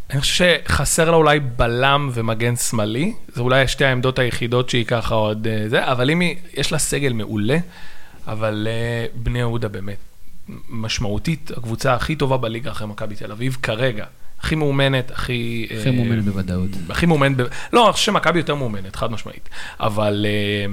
[0.10, 5.16] אני חושב שחסר לה אולי בלם ומגן שמאלי, זה אולי שתי העמדות היחידות שהיא ככה
[5.16, 7.58] עוד אה, זה, אבל אם היא, יש לה סגל מעולה,
[8.28, 9.98] אבל אה, בני יהודה באמת
[10.70, 14.06] משמעותית, הקבוצה הכי טובה בליגה אחרי מכבי תל אביב כרגע.
[14.42, 15.68] הכי מאומנת, הכי...
[15.80, 16.70] הכי אה, מאומנת בוודאות.
[16.90, 17.42] הכי מאומנת, ב...
[17.74, 19.50] לא, אני חושב שמכבי יותר מאומנת, חד משמעית.
[19.80, 20.66] אבל אה,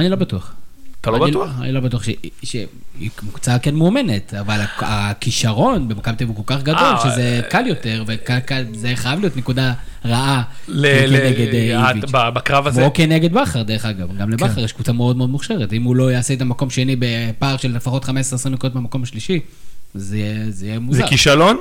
[0.00, 0.52] אני לא בטוח.
[1.00, 1.50] אתה לא אני בטוח?
[1.60, 2.70] אני לא בטוח שהיא-
[3.16, 7.40] קבוצה כן מאומנת, אבל הכ- הכישרון במכבי תל אביב הוא כל כך גדול, אה, שזה
[7.50, 9.72] קל יותר, וזה חייב להיות נקודה
[10.04, 12.10] רעה כנגד אה, אה, איביץ'.
[12.12, 14.08] בקרב הזה, או כנגד בכר, דרך אגב.
[14.18, 14.32] גם כן.
[14.32, 15.72] לבכר יש קבוצה מאוד מאוד מוכשרת.
[15.72, 18.08] אם הוא לא יעשה את המקום שני בפער של לפחות 15-20
[18.50, 19.40] נקודות במקום השלישי,
[19.94, 20.18] זה
[20.62, 21.02] יהיה מוזר.
[21.02, 21.56] זה כישלון?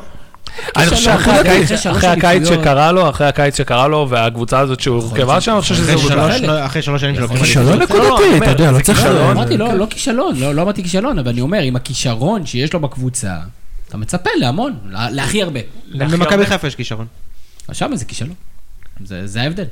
[0.76, 2.46] אני חושב שאחרי הקיץ- אחרי.
[2.46, 6.08] שקרה לו, אחרי הקיץ שקרה לו, והקבוצה הזאת שהורכבה שם, אני חושב שזה אחרי.
[6.08, 6.50] שלוש- חלק.
[6.50, 7.28] אחרי שלוש שנים שלו.
[7.30, 7.66] כישלון.
[7.80, 9.06] לא, נקודתי, אתה יודע, לא צריך...
[9.06, 12.80] אמרתי, לא, לא כישלון, לא לא אמרתי כישלון, אבל אני אומר, עם הכישרון שיש לו
[12.80, 13.36] בקבוצה,
[13.88, 15.60] אתה מצפה להמון, לה- להכי הרבה.
[15.98, 17.06] גם במכבי חיפה יש כישרון.
[17.68, 18.34] אז שם זה כישלון.
[19.06, 19.66] זה ההבדל.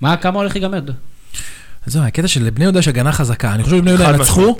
[0.00, 0.80] מה, כמה הולך להיגמר?
[1.86, 3.54] זהו, הקטע של בני יהודה יש הגנה חזקה.
[3.54, 4.56] אני חושב שבני יהודה ינצחו,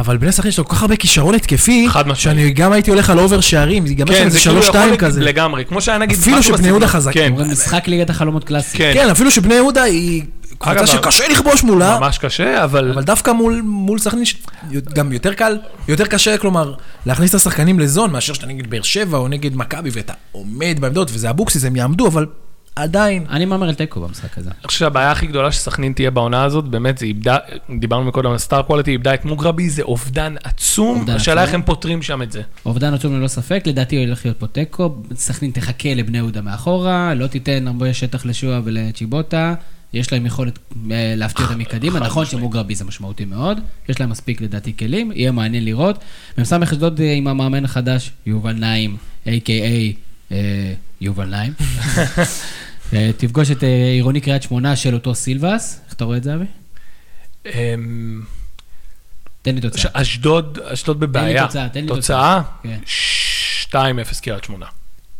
[0.00, 2.18] אבל בני סכנין יש לו כל כך הרבה כישרון התקפי, חד משמעית.
[2.18, 4.98] שאני גם הייתי הולך על over שערים, זה ייגמר כן, שם זה איזה 3-2 להיות
[4.98, 5.20] כזה.
[5.20, 6.18] לגמרי, כמו שהיה נגיד...
[6.18, 6.86] אפילו שבני יהודה.
[6.86, 7.12] חזק.
[7.14, 8.78] כן, אומרים משחק ליגת החלומות קלאסי.
[8.78, 8.90] כן.
[8.94, 10.22] כן, אפילו שבני יהודה היא
[10.58, 12.90] קבוצה שקשה לכבוש מולה, ממש קשה, אבל...
[12.92, 14.34] אבל דווקא מול, מול סכנין, ש-
[14.94, 16.74] גם יותר קל, יותר קשה, כלומר,
[17.06, 20.76] להכניס את השחקנים ל zone, מאשר שאתה נגד באר שבע או נגד מכבי, ואתה עומד
[20.80, 22.26] בעמדות, וזה אבוקסיס, הם יעמדו, אבל
[22.82, 23.26] עדיין.
[23.30, 24.50] אני מהמר על תיקו במשחק הזה.
[24.50, 27.36] אני חושב שהבעיה הכי גדולה שסכנין תהיה בעונה הזאת, באמת, זה איבדה,
[27.78, 31.42] דיברנו מקודם על סטאר קואליטי, איבדה את מוגרבי, זה אובדן עצום, השאלה.
[31.42, 32.42] איך הם פותרים שם את זה.
[32.66, 37.26] אובדן עצום ללא ספק, לדעתי הולך להיות פה תיקו, סכנין תחכה לבני יהודה מאחורה, לא
[37.26, 39.54] תיתן הרבה שטח לשועה ולצ'יבוטה,
[39.92, 40.58] יש להם יכולת
[40.90, 45.32] אה, להפתיע אותם מקדימה, נכון שמוגרבי זה משמעותי מאוד, יש להם מספיק לדעתי כלים, יהיה
[45.32, 45.98] מעניין לראות.
[46.38, 48.96] מ"ס אשדוד אה, עם המאמן החדש, יובל נעים,
[49.26, 49.96] a.k.a.
[50.32, 51.52] אה, יובל נעים.
[52.92, 56.34] אה, תפגוש את אה, עירוני קריית שמונה של אותו סילבס, איך אתה רואה את זה
[56.34, 56.44] אבי?
[57.46, 58.22] אמ,
[59.42, 59.90] תן לי תוצאה.
[59.94, 61.46] אשדוד, אשדוד בבעיה.
[61.46, 62.40] תוצאה, תן לי תוצאה?
[62.62, 62.78] כן.
[63.70, 63.74] 2-0
[64.22, 64.66] קריית שמונה.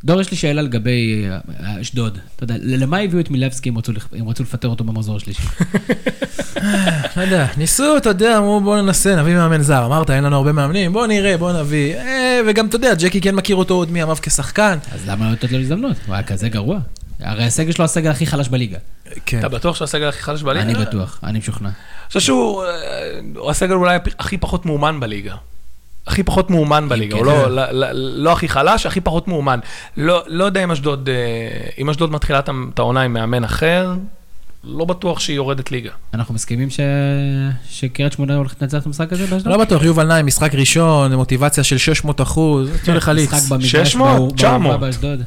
[0.05, 2.19] דור, יש לי שאלה לגבי אה, אשדוד.
[2.37, 3.71] אתה יודע, למה הביאו את מילבסקי
[4.21, 5.43] אם רצו לפטר אותו במחזור השלישי?
[7.17, 9.87] לא יודע, ניסו, אתה יודע, אמרו בוא ננסה, נביא מאמן זר.
[9.87, 11.95] אמרת, אין לנו הרבה מאמנים, בוא נראה, בוא נביא.
[12.49, 14.79] וגם, אתה יודע, ג'קי כן מכיר אותו עוד מימיו כשחקן.
[14.93, 15.97] אז למה לא לתת לו הזדמנות?
[16.07, 16.79] הוא היה כזה גרוע.
[17.21, 18.79] הרי הסגל שלו הסגל הכי חלש בליגה.
[19.27, 19.39] כן.
[19.39, 20.65] אתה בטוח שהסגל הכי חלש בליגה?
[20.65, 21.69] אני בטוח, אני משוכנע.
[21.69, 21.77] אני
[22.09, 22.71] חושב שהוא אה,
[23.37, 25.35] הוא הסגל אולי הכי פחות מאומן בליגה.
[26.07, 27.31] הכי פחות מאומן בליגה, הוא כן.
[27.31, 29.59] לא, לא, לא, לא הכי חלש, הכי פחות מאומן.
[29.97, 31.15] לא, לא יודע אם אשדוד, אה,
[31.79, 33.95] אם אשדוד מתחילה את העונה עם מאמן אחר,
[34.65, 35.91] לא בטוח שהיא יורדת ליגה.
[36.15, 36.81] אנחנו מסכימים ש...
[37.71, 39.53] שקריית שמונה הולכת לנצח את המשחק הזה באשדוד?
[39.53, 43.35] לא בטוח, יובל נעים, משחק ראשון, מוטיבציה של 600 אחוז, תנו לך איקס.
[43.35, 44.63] משחק במגרש, 600, באור- 900.
[44.63, 45.23] באורווה באשדוד.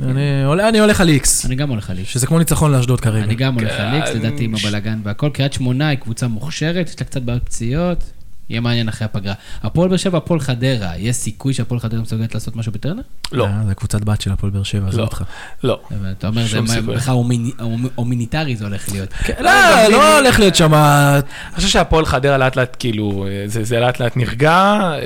[0.00, 2.10] אני הולך על איקס, אני גם הולך על איקס.
[2.10, 3.24] שזה כמו ניצחון לאשדוד כרגע.
[3.24, 5.30] אני גם הולך על איקס, כן, לדעתי עם הבלגן והכל.
[5.32, 8.04] קריית שמונה היא קבוצה מוכשרת, יש לה קצת בעיות פציעות.
[8.50, 9.34] יהיה מעניין אחרי הפגרה.
[9.62, 13.02] הפועל באר שבע, הפועל חדרה, יש סיכוי שהפועל חדרה מסוגלת לעשות משהו בטרנר?
[13.32, 15.04] לא, אה, זה קבוצת בת של הפועל באר שבע, עזוב לא.
[15.04, 15.22] אותך.
[15.64, 15.80] לא.
[16.10, 16.80] אתה אומר, זה.
[16.82, 19.08] בכלל הומיני- הומ- הומיניטרי זה הולך להיות.
[19.40, 19.50] לא,
[19.90, 20.74] לא הולך להיות שם...
[20.74, 21.22] אני
[21.56, 24.98] חושב שהפועל חדרה לאט לאט, כאילו, אה, זה, זה לאט לאט נרגע, אה,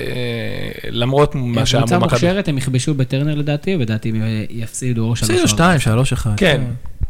[0.90, 2.16] למרות מה שהיה קבוצה מול מכבי.
[2.26, 6.30] מוכשרת, הם יכבשו בטרנר לדעתי, ולדעתי הם יפסידו או שלוש שתיים, שלוש, אחד.
[6.36, 6.60] כן.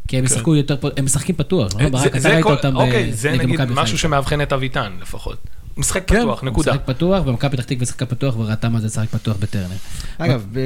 [0.09, 1.85] כי הם ישחקו יותר, פ- הם משחקים פתוח, לא?
[1.85, 3.99] זה- ברק, אתה זה ראית אותם אוקיי, זה בליגה נגיד מכבי משהו חיפה.
[3.99, 5.37] שמאבחן את אביטן לפחות.
[5.77, 6.73] משחק כן, פתוח, נקודה.
[6.73, 9.67] משחק פתוח, ומכבי פתח תקווה שיחקה פתוח, וראתה מה זה לשחק פתוח בטרנר.
[10.19, 10.59] אגב, ב-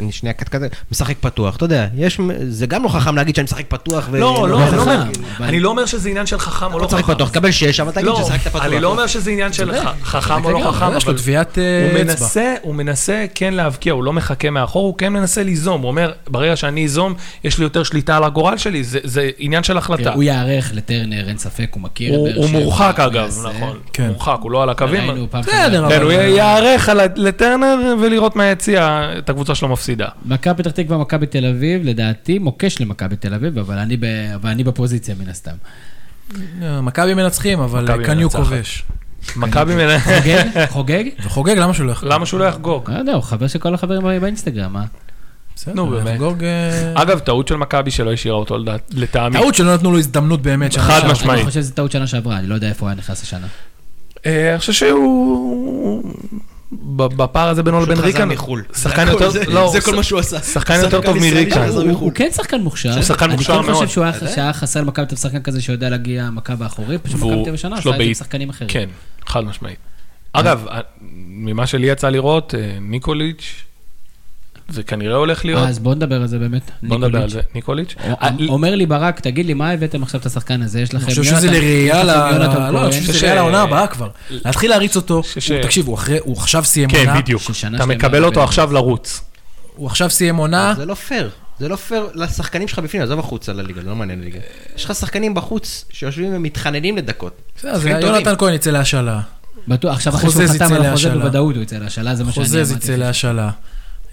[0.00, 3.44] אני שנייה קט כזה, משחק פתוח, אתה יודע, יש, זה גם לא חכם להגיד שאני
[3.44, 4.18] משחק פתוח ו...
[4.20, 6.66] לא, לא, לא אני לא אומר- חכם, אבל- אני לא אומר שזה עניין של חכם
[6.66, 7.14] או לא לא משחק חכם.
[7.14, 8.62] פתוח, קבל שש, אבל תגיד לא, ששחקת פתוח.
[8.64, 11.58] אני לא אומר שזה עניין של ח- חכם או לא חכם, יש לו אבל טביעת
[11.58, 12.04] הוא אה, אצבע.
[12.04, 15.80] מנסה, הוא מנסה כן להבקיע, הוא לא מחכה מאחור, הוא כן מנסה ליזום.
[15.82, 17.14] הוא אומר, ברגע שאני איזום,
[17.44, 20.12] יש לי יותר שליטה על הגורל שלי, זה- זה עניין של החלטה.
[20.12, 23.34] הוא ייערך לטרנר, אין ספק, הוא מכיר את הוא מורחק אגב.
[23.54, 23.78] נכון.
[23.92, 24.02] כן.
[24.02, 25.26] הוא מורחק, הוא לא על הקווים.
[25.32, 25.88] בסדר.
[25.88, 30.08] כן, הוא ייערך לטרנר ולראות מהיציע את הקבוצה שלו מפסידה.
[30.24, 34.04] מכבי פתח תקווה, מכבי תל אביב, לדעתי מוקש למכבי תל אביב, אבל אני ב-
[34.34, 35.54] אבל אני בפוזיציה מן הסתם.
[36.62, 38.42] אה, מכבי מנצחים, אבל קניו מנצחת.
[38.42, 38.84] כובש.
[39.36, 39.98] מכבי מנ...
[40.68, 41.04] חוגג?
[41.28, 41.58] חוגג?
[41.62, 42.12] למה שהוא לא יכול?
[42.12, 42.90] למה שהוא לא יחגוג?
[42.90, 44.84] לא יודע, הוא חבר של כל החברים באינסטגרם, מה?
[45.56, 46.20] בסדר, נו, באמת.
[46.42, 48.58] אה, אגב, טעות של מכבי שלא השאירה אותו
[48.90, 49.38] לטעמי.
[49.38, 50.76] טעות שלא נתנו לו הזדמנות באמת.
[50.76, 51.00] חד.
[51.10, 51.40] משמעית.
[51.40, 53.46] אני חושב שזו טעות שנה שעברה, אני לא יודע איפה הוא היה נכנס השנה.
[54.26, 56.02] אה, אני חושב שהוא...
[56.72, 58.62] ב- בפער הזה בינו לבין ריקן, מחו"ל.
[58.76, 60.40] שחקן יותר, זה- לא, זה כל מה שהוא עשה.
[60.40, 61.60] שחקן יותר טוב מריקן.
[61.68, 62.04] הוא מחו"ל.
[62.04, 62.94] הוא כן שחקן מוכשר.
[62.94, 63.74] הוא שחקן מוכשר אני כן מאוד.
[63.84, 67.16] חושב שהוא היה- שהיה חסר למכבי תל אביב שחקן כזה שיודע להגיע מכה באחורית, פשוט
[67.16, 68.14] מכבי תל לו עשה את זה עם.
[68.14, 68.70] שחקנים אחרים.
[68.70, 68.88] כן,
[69.26, 69.78] חד משמעית.
[70.32, 70.66] אגב,
[71.26, 73.64] ממה שלי יצא לראות, אה, ניקוליץ',
[74.70, 76.70] זה כנראה הולך להיות, אז בוא נדבר על זה באמת.
[76.82, 77.30] בוא נדבר על.
[77.30, 77.94] זה, ניקוליץ'.
[78.04, 80.80] אה, אומר לי ברק, תגיד לי, מה הבאתם עכשיו את השחקן הזה?
[80.80, 82.06] יש לכם אני חושב שזה יונתן- לראייה, ל-
[82.72, 84.08] לא, אני חושב שזה ראייה לעונה הבאה כבר.
[84.30, 85.22] להתחיל להריץ אותו.
[85.62, 85.86] תקשיב,
[86.24, 87.20] הוא עכשיו סיים כן, עונה.
[87.20, 87.42] בדיוק.
[87.42, 89.20] של שנה אתה מקבל אותו עכשיו לרוץ.
[89.76, 90.74] הוא עכשיו סיים עונה.
[90.76, 91.30] זה לא פייר.
[91.58, 94.38] זה לא פייר לשחקנים שלך בפנים, עזוב החוצה לליגה, זה לא מעניין ליגה.
[94.76, 97.32] יש לך שחקנים בחוץ שיושבים ומתחננים לדקות.
[97.56, 97.96] בסדר, טובים.
[98.00, 99.20] יונתן כהן יצא להשאלה.
[99.68, 101.10] בטוח, עכשיו אחרי שהוא חתם על החוזה.
[101.10, 102.58] בוודאות הוא יצא להשאלה, זה מה שאני אמרתי.
[102.60, 103.50] חוזז יצא להשאלה.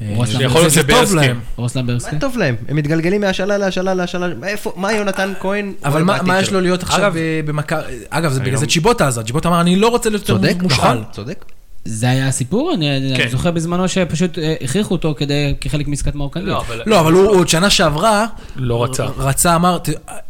[0.02, 1.16] אה, רוסלן יכול להיות זה טוב שברסקי.
[1.16, 1.40] להם.
[1.56, 2.16] רוסלן ברסקי?
[2.16, 2.56] מה טוב להם?
[2.70, 4.28] הם מתגלגלים מהשאלה להשאלה להשאלה.
[4.44, 5.74] איפה, מה יונתן כהן?
[5.86, 6.52] אבל מה- יש?
[6.52, 7.82] לו להיות עכשיו ב- במכבי?
[8.10, 9.20] אגב, זה בגלל היום- זה צ'יבוטה אז.
[9.26, 10.78] צ'יבוטה אמר, אני לא רוצה להיות יותר צודק, מושאל.
[10.94, 11.46] נכון, צודק.
[11.86, 12.74] זה היה הסיפור?
[12.74, 13.28] אני כן.
[13.30, 16.82] זוכר בזמנו שפשוט אה, הכריחו אותו כדי, כחלק מעסקת מאור לא, אבל...
[16.86, 18.26] לא, אבל הוא עוד שנה שעברה,
[18.56, 19.06] לא רצה.
[19.06, 19.90] רצה, אמר, "ת-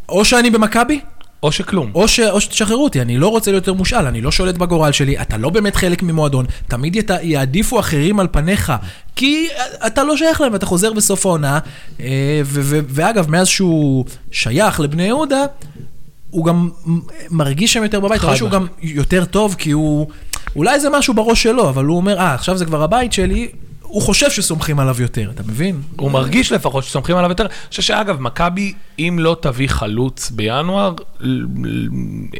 [0.10, 1.00] או שאני במכבי,
[1.44, 1.92] או שכלום.
[1.96, 4.92] או, ש, או שתשחררו אותי, אני לא רוצה להיות יותר מושאל, אני לא שולט בגורל
[4.92, 8.74] שלי, אתה לא באמת חלק ממועדון, תמיד ית, יעדיפו אחרים על פניך,
[9.16, 9.48] כי
[9.88, 11.60] אתה לא שייך להם, אתה חוזר בסוף העונה,
[12.00, 15.44] אה, ו, ו, ואגב, מאז שהוא שייך לבני יהודה,
[16.30, 16.70] הוא גם
[17.30, 20.08] מרגיש שם יותר בבית, אתה רואה שהוא גם יותר טוב, כי הוא,
[20.56, 23.48] אולי זה משהו בראש שלו, אבל הוא אומר, אה, עכשיו זה כבר הבית שלי,
[23.88, 25.82] הוא חושב שסומכים עליו יותר, אתה מבין?
[25.96, 27.44] הוא מרגיש לפחות שסומכים עליו יותר.
[27.46, 30.94] אני חושב שאגב, מכבי, אם לא תביא חלוץ בינואר,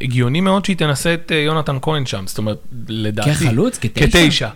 [0.02, 2.24] הגיוני מאוד שהיא תנסה את אה, יונתן כהן שם.
[2.28, 2.58] זאת אומרת,
[2.88, 3.32] לדעתי...
[3.34, 3.78] כחלוץ?
[3.78, 4.06] כתשע?
[4.08, 4.50] כתשע.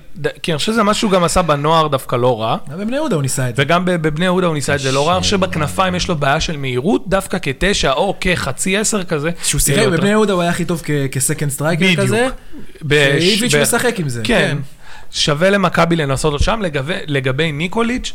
[0.44, 2.58] כי אני חושב שזה משהו שהוא גם עשה בנוער דווקא לא רע.
[2.70, 3.64] בבני יהודה הוא ניסה את זה.
[3.66, 6.40] וגם בבני יהודה הוא ניסה את זה לא רע, אני חושב שבכנפיים יש לו בעיה
[6.40, 9.32] של מהירות, דווקא כתשע או כחצי עשר כזה.
[9.42, 10.82] כשהוא יהיה שיחק לו בבני יותר- יהודה הוא היה הכי טוב
[11.12, 12.00] כ second striker בדיוק.
[12.00, 12.28] כזה.
[12.88, 14.58] ב- שאיביץ' משחק עם זה, כן.
[15.12, 16.62] שווה למכבי לנסות אותו שם.
[16.62, 18.14] לגבי, לגבי ניקוליץ',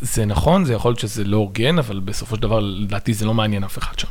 [0.00, 3.34] זה נכון, זה יכול להיות שזה לא הוגן, אבל בסופו של דבר, לדעתי זה לא
[3.34, 4.08] מעניין אף אחד שם.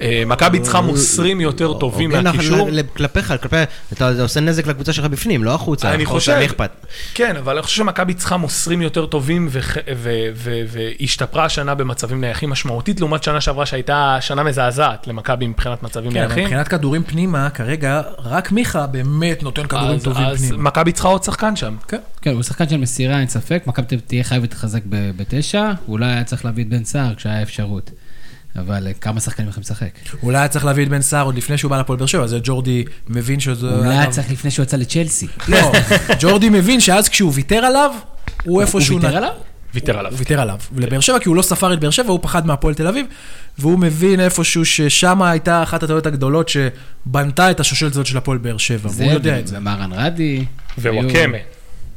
[0.00, 2.68] אה, מכבי צריכה מוסרים יותר טובים מהקישור.
[2.70, 3.56] ל- ל- כלפיך, כלפי...
[3.92, 5.94] אתה עושה נזק לקבוצה שלך בפנים, לא החוצה.
[5.94, 6.38] אני חושב?
[7.14, 9.48] כן, אבל אני חושב שמכבי צריכה מוסרים יותר טובים
[10.66, 16.18] והשתפרה השנה במצבים נייחים משמעותית, לעומת שנה שעברה שהייתה שנה מזעזעת למכבי מבחינת מצבים כן,
[16.18, 16.44] נייחים.
[16.44, 20.62] מבחינת כדורים פנימה, כרגע, רק מיכה באמת נותן כדורים אז- טובים אז פנימה.
[20.62, 21.76] מכבי צריכה עוד שחקן שם.
[22.22, 23.62] כן, הוא שחקן של מסירה, אין ספק.
[23.66, 27.90] מכבי תהיה חייבת לחזק ב- בתשע, אולי היה צריך להביא את בן סער כשהיה אפשרות.
[28.56, 29.90] אבל אה, כמה שחקנים יכולים לשחק?
[30.22, 32.38] אולי היה צריך להביא את בן סער עוד לפני שהוא בא לפועל באר שבע, זה
[32.42, 33.66] ג'ורדי מבין שזה...
[33.68, 35.26] אולי היה צריך לפני שהוא יצא לצ'לסי.
[35.48, 35.72] לא,
[36.20, 37.90] ג'ורדי מבין שאז כשהוא ויתר עליו,
[38.44, 38.96] הוא איפשהו...
[38.96, 39.32] ויתר נ- עליו?
[39.74, 40.10] ויתר עליו.
[40.10, 40.58] הוא ויתר עליו.
[40.72, 43.06] ולבאר שבע, כי הוא לא ספר את באר שבע, הוא פחד מהפועל תל אביב,
[43.58, 48.56] והוא מבין איפשהו ששם הייתה אחת הטעויות הגדולות שבנתה את השושלת הזאת של הפועל באר
[48.56, 49.58] שבע, והוא יודע את זה.
[49.58, 50.44] ומרן רדי.
[50.78, 51.38] ווואקמה.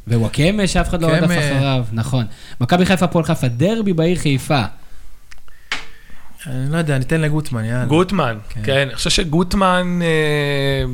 [0.08, 1.24] ווואקמה, שאף אחד לא רדף.
[1.30, 2.24] אחריו, נכון.
[2.60, 4.62] מכבי חיפה, הפועל חיפה, דרבי בעיר חיפה.
[6.46, 7.84] אני לא יודע, ניתן לגוטמן, יאללה.
[7.84, 8.60] גוטמן, כן.
[8.64, 8.86] כן.
[8.88, 10.84] אני חושב שגוטמן, אה,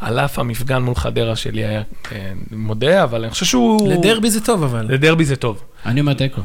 [0.00, 3.88] על אף המפגן מול חדרה שלי היה, אה, מודה, אבל אני חושב שהוא...
[3.88, 4.86] לדרבי זה טוב, אבל.
[4.88, 5.62] לדרבי זה טוב.
[5.86, 6.40] אני אומר תיקו.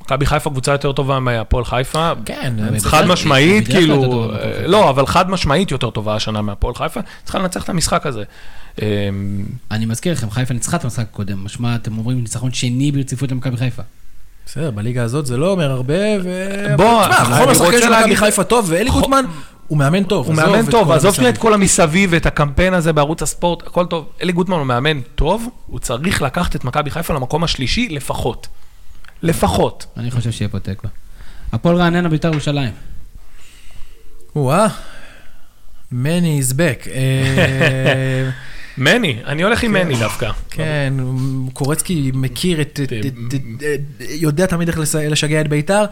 [0.00, 2.12] מכבי חיפה קבוצה יותר טובה מהפועל חיפה.
[2.24, 4.66] כן, חד משמעית, כאילו, אה.
[4.66, 8.24] לא, אבל חד משמעית יותר טובה השנה מהפועל חיפה, צריכה לנצח את המשחק הזה.
[9.70, 13.56] אני מזכיר לכם, חיפה ניצחה את המשחק הקודם, משמע, אתם אומרים ניצחון שני ברציפות למכבי
[13.56, 13.82] חיפה.
[14.46, 15.94] בסדר, בליגה הזאת זה לא אומר הרבה,
[16.24, 16.64] ו...
[16.76, 19.24] בוא, השחקן רוצה של מכבי חיפה טוב, ואלי גוטמן,
[19.66, 20.26] הוא מאמן טוב.
[20.26, 21.38] הוא מאמן את טוב, עזוב שנייה את.
[21.38, 24.08] כל המסביב ואת הקמפיין הזה בערוץ הספורט, הכל טוב.
[24.22, 28.48] אלי גוטמן הוא מאמן טוב, הוא צריך לקחת את מכבי חיפה למקום השלישי לפחות.
[29.22, 29.86] לפחות.
[29.96, 30.88] אני חושב שיהיה פה תיקו.
[31.52, 32.72] הפועל רעננה, בית"ר ירושלים.
[34.36, 34.66] או-אה,
[35.92, 36.86] מני is back.
[38.78, 40.30] מני, אני הולך עם מני דווקא.
[40.50, 40.94] כן,
[41.52, 42.80] קורצקי מכיר את...
[42.80, 43.34] את-
[44.10, 44.78] יודע תמיד איך
[45.10, 45.84] לשגע את ביתר,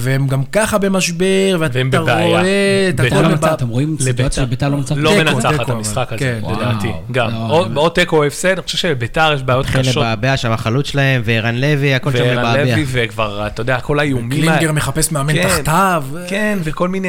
[0.00, 1.26] והם גם ככה במשבר,
[1.58, 2.26] ואתה והם בבעיה.
[2.26, 2.42] רואה
[2.88, 4.96] את ביתר הכל לא מנצח- אתם רואים סיטואציה שביתר לא מנצחת?
[4.96, 6.16] לא מנצחת את המשחק אבל.
[6.16, 6.52] הזה, כן.
[6.60, 6.88] לדעתי.
[7.12, 9.96] גם, לא, או- תיקו או הפסד, אני חושב שבביתר יש בעיות התחיל קשות.
[9.96, 12.64] לבעבע שם החלוץ שלהם, וערן לוי, הכל שם וערן לבעבע.
[12.64, 14.30] לוי, וכבר, אתה יודע, כל האיומים...
[14.42, 16.04] קלינגר מחפש מאמן כן, תחתיו.
[16.28, 17.08] כן, וכל מיני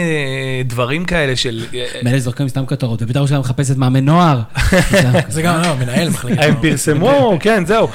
[0.66, 1.66] דברים כאלה של...
[2.04, 4.40] מילא זורקים סתם כותרות, ובית"ר ירושלים מחפשת מאמן נוער.
[5.30, 6.56] זה גם, לא, מנהל מחלקת הם.
[6.62, 7.88] פרסמו, כן, זהו.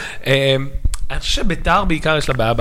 [1.11, 2.53] אני חושב שביתר בעיקר יש לה בעיה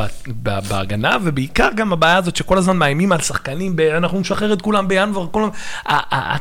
[0.70, 5.28] בהגנה, ובעיקר גם הבעיה הזאת שכל הזמן מאיימים על שחקנים, אנחנו נשחרר את כולם בינואר,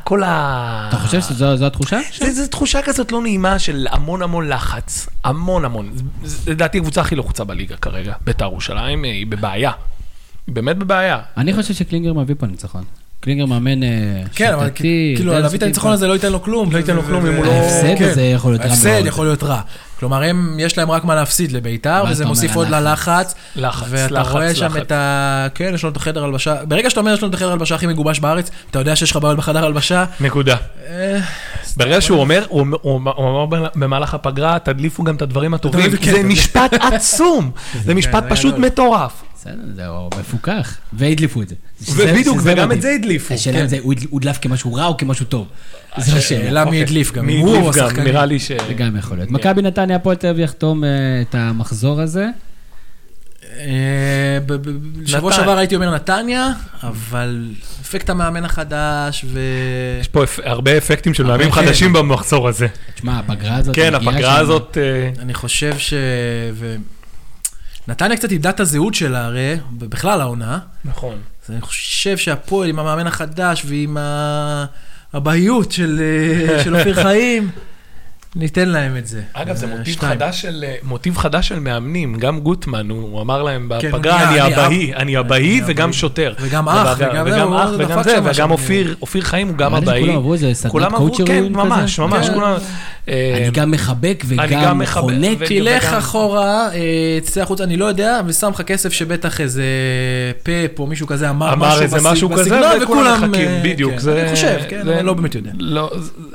[0.05, 0.89] כל ה-.
[0.89, 2.01] אתה חושב שזו זו התחושה?
[2.19, 5.91] זה, זה תחושה כזאת לא נעימה של המון המון לחץ, המון המון.
[6.47, 9.71] לדעתי הקבוצה הכי לחוצה בליגה כרגע, ביתר ירושלים, אה, היא בבעיה.
[10.47, 11.19] היא באמת בבעיה.
[11.37, 12.85] אני חושב שקלינגר מביא פה ניצחון.
[13.21, 13.89] קלינגר מאמן אה,
[14.35, 15.13] כן, שיטתי.
[15.17, 15.93] כאילו, להביא את הניצחון.
[15.93, 16.73] הזה לא ייתן לו כלום.
[16.73, 18.05] לא ייתן לו כלום אם הוא לא- ההפסד כן.
[18.05, 19.07] הזה יכול להיות רע ההפסד מאוד.
[19.07, 19.61] יכול להיות רע.
[20.05, 22.69] כלומר, הם, יש להם רק מה להפסיד לביתר, וזה מוסיף עוד?
[22.69, 23.35] ללחץ.
[23.57, 24.77] לחץ, ואתה לחץ, רואה שם לחץ.
[24.77, 25.47] את ה...
[25.55, 26.65] כן, יש לנו את החדר הלבשה.
[26.65, 29.17] ברגע שאתה אומר יש לנו את החדר הלבשה הכי מגובש בארץ, אתה יודע שיש לך
[29.17, 30.05] בעיות בחדר הלבשה.
[30.21, 30.57] נקודה.
[30.89, 31.21] אה,
[31.77, 32.61] ברגע שהוא אומר, הוא
[33.19, 36.27] אומר במהלך הפגרה, תדליפו גם את הדברים הטובים, כן, זה כן.
[36.27, 37.51] משפט עצום,
[37.85, 38.59] זה משפט פשוט.
[38.59, 39.13] מטורף.
[39.35, 40.77] בסדר, זהו מפוקח.
[40.93, 41.55] והדליפו את זה.
[41.93, 42.73] ובדיוק, וגם.
[42.73, 43.35] את זה הדליפו.
[43.35, 45.49] השאלה אם זה הוא הודלף כמשהו רע או כמשהו טוב.
[45.99, 46.65] זו השאלה.
[46.65, 48.07] מי הדליף גם, מי אם הוא או הדליף גם, השחקנים.
[48.07, 48.53] נראה לי ש...
[48.69, 49.31] זה גם יכול להיות.
[49.31, 50.89] מכבי נתניה, הפועל תל אביב יחתום אה,
[51.23, 52.29] את המחזור הזה.
[53.59, 55.45] אה, ב- ב- שבוע נתניה.
[55.45, 56.49] שעבר הייתי אומר נתניה,
[56.83, 57.49] אבל
[57.83, 59.41] אפקט המאמן החדש, ו...
[60.01, 61.63] יש פה הרבה אפקטים של מאמנים כן.
[61.67, 62.67] חדשים במחזור הזה.
[62.95, 63.75] תשמע, הפגרה הזאת...
[63.75, 64.79] כן, הפגרה הזאת...
[64.81, 65.95] אה, אני חושב ש...
[67.89, 70.59] נתניה קצת איבדה את הזהות שלה הרי, בכלל העונה.
[70.85, 71.15] נכון.
[71.45, 74.65] אז אני חושב שהפועל עם המאמן החדש ועם ה-
[75.13, 77.51] הבהיות של אה, של אופיר חיים,
[78.37, 79.21] ניתן להם את זה.
[79.33, 79.99] אגב, זה אה, מוטיב.
[80.01, 84.17] חדש של, אה, מוטיב חדש של מאמנים, גם גוטמן, הוא הוא אמר להם כן, בפגרה,
[84.31, 85.93] אני- אני אני הבהי, אב- אני הבהי אני וגם.
[85.93, 86.35] שוטר.
[86.41, 88.51] וגם אח, וגם- אח, וגם זה, וגם.
[88.51, 90.01] אופיר, אופיר חיים הוא גם הבהי.
[90.03, 91.69] שכולם עברו איזה סדנת כולם קואוצ'רים כן, כזה.
[91.69, 92.35] ממש, ממש, כן.
[92.35, 92.57] כולם.
[93.09, 95.39] אה, אני גם מחבק אני וגם חונק.
[95.47, 96.69] תלך אחורה,
[97.25, 99.65] תצא החוצה, אני לא יודע, ושם לך כסף שבטח איזה
[100.43, 101.55] פאפ או מישהו כזה אמר
[102.03, 103.33] משהו בסגנון, וכולם
[103.65, 103.93] בדיוק.
[103.93, 105.51] כן, זה- אני חושב, כן, אבל לא באמת יודע.
[105.59, 105.91] לא,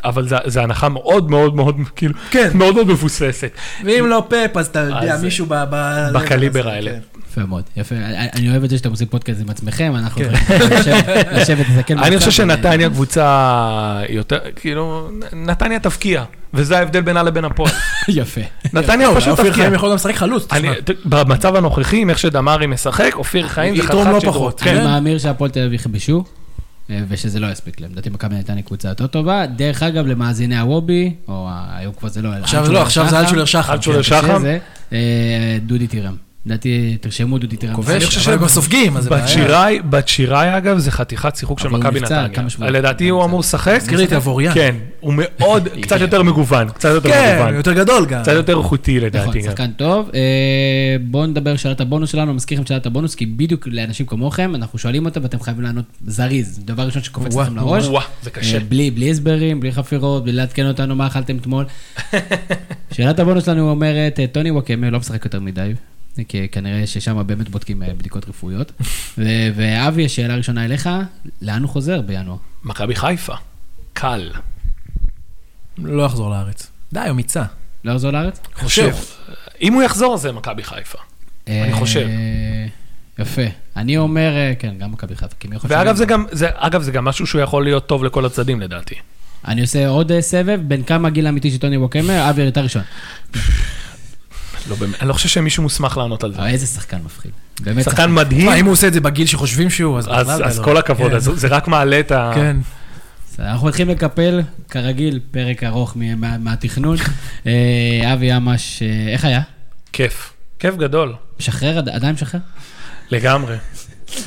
[0.05, 2.49] אבל זה הנחה מאוד מאוד מאוד, כאילו, כן.
[2.53, 3.51] מאוד מאוד מבוססת.
[3.85, 5.53] ואם לא פאפ, אז אתה יודע, מישהו ב...
[5.69, 6.91] ב- בקליבר הזה, האלה.
[6.91, 7.19] כן.
[7.31, 7.95] יפה מאוד, יפה.
[8.35, 10.31] אני אוהב את זה שאתם עושים פודקאסט עם עצמכם, אנחנו כן.
[10.55, 10.71] יכולים
[11.31, 13.25] לשבת- להסתכל אני חושב שנתניה קבוצה
[14.09, 17.71] יותר, כאילו, נתניה תפקיע, וזה ההבדל בינה לבין הפועל.
[18.07, 18.41] יפה.
[18.73, 19.63] נתניה לא, פשוט אופיר תפקיע.
[19.63, 20.47] חיים יכול גם לשחק חלוץ,
[21.05, 24.35] במצב הנוכחי, עם איך שדמרי משחק, אופיר חיים זה יתרום חתיכת לא שדרוג.
[24.35, 24.61] פחות.
[24.61, 24.75] כן.
[24.75, 26.23] אני מהמר שהפועל תל אביב יכבשו,
[27.07, 27.91] ושזה לא יספיק להם.
[27.91, 29.45] לדעתי מכבי נתניה קבוצה יותר טובה.
[29.45, 33.73] דרך אגב, למאזיני הוובי, או היום כבר זה לא, עכשיו לא, עכשיו זה אלצ'ולר שחר.
[33.73, 34.03] אלצ'ולר כן.
[34.03, 34.37] שחר.
[34.93, 36.28] אה, דודי טירם.
[36.45, 37.75] לדעתי, תרשמו דודי טירם.
[37.75, 39.25] כובש, אני חושב אבל הם גם סופגים, אז זה בעיה.
[39.89, 42.27] בת שיראי, אגב, זה חתיכת שיחוק של מכבי נתניה.
[42.59, 43.77] לדעתי הוא אמור לשחק.
[43.81, 44.53] הזכיר לי את אבוריאן.
[44.53, 47.55] כן, הוא מאוד, קצת יותר מגוון, קצת יותר כן, מגוון.
[47.55, 48.21] יותר גדול גם.
[48.21, 49.45] קצת יותר איכותי נכון, לדעתי גם.
[49.45, 50.09] שחקן טוב.
[50.13, 54.55] אה, בואו נדבר על שאלת הבונוס שלנו, מזכיר לכם שאלת הבונוס, כי בדיוק לאנשים כמוכם,
[54.55, 56.59] אנחנו שואלים אותה ואתם חייבים לענות זריז.
[56.65, 57.87] דבר ראשון שקופץ לכם לראש.
[57.87, 58.57] וואו, זה קשה.
[58.57, 61.65] אה, בלי, הסברים, בלי חפירות, בלי לעדכן אותנו מה אכלתם אתמול.
[62.93, 65.73] שאלת הבונוס שלנו אומרת, טוני וואקמה לא משחק יותר מדי,
[66.27, 68.71] כי כנראה ששם באמת בודקים אה, בדיקות רפואיות.
[69.17, 70.89] ו- ואבי, השאלה הראשונה אליך,
[71.41, 72.37] לאן הוא חוזר בינואר?
[72.63, 73.33] מכבי חיפה,
[73.93, 74.31] קל.
[75.77, 76.67] לא יחזור לארץ.
[76.93, 77.43] די, הוא מיצה.
[77.83, 78.39] לא יחזור לארץ?
[78.55, 78.95] חושב.
[79.61, 80.97] אם הוא יחזור זה מכבי חיפה.
[81.47, 82.07] אני חושב.
[82.07, 82.65] אה,
[83.19, 83.41] יפה.
[83.75, 85.35] אני אומר, אה, כן, גם מכבי חיפה.
[85.39, 88.03] כי מי חושב ואגב, זה גם, זה, אגב, זה גם משהו שהוא יכול להיות טוב
[88.03, 88.95] לכל הצדדים לדעתי.
[89.47, 92.81] אני עושה עוד סבב, בין כמה הגיל האמיתי של טוני ווקמר, אבי אתה ראשון.
[94.69, 96.39] לא, באמת, אני לא חושב שמישהו מוסמך לענות על זה.
[96.39, 97.31] אבל איזה שחקן מפחיד.
[97.61, 100.59] באמת שחקן מדהים, מה, אם הוא עושה את זה בגיל שחושבים שהוא, אז בכלל אז
[100.59, 100.63] לא.
[100.63, 101.19] כל הכבוד, כן.
[101.19, 102.31] זה רק מעלה את ה...
[102.35, 102.57] כן.
[103.39, 105.97] אנחנו הולכים לקפל, כרגיל, פרק ארוך
[106.39, 106.97] מהתכנון.
[107.47, 109.41] אה, אבי עמש, אה, איך היה?
[109.93, 111.77] כיף, כיף גדול, משחרר?
[111.77, 112.39] עד- עדיין משחרר?
[113.11, 113.55] לגמרי,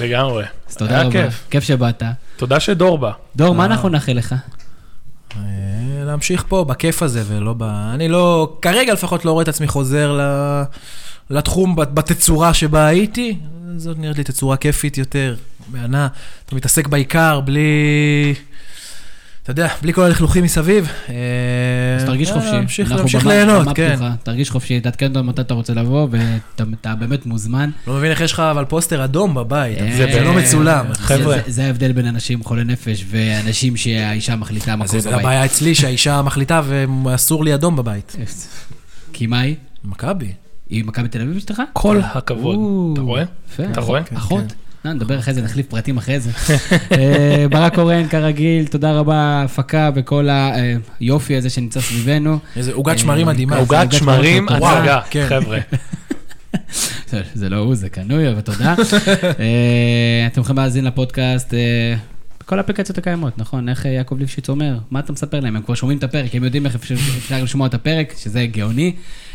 [0.00, 0.44] לגמרי.
[0.70, 1.28] אז תודה רבה.
[1.50, 1.64] כיף.
[1.64, 2.02] שבאת.
[2.36, 3.10] תודה שדור בא.
[3.36, 3.68] דור, מה אה.
[3.68, 4.34] אנחנו נאחל לך?
[5.36, 5.42] אה,
[6.04, 7.62] להמשיך פה בכיף הזה ולא ב...
[7.94, 10.18] אני לא, כרגע לפחות לא רואה את עצמי חוזר.
[11.30, 13.38] לתחום בת- בתצורה שבה הייתי.
[13.76, 15.34] זאת נראית לי תצורה כיפית יותר,
[15.72, 16.08] מהנה.
[16.46, 18.34] אתה מתעסק בעיקר בלי...
[19.42, 20.88] אתה יודע, בלי כל הלכלוכים מסביב.
[21.08, 21.14] אה,
[21.96, 22.52] אז תרגיש אה, חופשי.
[22.52, 22.92] להמשיך,
[23.22, 23.96] במה- ליהנות, כן.
[24.22, 27.70] תרגיש חופשי, תעדכן אותנו מתי אתה רוצה לבוא, ואתה אתה באמת מוזמן.
[27.86, 30.86] לא מבין איך יש לך אבל פוסטר אדום בבית, אה, זה לא מצולם.
[30.94, 31.36] חבר'ה.
[31.36, 35.20] זה- זה ההבדל בין אנשים חולי נפש ואנשים שהאישה מחליטה מה קורה זה בבית.
[35.20, 36.60] הבעיה אצלי שהאישה מחליטה
[37.04, 38.16] ואסור לי אדום בבית.
[39.12, 39.56] כי מה היא?
[39.84, 40.32] מכבי.
[40.70, 41.62] היא מכבי תל אביב אשתך?
[41.72, 42.58] כל הכבוד.
[42.92, 43.22] אתה רואה?
[43.72, 44.00] אתה רואה?
[44.14, 44.44] אחות?
[44.86, 46.30] אה, נדבר אחרי זה, נחליף פרטים אחרי זה.
[46.92, 50.28] אה, ברק קורן, כרגיל, תודה רבה, הפקה וכל
[51.00, 52.38] היופי הזה שנמצא סביבנו.
[52.56, 53.56] איזה עוגת שמרים מדהימה.
[53.56, 55.26] עוגת שמרים, הצגה, כן.
[55.28, 55.58] חבר'ה.
[57.34, 58.74] זה- לא הוא, זה קנוי, אבל תודה.
[59.40, 61.54] אה, אתם יכולים להאזין לפודקאסט.
[61.54, 61.94] אה,
[62.40, 63.68] בכל האפליקציות הקיימות, נכון?
[63.68, 64.78] איך אה, יעקב ליפשיץ אומר?
[64.90, 65.56] מה אתה מספר להם?
[65.56, 66.94] הם כבר שומעים את הפרק, הם יודעים איך אפשר
[67.42, 68.92] לשמוע את הפרק, שזה גאוני.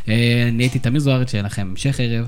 [0.09, 0.13] אה,
[0.49, 2.27] אני הייתי תמיר זוארץ, שיהיה לכם המשך ערב.